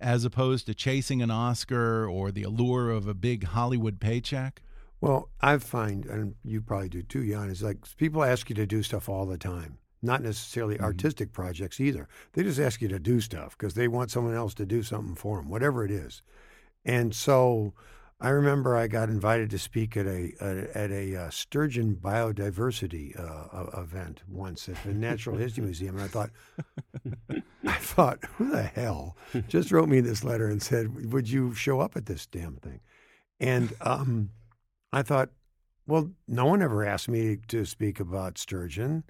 As 0.00 0.24
opposed 0.24 0.66
to 0.66 0.74
chasing 0.74 1.22
an 1.22 1.30
Oscar 1.30 2.08
or 2.08 2.30
the 2.30 2.42
allure 2.42 2.90
of 2.90 3.06
a 3.06 3.14
big 3.14 3.44
Hollywood 3.44 4.00
paycheck? 4.00 4.62
Well, 5.00 5.28
I 5.40 5.58
find, 5.58 6.06
and 6.06 6.34
you 6.44 6.62
probably 6.62 6.88
do 6.88 7.02
too, 7.02 7.26
Jan, 7.28 7.50
is 7.50 7.62
like 7.62 7.78
people 7.96 8.24
ask 8.24 8.48
you 8.48 8.54
to 8.56 8.66
do 8.66 8.82
stuff 8.82 9.08
all 9.08 9.26
the 9.26 9.38
time. 9.38 9.78
Not 10.02 10.22
necessarily 10.22 10.76
mm-hmm. 10.76 10.84
artistic 10.84 11.32
projects 11.32 11.80
either. 11.80 12.08
They 12.32 12.42
just 12.42 12.60
ask 12.60 12.80
you 12.80 12.88
to 12.88 12.98
do 12.98 13.20
stuff 13.20 13.56
because 13.56 13.74
they 13.74 13.88
want 13.88 14.10
someone 14.10 14.34
else 14.34 14.54
to 14.54 14.66
do 14.66 14.82
something 14.82 15.14
for 15.14 15.38
them, 15.38 15.48
whatever 15.48 15.84
it 15.84 15.90
is. 15.90 16.22
And 16.84 17.14
so 17.14 17.74
I 18.24 18.30
remember 18.30 18.74
I 18.74 18.86
got 18.86 19.10
invited 19.10 19.50
to 19.50 19.58
speak 19.58 19.98
at 19.98 20.06
a, 20.06 20.32
a 20.40 20.78
at 20.78 20.90
a 20.90 21.14
uh, 21.14 21.30
sturgeon 21.30 21.96
biodiversity 21.96 23.12
uh, 23.20 23.78
event 23.78 24.22
once 24.26 24.66
at 24.66 24.82
the 24.82 24.94
Natural 24.94 25.36
History 25.36 25.62
Museum, 25.62 25.96
and 25.96 26.04
I 26.04 26.08
thought, 26.08 26.30
I 27.66 27.72
thought, 27.72 28.24
who 28.36 28.50
the 28.50 28.62
hell 28.62 29.18
just 29.46 29.70
wrote 29.70 29.90
me 29.90 30.00
this 30.00 30.24
letter 30.24 30.46
and 30.46 30.62
said, 30.62 31.12
"Would 31.12 31.28
you 31.28 31.52
show 31.52 31.80
up 31.80 31.98
at 31.98 32.06
this 32.06 32.24
damn 32.24 32.56
thing?" 32.56 32.80
And 33.40 33.74
um, 33.82 34.30
I 34.90 35.02
thought, 35.02 35.28
well, 35.86 36.10
no 36.26 36.46
one 36.46 36.62
ever 36.62 36.82
asked 36.82 37.10
me 37.10 37.36
to 37.48 37.66
speak 37.66 38.00
about 38.00 38.38
sturgeon, 38.38 39.04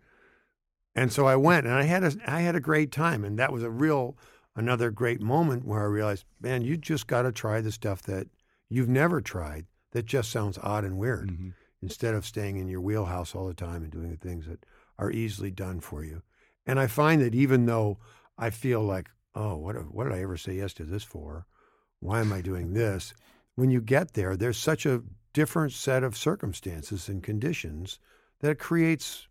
and 0.97 1.13
so 1.13 1.29
I 1.29 1.37
went, 1.37 1.67
and 1.67 1.75
I 1.77 1.85
had 1.85 2.03
a 2.03 2.13
I 2.27 2.41
had 2.41 2.57
a 2.57 2.61
great 2.61 2.91
time, 2.91 3.25
and 3.25 3.39
that 3.39 3.53
was 3.53 3.63
a 3.63 3.71
real 3.71 4.17
another 4.57 4.91
great 4.91 5.21
moment 5.21 5.65
where 5.65 5.83
I 5.83 5.87
realized, 5.87 6.25
man, 6.41 6.63
you 6.63 6.77
just 6.77 7.07
got 7.07 7.23
to 7.23 7.31
try 7.31 7.61
the 7.61 7.71
stuff 7.71 8.03
that 8.03 8.27
you've 8.69 8.89
never 8.89 9.21
tried 9.21 9.67
that 9.93 10.07
just 10.07 10.31
sounds 10.31 10.59
odd 10.63 10.85
and 10.85 10.99
weird 10.99 11.31
mm-hmm. 11.31 11.51
instead 11.83 12.15
of 12.15 12.27
staying 12.27 12.57
in 12.57 12.69
your 12.69 12.81
wheelhouse 12.81 13.35
all 13.35 13.47
the 13.47 13.55
time 13.55 13.83
and 13.83 13.93
doing 13.93 14.11
the 14.11 14.17
things 14.17 14.47
that 14.47 14.65
are 14.99 15.11
easily 15.11 15.51
done 15.51 15.81
for 15.81 16.05
you. 16.05 16.23
And 16.67 16.81
I 16.81 16.87
find 16.87 17.23
that 17.23 17.35
even 17.35 17.67
though 17.67 17.99
I 18.39 18.51
feel 18.51 18.83
like, 18.83 19.11
oh, 19.35 19.57
what, 19.57 19.77
what 19.93 20.05
did 20.05 20.13
I 20.13 20.23
ever 20.23 20.37
say 20.37 20.55
yes 20.55 20.75
to 20.75 20.85
this 20.85 21.05
for? 21.05 21.47
Why 22.01 22.21
am 22.21 22.33
I 22.33 22.41
doing 22.41 22.73
this? 22.75 23.15
When 23.55 23.71
you 23.71 23.81
get 23.81 24.15
there, 24.15 24.37
there's 24.37 24.59
such 24.59 24.85
a 24.87 25.03
different 25.33 25.73
set 25.73 26.03
of 26.03 26.17
circumstances 26.17 27.09
and 27.09 27.23
conditions 27.23 27.99
that 28.41 28.51
it 28.51 28.59
creates 28.59 29.29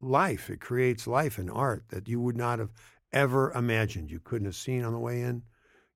life. 0.00 0.50
It 0.50 0.60
creates 0.60 1.06
life 1.06 1.38
and 1.38 1.50
art 1.50 1.84
that 1.88 2.08
you 2.08 2.20
would 2.20 2.36
not 2.36 2.58
have 2.58 2.70
ever 3.12 3.52
imagined. 3.52 4.10
You 4.10 4.20
couldn't 4.20 4.46
have 4.46 4.56
seen 4.56 4.84
on 4.84 4.92
the 4.92 4.98
way 4.98 5.20
in. 5.20 5.42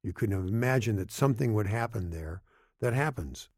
You 0.03 0.13
couldn't 0.13 0.37
have 0.37 0.49
imagined 0.49 0.99
that 0.99 1.13
something 1.13 1.55
would 1.55 1.67
happen 1.67 2.11
there 2.11 2.43
that 2.81 2.95
happens. 2.95 3.49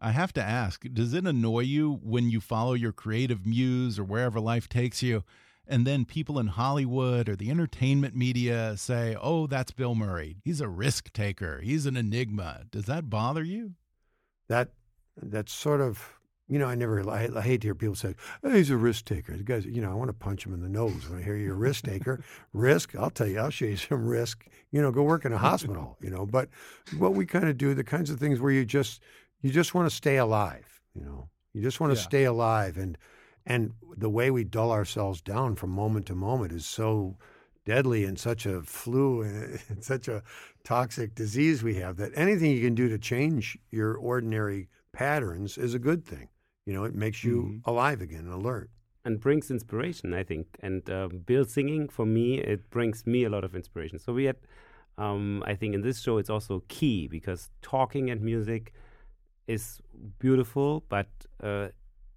I 0.00 0.10
have 0.10 0.32
to 0.34 0.42
ask, 0.42 0.84
does 0.92 1.14
it 1.14 1.26
annoy 1.26 1.60
you 1.60 2.00
when 2.02 2.28
you 2.28 2.40
follow 2.40 2.74
your 2.74 2.92
creative 2.92 3.46
muse 3.46 3.98
or 3.98 4.04
wherever 4.04 4.38
life 4.38 4.68
takes 4.68 5.02
you, 5.02 5.24
and 5.66 5.86
then 5.86 6.04
people 6.04 6.38
in 6.38 6.48
Hollywood 6.48 7.26
or 7.28 7.36
the 7.36 7.50
entertainment 7.50 8.14
media 8.14 8.76
say, 8.76 9.16
oh, 9.18 9.46
that's 9.46 9.72
Bill 9.72 9.94
Murray. 9.94 10.36
He's 10.44 10.60
a 10.60 10.68
risk 10.68 11.10
taker. 11.14 11.60
He's 11.62 11.86
an 11.86 11.96
enigma. 11.96 12.64
Does 12.70 12.84
that 12.84 13.08
bother 13.08 13.42
you? 13.42 13.72
That 14.48 14.70
that's 15.16 15.54
sort 15.54 15.80
of 15.80 16.18
you 16.48 16.58
know, 16.58 16.66
I 16.66 16.74
never, 16.74 17.08
I, 17.08 17.28
I, 17.34 17.40
hate 17.40 17.62
to 17.62 17.68
hear 17.68 17.74
people 17.74 17.94
say, 17.94 18.14
oh, 18.42 18.50
he's 18.50 18.70
a 18.70 18.76
risk 18.76 19.06
taker. 19.06 19.36
The 19.36 19.42
guys, 19.42 19.64
you 19.64 19.80
know, 19.80 19.90
I 19.90 19.94
want 19.94 20.08
to 20.08 20.14
punch 20.14 20.44
him 20.44 20.52
in 20.52 20.60
the 20.60 20.68
nose 20.68 21.08
when 21.08 21.18
I 21.18 21.22
hear 21.22 21.36
you're 21.36 21.54
a 21.54 21.58
risk 21.58 21.84
taker. 21.84 22.22
risk, 22.52 22.94
I'll 22.94 23.10
tell 23.10 23.26
you, 23.26 23.38
I'll 23.38 23.50
show 23.50 23.64
you 23.64 23.76
some 23.76 24.06
risk. 24.06 24.46
You 24.70 24.82
know, 24.82 24.92
go 24.92 25.02
work 25.02 25.24
in 25.24 25.32
a 25.32 25.38
hospital, 25.38 25.96
you 26.02 26.10
know. 26.10 26.26
But 26.26 26.50
what 26.98 27.14
we 27.14 27.24
kind 27.24 27.48
of 27.48 27.56
do, 27.56 27.72
the 27.72 27.84
kinds 27.84 28.10
of 28.10 28.20
things 28.20 28.40
where 28.40 28.52
you 28.52 28.66
just, 28.66 29.00
you 29.40 29.50
just 29.50 29.74
want 29.74 29.88
to 29.88 29.94
stay 29.94 30.18
alive, 30.18 30.82
you 30.94 31.04
know. 31.04 31.28
You 31.54 31.62
just 31.62 31.80
want 31.80 31.92
to 31.92 31.98
yeah. 31.98 32.04
stay 32.04 32.24
alive. 32.24 32.76
And, 32.76 32.98
and 33.46 33.72
the 33.96 34.10
way 34.10 34.30
we 34.30 34.44
dull 34.44 34.70
ourselves 34.70 35.22
down 35.22 35.54
from 35.54 35.70
moment 35.70 36.06
to 36.06 36.14
moment 36.14 36.52
is 36.52 36.66
so 36.66 37.16
deadly 37.64 38.04
and 38.04 38.18
such 38.18 38.44
a 38.44 38.60
flu 38.62 39.22
and 39.68 39.82
such 39.82 40.08
a 40.08 40.22
toxic 40.64 41.14
disease 41.14 41.62
we 41.62 41.76
have 41.76 41.96
that 41.96 42.12
anything 42.14 42.50
you 42.50 42.60
can 42.60 42.74
do 42.74 42.88
to 42.88 42.98
change 42.98 43.56
your 43.70 43.94
ordinary 43.96 44.68
patterns 44.92 45.56
is 45.58 45.74
a 45.74 45.78
good 45.78 46.04
thing. 46.04 46.28
You 46.66 46.74
know, 46.74 46.84
it 46.84 46.94
makes 46.94 47.22
you 47.22 47.42
mm-hmm. 47.42 47.70
alive 47.70 48.00
again 48.00 48.20
and 48.20 48.32
alert. 48.32 48.70
And 49.06 49.20
brings 49.20 49.50
inspiration, 49.50 50.14
I 50.14 50.22
think. 50.22 50.46
And 50.60 50.88
uh, 50.88 51.08
Bill 51.08 51.44
singing, 51.44 51.90
for 51.90 52.06
me, 52.06 52.38
it 52.38 52.70
brings 52.70 53.06
me 53.06 53.24
a 53.24 53.28
lot 53.28 53.44
of 53.44 53.54
inspiration. 53.54 53.98
So 53.98 54.14
we 54.14 54.24
had, 54.24 54.36
um, 54.96 55.42
I 55.46 55.54
think 55.54 55.74
in 55.74 55.82
this 55.82 56.00
show, 56.00 56.16
it's 56.16 56.30
also 56.30 56.62
key 56.68 57.06
because 57.06 57.50
talking 57.60 58.08
and 58.08 58.22
music 58.22 58.72
is 59.46 59.78
beautiful, 60.18 60.84
but 60.88 61.08
uh, 61.42 61.68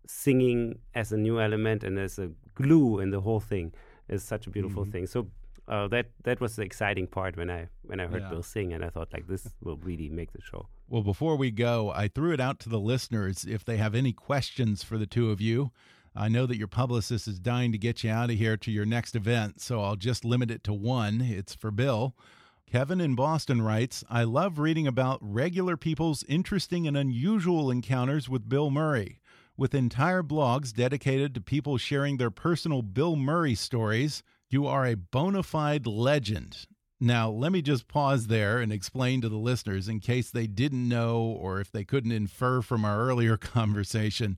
singing 0.07 0.79
as 0.95 1.11
a 1.11 1.17
new 1.17 1.41
element 1.41 1.83
and 1.83 1.99
as 1.99 2.17
a 2.19 2.29
glue 2.55 2.99
in 2.99 3.09
the 3.11 3.19
whole 3.19 3.41
thing 3.41 3.73
is 4.07 4.23
such 4.23 4.47
a 4.47 4.49
beautiful 4.49 4.83
mm-hmm. 4.83 4.91
thing. 4.91 5.07
So 5.07 5.27
uh, 5.67 5.87
that 5.89 6.07
that 6.23 6.39
was 6.39 6.55
the 6.55 6.63
exciting 6.63 7.07
part 7.07 7.35
when 7.35 7.49
I 7.49 7.67
when 7.83 7.99
I 7.99 8.07
heard 8.07 8.21
yeah. 8.21 8.29
Bill 8.29 8.43
sing, 8.43 8.73
and 8.73 8.85
I 8.85 8.89
thought 8.89 9.11
like 9.11 9.27
this 9.27 9.47
will 9.61 9.77
really 9.77 10.09
make 10.09 10.31
the 10.31 10.41
show. 10.41 10.67
Well, 10.89 11.03
before 11.03 11.35
we 11.35 11.51
go, 11.51 11.91
I 11.91 12.07
threw 12.07 12.31
it 12.31 12.39
out 12.39 12.59
to 12.61 12.69
the 12.69 12.79
listeners 12.79 13.43
if 13.43 13.65
they 13.65 13.75
have 13.75 13.93
any 13.93 14.13
questions 14.13 14.83
for 14.83 14.97
the 14.97 15.05
two 15.05 15.31
of 15.31 15.41
you. 15.41 15.71
I 16.15 16.29
know 16.29 16.45
that 16.45 16.57
your 16.57 16.69
publicist 16.69 17.27
is 17.27 17.39
dying 17.39 17.73
to 17.73 17.77
get 17.77 18.05
you 18.05 18.09
out 18.09 18.29
of 18.29 18.37
here 18.37 18.55
to 18.55 18.71
your 18.71 18.85
next 18.85 19.13
event, 19.13 19.59
so 19.59 19.81
I'll 19.81 19.97
just 19.97 20.23
limit 20.23 20.49
it 20.49 20.63
to 20.63 20.73
one. 20.73 21.19
It's 21.19 21.53
for 21.53 21.71
Bill. 21.71 22.15
Kevin 22.65 23.01
in 23.01 23.15
Boston 23.15 23.61
writes 23.61 24.05
I 24.09 24.23
love 24.23 24.59
reading 24.59 24.87
about 24.87 25.19
regular 25.21 25.75
people's 25.75 26.23
interesting 26.23 26.87
and 26.87 26.95
unusual 26.95 27.69
encounters 27.69 28.29
with 28.29 28.47
Bill 28.47 28.69
Murray. 28.69 29.19
With 29.57 29.75
entire 29.75 30.23
blogs 30.23 30.73
dedicated 30.73 31.35
to 31.35 31.41
people 31.41 31.77
sharing 31.77 32.15
their 32.15 32.31
personal 32.31 32.81
Bill 32.81 33.17
Murray 33.17 33.55
stories, 33.55 34.23
you 34.49 34.65
are 34.67 34.85
a 34.85 34.95
bona 34.95 35.43
fide 35.43 35.85
legend. 35.85 36.65
Now, 36.99 37.29
let 37.29 37.51
me 37.51 37.61
just 37.61 37.87
pause 37.87 38.27
there 38.27 38.59
and 38.59 38.71
explain 38.71 39.21
to 39.21 39.29
the 39.29 39.37
listeners 39.37 39.87
in 39.87 39.99
case 39.99 40.31
they 40.31 40.47
didn't 40.47 40.89
know 40.89 41.21
or 41.21 41.59
if 41.59 41.71
they 41.71 41.83
couldn't 41.83 42.11
infer 42.11 42.61
from 42.61 42.83
our 42.83 43.01
earlier 43.01 43.37
conversation. 43.37 44.37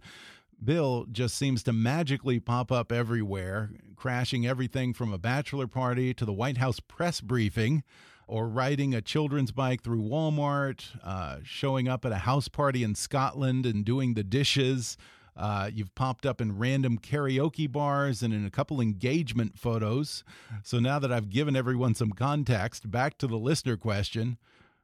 Bill 0.62 1.06
just 1.10 1.36
seems 1.36 1.64
to 1.64 1.74
magically 1.74 2.40
pop 2.40 2.70
up 2.70 2.92
everywhere, 2.92 3.70
crashing 3.96 4.46
everything 4.46 4.94
from 4.94 5.14
a 5.14 5.18
bachelor 5.18 5.68
party 5.68 6.14
to 6.14 6.26
the 6.26 6.34
White 6.34 6.58
House 6.58 6.82
press 6.82 7.22
briefing, 7.22 7.84
or 8.28 8.48
riding 8.48 8.94
a 8.94 9.02
children's 9.02 9.52
bike 9.52 9.82
through 9.82 10.02
Walmart, 10.02 10.86
uh, 11.04 11.38
showing 11.44 11.88
up 11.88 12.06
at 12.06 12.12
a 12.12 12.18
house 12.18 12.50
party 12.50 12.84
in 12.84 12.94
Scotland 12.94 13.66
and 13.66 13.86
doing 13.86 14.14
the 14.14 14.24
dishes. 14.24 14.98
Uh, 15.36 15.70
you've 15.74 15.94
popped 15.96 16.26
up 16.26 16.42
in 16.42 16.58
random 16.58 16.98
karaoke 16.98 17.72
bars 17.72 18.22
and 18.22 18.34
in 18.34 18.46
a 18.46 18.52
couple 18.52 18.82
engagement 18.82 19.58
photos. 19.58 20.24
So 20.64 20.80
now 20.80 21.00
that 21.00 21.12
I've 21.12 21.30
given 21.30 21.56
everyone 21.56 21.96
some 21.96 22.12
context, 22.12 22.90
back 22.92 23.18
to 23.20 23.28
the 23.28 23.38
listener 23.38 23.78
question. 23.78 24.38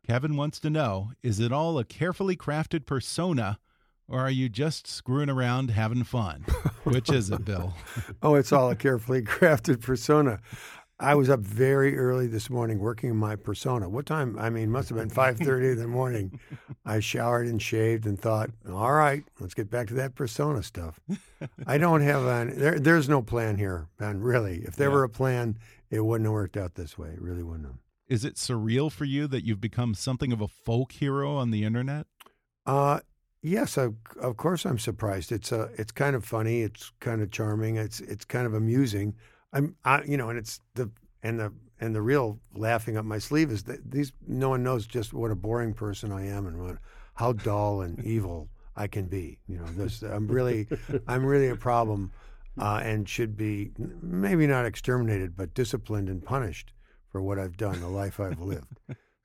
Kevin 0.07 0.35
wants 0.37 0.59
to 0.59 0.69
know 0.69 1.11
Is 1.23 1.39
it 1.39 1.51
all 1.51 1.79
a 1.79 1.83
carefully 1.83 2.35
crafted 2.35 2.85
persona? 2.85 3.59
or 4.07 4.19
are 4.19 4.31
you 4.31 4.49
just 4.49 4.87
screwing 4.87 5.29
around 5.29 5.71
having 5.71 6.03
fun? 6.03 6.41
Which 6.83 7.11
is 7.11 7.31
it, 7.31 7.43
Bill? 7.43 7.73
oh, 8.21 8.35
it's 8.35 8.51
all 8.51 8.69
a 8.69 8.75
carefully 8.75 9.21
crafted 9.23 9.81
persona. 9.81 10.39
I 10.99 11.15
was 11.15 11.29
up 11.29 11.41
very 11.41 11.97
early 11.97 12.27
this 12.27 12.49
morning 12.49 12.79
working 12.79 13.11
on 13.11 13.17
my 13.17 13.35
persona. 13.35 13.89
What 13.89 14.05
time? 14.05 14.37
I 14.39 14.49
mean, 14.49 14.71
must 14.71 14.89
have 14.89 14.97
been 14.97 15.09
5:30 15.09 15.73
in 15.73 15.77
the 15.77 15.87
morning. 15.87 16.39
I 16.85 17.01
showered 17.01 17.47
and 17.47 17.61
shaved 17.61 18.05
and 18.05 18.19
thought, 18.19 18.51
"All 18.69 18.93
right, 18.93 19.23
let's 19.39 19.53
get 19.53 19.69
back 19.69 19.87
to 19.87 19.93
that 19.95 20.15
persona 20.15 20.63
stuff." 20.63 20.99
I 21.67 21.77
don't 21.77 22.01
have 22.01 22.23
an 22.25 22.57
there, 22.57 22.79
there's 22.79 23.09
no 23.09 23.21
plan 23.21 23.57
here, 23.57 23.89
man, 23.99 24.21
really. 24.21 24.59
If 24.59 24.77
there 24.77 24.89
yeah. 24.89 24.95
were 24.95 25.03
a 25.03 25.09
plan, 25.09 25.57
it 25.89 25.99
wouldn't 25.99 26.27
have 26.27 26.33
worked 26.33 26.55
out 26.55 26.75
this 26.75 26.97
way. 26.97 27.09
It 27.09 27.21
really 27.21 27.43
wouldn't 27.43 27.65
have. 27.65 27.77
Is 28.07 28.23
it 28.23 28.35
surreal 28.35 28.91
for 28.91 29.05
you 29.05 29.27
that 29.27 29.43
you've 29.43 29.61
become 29.61 29.95
something 29.95 30.31
of 30.31 30.39
a 30.39 30.47
folk 30.47 30.93
hero 30.93 31.35
on 31.35 31.51
the 31.51 31.63
internet? 31.63 32.07
Uh, 32.65 32.99
Yes, 33.47 33.77
of, 33.77 33.93
of 34.19 34.37
course 34.37 34.65
I'm 34.65 34.79
surprised. 34.79 35.31
It's 35.31 35.51
uh, 35.51 35.67
it's 35.77 35.91
kind 35.91 36.15
of 36.15 36.25
funny. 36.25 36.63
It's 36.63 36.91
kind 36.99 37.21
of 37.21 37.29
charming. 37.29 37.75
It's 37.75 37.99
it's 37.99 38.25
kind 38.25 38.47
of 38.47 38.55
amusing. 38.55 39.13
I'm 39.56 39.76
I, 39.86 40.03
you 40.03 40.18
know, 40.18 40.30
and 40.30 40.38
it's 40.38 40.60
the 40.76 40.91
and 41.24 41.39
the 41.39 41.51
and 41.80 41.95
the 41.95 42.01
real 42.01 42.39
laughing 42.53 42.97
up 42.97 43.06
my 43.06 43.18
sleeve 43.18 43.51
is 43.51 43.64
that 43.64 43.89
these 43.89 44.12
no 44.28 44.49
one 44.49 44.64
knows 44.64 44.86
just 44.86 45.14
what 45.14 45.32
a 45.32 45.36
boring 45.36 45.74
person 45.74 46.12
I 46.12 46.28
am 46.28 46.45
and 46.45 46.62
what 46.62 46.78
how 47.16 47.34
dull 47.34 47.82
and 47.82 48.03
evil 48.06 48.49
I 48.76 48.88
can 48.88 49.06
be. 49.06 49.39
You 49.47 49.58
know, 49.58 49.66
this 49.66 50.03
I'm 50.03 50.28
really 50.38 50.68
I'm 51.08 51.26
really 51.26 51.47
a 51.47 51.56
problem 51.56 52.12
uh, 52.60 52.82
and 52.84 53.08
should 53.08 53.36
be 53.36 53.72
maybe 54.01 54.45
not 54.45 54.66
exterminated 54.66 55.36
but 55.36 55.53
disciplined 55.53 56.10
and 56.10 56.24
punished 56.24 56.74
for 57.10 57.22
what 57.22 57.39
I've 57.39 57.58
done, 57.58 57.80
the 57.80 57.88
life 57.88 58.20
I've 58.20 58.41
lived. 58.41 58.78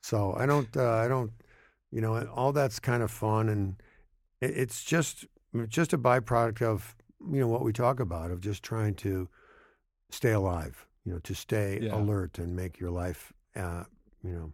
So 0.02 0.34
I 0.38 0.46
don't 0.46 0.74
uh, 0.76 0.94
I 0.94 1.08
don't 1.08 1.32
you 1.90 2.00
know 2.00 2.24
all 2.34 2.52
that's 2.52 2.78
kind 2.78 3.02
of 3.02 3.10
fun 3.10 3.48
and 3.48 3.82
it's 4.40 4.84
just 4.84 5.26
just 5.68 5.92
a 5.92 5.98
byproduct 5.98 6.62
of 6.62 6.94
you 7.32 7.40
know 7.40 7.48
what 7.48 7.62
we 7.62 7.72
talk 7.72 7.98
about 7.98 8.30
of 8.30 8.40
just 8.40 8.62
trying 8.62 8.94
to 8.94 9.28
stay 10.14 10.32
alive, 10.32 10.86
you 11.04 11.12
know, 11.12 11.18
to 11.20 11.34
stay 11.34 11.80
yeah. 11.82 11.96
alert 11.96 12.38
and 12.38 12.54
make 12.54 12.78
your 12.78 12.90
life, 12.90 13.32
uh, 13.56 13.84
you 14.22 14.32
know, 14.32 14.52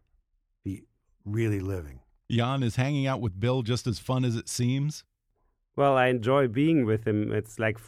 be 0.64 0.82
really 1.24 1.60
living. 1.60 2.00
Jan 2.30 2.62
is 2.62 2.76
hanging 2.76 3.06
out 3.06 3.20
with 3.20 3.38
Bill 3.38 3.62
just 3.62 3.86
as 3.86 3.98
fun 3.98 4.24
as 4.24 4.36
it 4.36 4.48
seems. 4.48 5.04
Well, 5.76 5.96
I 5.96 6.06
enjoy 6.06 6.48
being 6.48 6.86
with 6.86 7.06
him. 7.06 7.32
It's 7.32 7.58
like 7.58 7.78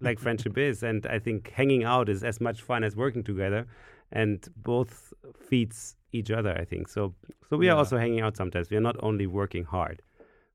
like 0.00 0.18
friendship 0.18 0.58
is, 0.58 0.82
and 0.82 1.06
I 1.06 1.18
think 1.18 1.50
hanging 1.50 1.84
out 1.84 2.08
is 2.08 2.22
as 2.22 2.40
much 2.40 2.60
fun 2.60 2.84
as 2.84 2.94
working 2.94 3.24
together, 3.24 3.66
and 4.10 4.46
both 4.56 5.14
feeds 5.48 5.96
each 6.12 6.30
other. 6.30 6.52
I 6.52 6.64
think 6.64 6.88
so. 6.88 7.14
So 7.48 7.56
we 7.56 7.66
yeah. 7.66 7.72
are 7.72 7.78
also 7.78 7.96
hanging 7.96 8.20
out 8.20 8.36
sometimes. 8.36 8.68
We 8.70 8.76
are 8.76 8.80
not 8.80 8.96
only 9.02 9.26
working 9.26 9.64
hard. 9.64 10.02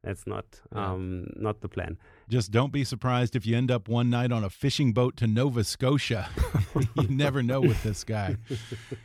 That's 0.07 0.25
not 0.25 0.45
um, 0.71 1.27
not 1.35 1.59
the 1.59 1.67
plan. 1.67 1.97
Just 2.29 2.49
don't 2.49 2.71
be 2.71 2.85
surprised 2.85 3.35
if 3.35 3.45
you 3.45 3.57
end 3.57 3.69
up 3.69 3.89
one 3.89 4.09
night 4.09 4.31
on 4.31 4.41
a 4.41 4.49
fishing 4.49 4.93
boat 4.93 5.17
to 5.17 5.27
Nova 5.27 5.65
Scotia. 5.65 6.29
you 6.95 7.09
never 7.09 7.43
know 7.43 7.59
with 7.59 7.83
this 7.83 8.03
guy. 8.03 8.37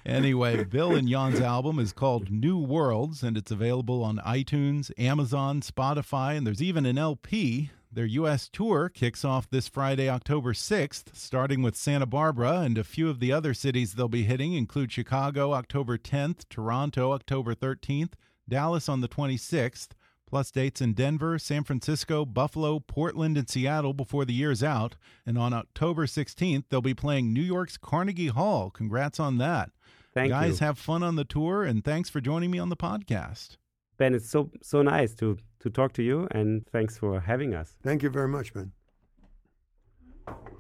Anyway, 0.07 0.65
Bill 0.65 0.95
and 0.95 1.09
Jan's 1.09 1.41
album 1.41 1.79
is 1.79 1.93
called 1.93 2.31
New 2.31 2.59
Worlds, 2.59 3.23
and 3.23 3.37
it's 3.37 3.51
available 3.51 4.03
on 4.05 4.19
iTunes, 4.19 4.91
Amazon, 4.99 5.61
Spotify, 5.61 6.37
and 6.37 6.47
there's 6.47 6.63
even 6.63 6.87
an 6.87 6.99
LP. 6.99 7.71
Their 7.91 8.05
U.S. 8.07 8.49
tour 8.53 8.89
kicks 8.89 9.25
off 9.25 9.49
this 9.49 9.69
Friday, 9.69 10.09
October 10.09 10.53
6th, 10.53 11.15
starting 11.15 11.63
with 11.63 11.77
Santa 11.77 12.07
Barbara, 12.07 12.61
and 12.61 12.77
a 12.77 12.85
few 12.85 13.09
of 13.09 13.21
the 13.21 13.33
other 13.33 13.55
cities 13.55 13.95
they'll 13.95 14.09
be 14.09 14.25
hitting 14.25 14.55
include 14.55 14.93
Chicago, 14.93 15.53
October 15.53 15.97
10th, 15.97 16.49
Toronto, 16.49 17.13
October 17.13 17.55
13th, 17.55 18.13
Dallas 18.49 18.89
on 18.89 19.01
the 19.01 19.09
26th 19.09 19.91
plus 20.33 20.51
dates 20.51 20.81
in 20.81 20.95
Denver, 20.95 21.39
San 21.39 21.63
Francisco, 21.63 22.25
Buffalo, 22.25 22.81
Portland, 22.81 23.37
and 23.37 23.51
Seattle 23.51 23.93
before 23.93 24.25
the 24.25 24.33
year's 24.33 24.63
out. 24.63 24.97
And 25.27 25.37
on 25.37 25.53
October 25.53 26.07
16th, 26.07 26.65
they'll 26.71 26.81
be 26.81 26.95
playing 26.95 27.35
New 27.35 27.43
York's 27.43 27.77
Carnegie 27.77 28.29
Hall. 28.29 28.71
Congrats 28.71 29.21
on 29.21 29.37
that. 29.37 29.73
Thank 30.15 30.31
Guys, 30.31 30.59
you. 30.59 30.67
have 30.67 30.79
fun 30.79 31.03
on 31.03 31.17
the 31.17 31.25
tour, 31.27 31.65
and 31.65 31.85
thanks 31.85 32.09
for 32.09 32.23
joining 32.23 32.51
me 32.51 32.59
on 32.59 32.71
the 32.71 32.79
podcast. 32.79 33.59
Ben, 33.99 34.15
it's 34.15 34.31
so 34.31 34.51
so 34.63 34.81
nice 34.81 35.13
to 35.17 35.37
to 35.61 35.69
talk 35.69 35.93
to 35.93 36.03
you, 36.03 36.27
and 36.31 36.67
thanks 36.69 36.97
for 36.97 37.21
having 37.21 37.53
us. 37.55 37.77
Thank 37.83 38.03
you 38.03 38.09
very 38.09 38.29
much, 38.29 38.55
Ben. 38.55 38.73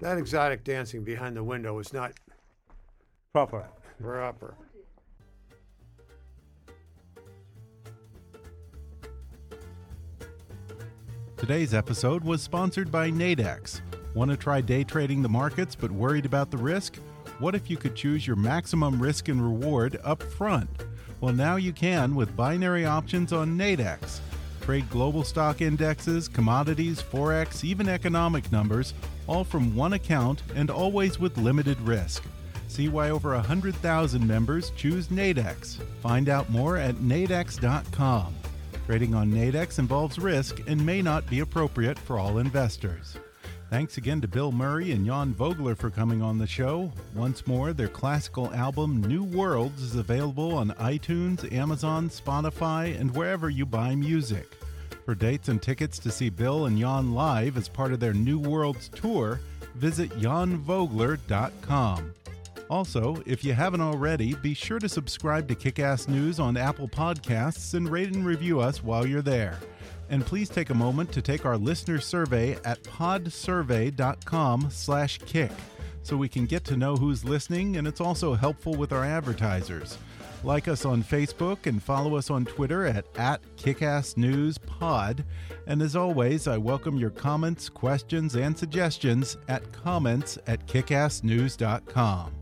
That 0.02 0.18
exotic 0.18 0.64
dancing 0.64 1.02
behind 1.02 1.34
the 1.34 1.44
window 1.44 1.78
is 1.78 1.94
not 1.94 2.12
proper. 3.32 3.70
Proper. 3.98 4.54
Today's 11.42 11.74
episode 11.74 12.22
was 12.22 12.40
sponsored 12.40 12.92
by 12.92 13.10
Nadex. 13.10 13.80
Want 14.14 14.30
to 14.30 14.36
try 14.36 14.60
day 14.60 14.84
trading 14.84 15.22
the 15.22 15.28
markets 15.28 15.74
but 15.74 15.90
worried 15.90 16.24
about 16.24 16.52
the 16.52 16.56
risk? 16.56 16.98
What 17.40 17.56
if 17.56 17.68
you 17.68 17.76
could 17.76 17.96
choose 17.96 18.24
your 18.24 18.36
maximum 18.36 19.02
risk 19.02 19.26
and 19.26 19.42
reward 19.42 19.98
up 20.04 20.22
front? 20.22 20.70
Well, 21.20 21.34
now 21.34 21.56
you 21.56 21.72
can 21.72 22.14
with 22.14 22.36
binary 22.36 22.84
options 22.84 23.32
on 23.32 23.58
Nadex. 23.58 24.20
Trade 24.60 24.88
global 24.88 25.24
stock 25.24 25.60
indexes, 25.60 26.28
commodities, 26.28 27.02
forex, 27.02 27.64
even 27.64 27.88
economic 27.88 28.52
numbers, 28.52 28.94
all 29.26 29.42
from 29.42 29.74
one 29.74 29.94
account 29.94 30.44
and 30.54 30.70
always 30.70 31.18
with 31.18 31.36
limited 31.38 31.80
risk. 31.80 32.22
See 32.68 32.88
why 32.88 33.10
over 33.10 33.34
100,000 33.34 34.24
members 34.24 34.70
choose 34.76 35.08
Nadex. 35.08 35.78
Find 36.02 36.28
out 36.28 36.50
more 36.50 36.76
at 36.76 36.94
nadex.com. 36.98 38.32
Trading 38.86 39.14
on 39.14 39.30
Nadex 39.30 39.78
involves 39.78 40.18
risk 40.18 40.60
and 40.66 40.84
may 40.84 41.02
not 41.02 41.26
be 41.28 41.40
appropriate 41.40 41.98
for 41.98 42.18
all 42.18 42.38
investors. 42.38 43.16
Thanks 43.70 43.96
again 43.96 44.20
to 44.20 44.28
Bill 44.28 44.52
Murray 44.52 44.92
and 44.92 45.06
Jan 45.06 45.32
Vogler 45.32 45.74
for 45.74 45.88
coming 45.88 46.20
on 46.20 46.36
the 46.36 46.46
show. 46.46 46.92
Once 47.14 47.46
more, 47.46 47.72
their 47.72 47.88
classical 47.88 48.52
album 48.52 49.00
New 49.00 49.24
Worlds 49.24 49.80
is 49.82 49.94
available 49.94 50.54
on 50.54 50.72
iTunes, 50.72 51.50
Amazon, 51.50 52.10
Spotify, 52.10 53.00
and 53.00 53.14
wherever 53.14 53.48
you 53.48 53.64
buy 53.64 53.94
music. 53.94 54.46
For 55.06 55.14
dates 55.14 55.48
and 55.48 55.62
tickets 55.62 55.98
to 56.00 56.10
see 56.10 56.28
Bill 56.28 56.66
and 56.66 56.78
Jan 56.78 57.14
live 57.14 57.56
as 57.56 57.68
part 57.68 57.92
of 57.92 58.00
their 58.00 58.12
New 58.12 58.38
Worlds 58.38 58.90
tour, 58.90 59.40
visit 59.74 60.10
janvogler.com. 60.20 62.14
Also, 62.72 63.22
if 63.26 63.44
you 63.44 63.52
haven't 63.52 63.82
already, 63.82 64.32
be 64.32 64.54
sure 64.54 64.78
to 64.78 64.88
subscribe 64.88 65.46
to 65.46 65.54
Kickass 65.54 66.08
News 66.08 66.40
on 66.40 66.56
Apple 66.56 66.88
Podcasts 66.88 67.74
and 67.74 67.86
rate 67.86 68.14
and 68.14 68.24
review 68.24 68.60
us 68.60 68.82
while 68.82 69.06
you're 69.06 69.20
there. 69.20 69.60
And 70.08 70.24
please 70.24 70.48
take 70.48 70.70
a 70.70 70.74
moment 70.74 71.12
to 71.12 71.20
take 71.20 71.44
our 71.44 71.58
listener 71.58 72.00
survey 72.00 72.56
at 72.64 72.82
podsurvey.com/kick 72.84 75.50
so 76.02 76.16
we 76.16 76.30
can 76.30 76.46
get 76.46 76.64
to 76.64 76.78
know 76.78 76.96
who's 76.96 77.26
listening 77.26 77.76
and 77.76 77.86
it's 77.86 78.00
also 78.00 78.32
helpful 78.32 78.72
with 78.72 78.90
our 78.90 79.04
advertisers. 79.04 79.98
Like 80.42 80.66
us 80.66 80.86
on 80.86 81.04
Facebook 81.04 81.66
and 81.66 81.82
follow 81.82 82.16
us 82.16 82.30
on 82.30 82.46
Twitter 82.46 82.86
at, 82.86 83.04
at 83.16 83.42
KickassNewsPod. 83.58 85.24
And 85.66 85.82
as 85.82 85.94
always, 85.94 86.48
I 86.48 86.56
welcome 86.56 86.96
your 86.96 87.10
comments, 87.10 87.68
questions, 87.68 88.34
and 88.34 88.56
suggestions 88.56 89.36
at 89.46 89.70
comments 89.74 90.38
at 90.46 90.66
kickassnews.com. 90.66 92.41